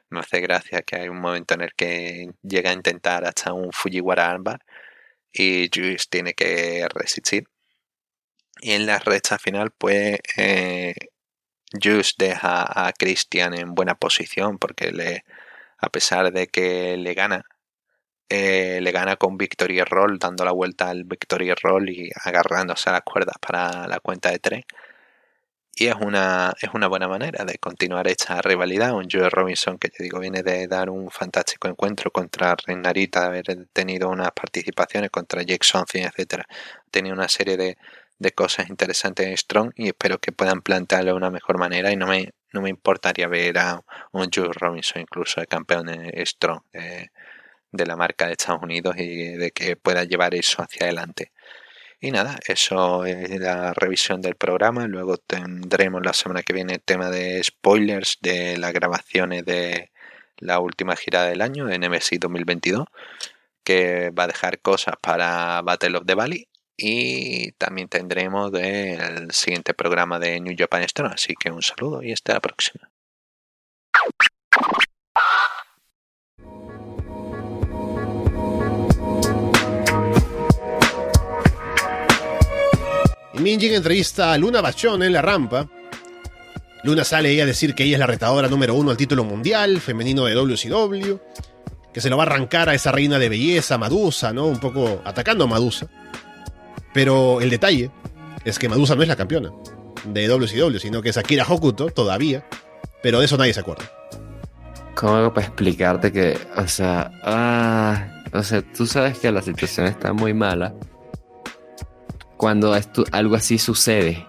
Me 0.09 0.19
hace 0.19 0.41
gracia 0.41 0.81
que 0.83 0.97
hay 0.97 1.09
un 1.09 1.19
momento 1.21 1.55
en 1.55 1.61
el 1.61 1.73
que 1.75 2.31
llega 2.43 2.71
a 2.71 2.73
intentar 2.73 3.25
hasta 3.25 3.53
un 3.53 3.71
Fujiwara 3.71 4.29
Armbar 4.29 4.61
y 5.31 5.69
Juice 5.73 6.07
tiene 6.09 6.33
que 6.33 6.87
resistir. 6.93 7.47
Y 8.61 8.71
en 8.73 8.85
la 8.85 8.99
recta 8.99 9.37
final, 9.37 9.71
pues 9.71 10.19
eh, 10.37 10.95
Juice 11.81 12.13
deja 12.17 12.87
a 12.87 12.93
Christian 12.93 13.53
en 13.53 13.75
buena 13.75 13.95
posición 13.95 14.57
porque 14.59 14.91
le, 14.91 15.25
a 15.77 15.89
pesar 15.89 16.31
de 16.33 16.47
que 16.47 16.97
le 16.97 17.13
gana, 17.13 17.45
eh, 18.29 18.79
le 18.81 18.91
gana 18.91 19.17
con 19.17 19.37
Victory 19.37 19.81
Roll, 19.83 20.19
dando 20.19 20.45
la 20.45 20.51
vuelta 20.51 20.89
al 20.89 21.03
Victory 21.03 21.53
Roll 21.53 21.89
y 21.89 22.09
agarrándose 22.23 22.89
a 22.89 22.93
las 22.93 23.01
cuerdas 23.03 23.35
para 23.39 23.87
la 23.87 23.99
cuenta 23.99 24.31
de 24.31 24.39
tres. 24.39 24.65
Y 25.77 25.87
es 25.87 25.95
una, 25.95 26.53
es 26.61 26.69
una 26.73 26.87
buena 26.87 27.07
manera 27.09 27.43
de 27.43 27.57
continuar 27.57 28.07
esta 28.07 28.41
rivalidad. 28.41 28.93
Un 28.93 29.07
Joe 29.11 29.29
Robinson 29.29 29.77
que 29.77 29.89
te 29.89 30.03
digo 30.03 30.19
viene 30.19 30.41
de 30.41 30.67
dar 30.67 30.89
un 30.89 31.11
fantástico 31.11 31.67
encuentro 31.67 32.11
contra 32.11 32.55
Reinarita, 32.55 33.21
de 33.21 33.27
haber 33.27 33.67
tenido 33.73 34.09
unas 34.09 34.31
participaciones 34.31 35.09
contra 35.11 35.41
Jake 35.43 35.65
Something, 35.65 36.03
etc. 36.03 36.43
Tenido 36.89 37.13
una 37.13 37.27
serie 37.27 37.57
de, 37.57 37.77
de 38.19 38.31
cosas 38.31 38.69
interesantes 38.69 39.27
en 39.27 39.37
Strong 39.37 39.73
y 39.75 39.87
espero 39.87 40.19
que 40.19 40.31
puedan 40.31 40.61
plantearlo 40.61 41.11
de 41.11 41.17
una 41.17 41.29
mejor 41.29 41.57
manera 41.57 41.91
y 41.91 41.97
no 41.97 42.07
me, 42.07 42.33
no 42.53 42.61
me 42.61 42.69
importaría 42.69 43.27
ver 43.27 43.57
a 43.59 43.81
un 44.13 44.29
Joe 44.33 44.49
Robinson 44.53 45.01
incluso 45.01 45.41
de 45.41 45.47
campeón 45.47 45.89
en 45.89 46.25
Strong. 46.25 46.61
Eh, 46.73 47.09
de 47.75 47.85
la 47.85 47.95
marca 47.95 48.27
de 48.27 48.33
Estados 48.33 48.63
Unidos 48.63 48.95
y 48.97 49.33
de 49.35 49.51
que 49.51 49.75
pueda 49.75 50.03
llevar 50.03 50.35
eso 50.35 50.61
hacia 50.61 50.85
adelante. 50.85 51.31
Y 51.99 52.11
nada, 52.11 52.37
eso 52.47 53.05
es 53.05 53.39
la 53.39 53.73
revisión 53.73 54.21
del 54.21 54.35
programa. 54.35 54.87
Luego 54.87 55.17
tendremos 55.17 56.05
la 56.05 56.13
semana 56.13 56.43
que 56.43 56.53
viene 56.53 56.73
el 56.75 56.81
tema 56.81 57.09
de 57.09 57.43
spoilers 57.43 58.17
de 58.21 58.57
las 58.57 58.73
grabaciones 58.73 59.45
de 59.45 59.91
la 60.37 60.59
última 60.59 60.95
gira 60.95 61.23
del 61.23 61.41
año, 61.41 61.65
de 61.65 61.79
NBC 61.79 62.19
2022, 62.19 62.85
que 63.63 64.11
va 64.11 64.25
a 64.25 64.27
dejar 64.27 64.59
cosas 64.59 64.95
para 65.01 65.61
Battle 65.63 65.97
of 65.97 66.05
the 66.05 66.15
Valley. 66.15 66.47
Y 66.77 67.53
también 67.53 67.87
tendremos 67.87 68.51
el 68.53 69.31
siguiente 69.31 69.73
programa 69.73 70.19
de 70.19 70.39
New 70.41 70.55
Japan 70.57 70.83
Store. 70.83 71.13
Así 71.13 71.33
que 71.39 71.49
un 71.51 71.61
saludo 71.63 72.03
y 72.03 72.11
hasta 72.11 72.33
la 72.33 72.41
próxima. 72.41 72.91
Minjin 83.39 83.73
entrevista 83.73 84.31
a 84.31 84.37
Luna 84.37 84.61
Bachón 84.61 85.03
en 85.03 85.11
la 85.11 85.21
rampa. 85.21 85.67
Luna 86.83 87.03
sale 87.03 87.41
a 87.41 87.45
decir 87.45 87.75
que 87.75 87.83
ella 87.83 87.95
es 87.95 87.99
la 87.99 88.07
retadora 88.07 88.47
número 88.47 88.75
uno 88.75 88.91
al 88.91 88.97
título 88.97 89.23
mundial 89.23 89.81
femenino 89.81 90.25
de 90.25 90.35
WCW, 90.35 91.17
que 91.93 92.01
se 92.01 92.09
lo 92.09 92.17
va 92.17 92.23
a 92.23 92.27
arrancar 92.27 92.69
a 92.69 92.73
esa 92.75 92.91
reina 92.91 93.19
de 93.19 93.27
belleza, 93.27 93.77
Madusa, 93.77 94.31
¿no? 94.31 94.45
Un 94.45 94.59
poco 94.59 95.01
atacando 95.03 95.43
a 95.43 95.47
Madusa. 95.47 95.87
Pero 96.93 97.41
el 97.41 97.49
detalle 97.49 97.91
es 98.45 98.57
que 98.57 98.69
Madusa 98.69 98.95
no 98.95 99.01
es 99.01 99.07
la 99.09 99.17
campeona 99.17 99.51
de 100.05 100.27
WCW, 100.27 100.77
sino 100.77 101.01
que 101.01 101.09
es 101.09 101.17
Akira 101.17 101.45
Hokuto 101.47 101.87
todavía, 101.87 102.45
pero 103.03 103.19
de 103.19 103.25
eso 103.25 103.37
nadie 103.37 103.53
se 103.53 103.59
acuerda. 103.59 103.91
¿Cómo 104.93 105.15
hago 105.15 105.33
para 105.33 105.47
explicarte 105.47 106.11
que, 106.11 106.37
o 106.55 106.67
sea, 106.67 107.11
ah, 107.23 108.23
o 108.31 108.43
sea, 108.43 108.61
tú 108.61 108.85
sabes 108.85 109.19
que 109.19 109.29
la 109.29 109.41
situación 109.41 109.87
está 109.87 110.13
muy 110.13 110.33
mala 110.33 110.73
cuando 112.45 112.77
algo 113.11 113.35
así 113.35 113.57
sucede. 113.57 114.23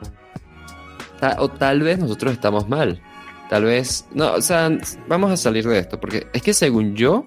o 1.36 1.48
tal 1.50 1.82
vez 1.82 1.98
nosotros 1.98 2.32
estamos 2.32 2.66
mal. 2.66 2.98
Tal 3.50 3.64
vez, 3.64 4.06
no, 4.14 4.32
o 4.32 4.40
sea, 4.40 4.70
vamos 5.06 5.30
a 5.32 5.36
salir 5.36 5.68
de 5.68 5.80
esto, 5.80 6.00
porque 6.00 6.26
es 6.32 6.40
que 6.40 6.54
según 6.54 6.96
yo, 6.96 7.26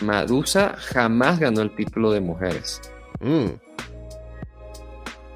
Madusa 0.00 0.74
jamás 0.76 1.38
ganó 1.38 1.62
el 1.62 1.72
título 1.76 2.10
de 2.10 2.20
mujeres. 2.20 2.80
Mm. 3.20 3.50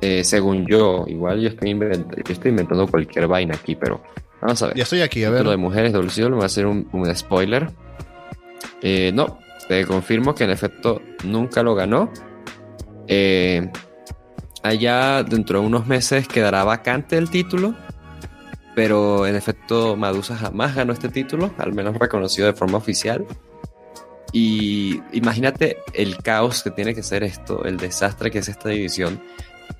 Eh, 0.00 0.24
según 0.24 0.66
yo, 0.66 1.04
igual 1.06 1.40
yo 1.40 1.50
estoy, 1.50 1.70
inventando, 1.70 2.16
yo 2.16 2.32
estoy 2.32 2.50
inventando 2.50 2.88
cualquier 2.88 3.28
vaina 3.28 3.54
aquí, 3.54 3.76
pero 3.76 4.02
vamos 4.40 4.60
a 4.60 4.66
ver. 4.66 4.76
Ya 4.76 4.82
estoy 4.82 5.02
aquí, 5.02 5.22
a 5.22 5.30
Lo 5.30 5.36
de 5.36 5.44
ver. 5.44 5.58
mujeres 5.58 5.92
WCW, 5.92 6.36
va 6.36 6.42
a 6.42 6.46
hacer 6.46 6.66
un, 6.66 6.88
un 6.90 7.14
spoiler. 7.14 7.70
Eh, 8.82 9.12
no, 9.14 9.38
te 9.68 9.86
confirmo 9.86 10.34
que 10.34 10.42
en 10.42 10.50
efecto 10.50 11.00
nunca 11.22 11.62
lo 11.62 11.76
ganó. 11.76 12.10
Eh, 13.06 13.70
allá 14.62 15.22
dentro 15.22 15.60
de 15.60 15.66
unos 15.66 15.86
meses 15.86 16.28
quedará 16.28 16.64
vacante 16.64 17.16
el 17.16 17.30
título. 17.30 17.74
Pero 18.74 19.26
en 19.26 19.36
efecto 19.36 19.96
Madusa 19.96 20.36
jamás 20.36 20.74
ganó 20.74 20.92
este 20.92 21.08
título, 21.08 21.52
al 21.58 21.72
menos 21.72 21.96
reconocido 21.96 22.46
de 22.46 22.52
forma 22.52 22.78
oficial. 22.78 23.26
Y 24.32 25.02
imagínate 25.12 25.78
el 25.92 26.18
caos 26.18 26.62
que 26.62 26.70
tiene 26.70 26.94
que 26.94 27.02
ser 27.02 27.24
esto, 27.24 27.64
el 27.64 27.76
desastre 27.76 28.30
que 28.30 28.38
es 28.38 28.48
esta 28.48 28.68
división, 28.68 29.20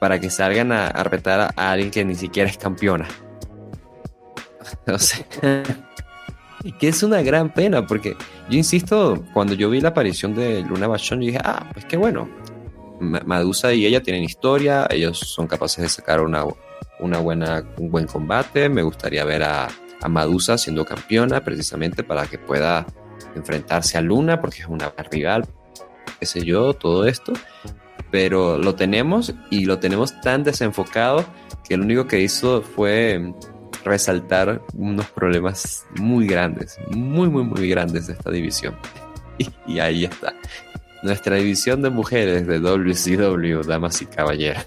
para 0.00 0.18
que 0.18 0.28
salgan 0.28 0.72
a, 0.72 0.88
a 0.88 1.04
retar 1.04 1.52
a, 1.54 1.70
alguien 1.70 1.90
que 1.90 2.04
ni 2.04 2.14
siquiera 2.14 2.50
es 2.50 2.58
campeona. 2.58 3.08
O 4.86 4.98
sea, 4.98 5.26
que 6.78 6.88
es 6.88 7.02
una 7.02 7.22
gran 7.22 7.52
pena, 7.52 7.86
porque 7.86 8.16
yo 8.48 8.56
insisto, 8.56 9.24
cuando 9.32 9.54
yo 9.54 9.70
vi 9.70 9.80
la 9.80 9.90
aparición 9.90 10.34
de 10.34 10.62
Luna 10.62 10.86
Bachon, 10.86 11.20
yo 11.20 11.26
dije, 11.26 11.40
ah, 11.42 11.68
pues 11.72 11.84
qué 11.86 11.96
bueno. 11.96 12.28
Ma- 13.00 13.22
Madusa 13.24 13.72
y 13.72 13.86
ella 13.86 14.02
tienen 14.02 14.22
historia, 14.24 14.86
ellos 14.90 15.18
son 15.18 15.46
capaces 15.46 15.82
de 15.82 15.88
sacar 15.88 16.20
una, 16.20 16.44
una 16.98 17.18
buena, 17.18 17.64
un 17.78 17.90
buen 17.90 18.06
combate. 18.06 18.68
Me 18.68 18.82
gustaría 18.82 19.24
ver 19.24 19.42
a, 19.42 19.68
a 20.00 20.08
Madusa 20.08 20.56
siendo 20.58 20.84
campeona, 20.84 21.42
precisamente 21.42 22.02
para 22.04 22.26
que 22.26 22.38
pueda 22.38 22.86
enfrentarse 23.34 23.98
a 23.98 24.00
Luna, 24.00 24.40
porque 24.40 24.60
es 24.60 24.66
una 24.68 24.92
rival, 25.10 25.44
qué 26.18 26.26
sé 26.26 26.44
yo, 26.44 26.74
todo 26.74 27.06
esto. 27.06 27.32
Pero 28.10 28.58
lo 28.58 28.74
tenemos 28.74 29.32
y 29.50 29.66
lo 29.66 29.78
tenemos 29.78 30.20
tan 30.20 30.42
desenfocado 30.42 31.24
que 31.68 31.76
lo 31.76 31.84
único 31.84 32.06
que 32.08 32.20
hizo 32.20 32.60
fue 32.62 33.32
resaltar 33.84 34.60
unos 34.74 35.06
problemas 35.10 35.86
muy 35.96 36.26
grandes, 36.26 36.78
muy, 36.90 37.28
muy, 37.28 37.44
muy 37.44 37.68
grandes 37.68 38.06
de 38.08 38.12
esta 38.14 38.30
división. 38.30 38.76
Y, 39.66 39.78
ahí 39.78 40.04
está. 40.04 40.34
Nuestra 41.02 41.36
división 41.36 41.82
de 41.82 41.90
mujeres 41.90 42.46
de 42.46 42.60
WCW, 42.60 43.62
damas 43.66 44.02
y 44.02 44.06
caballeros. 44.06 44.66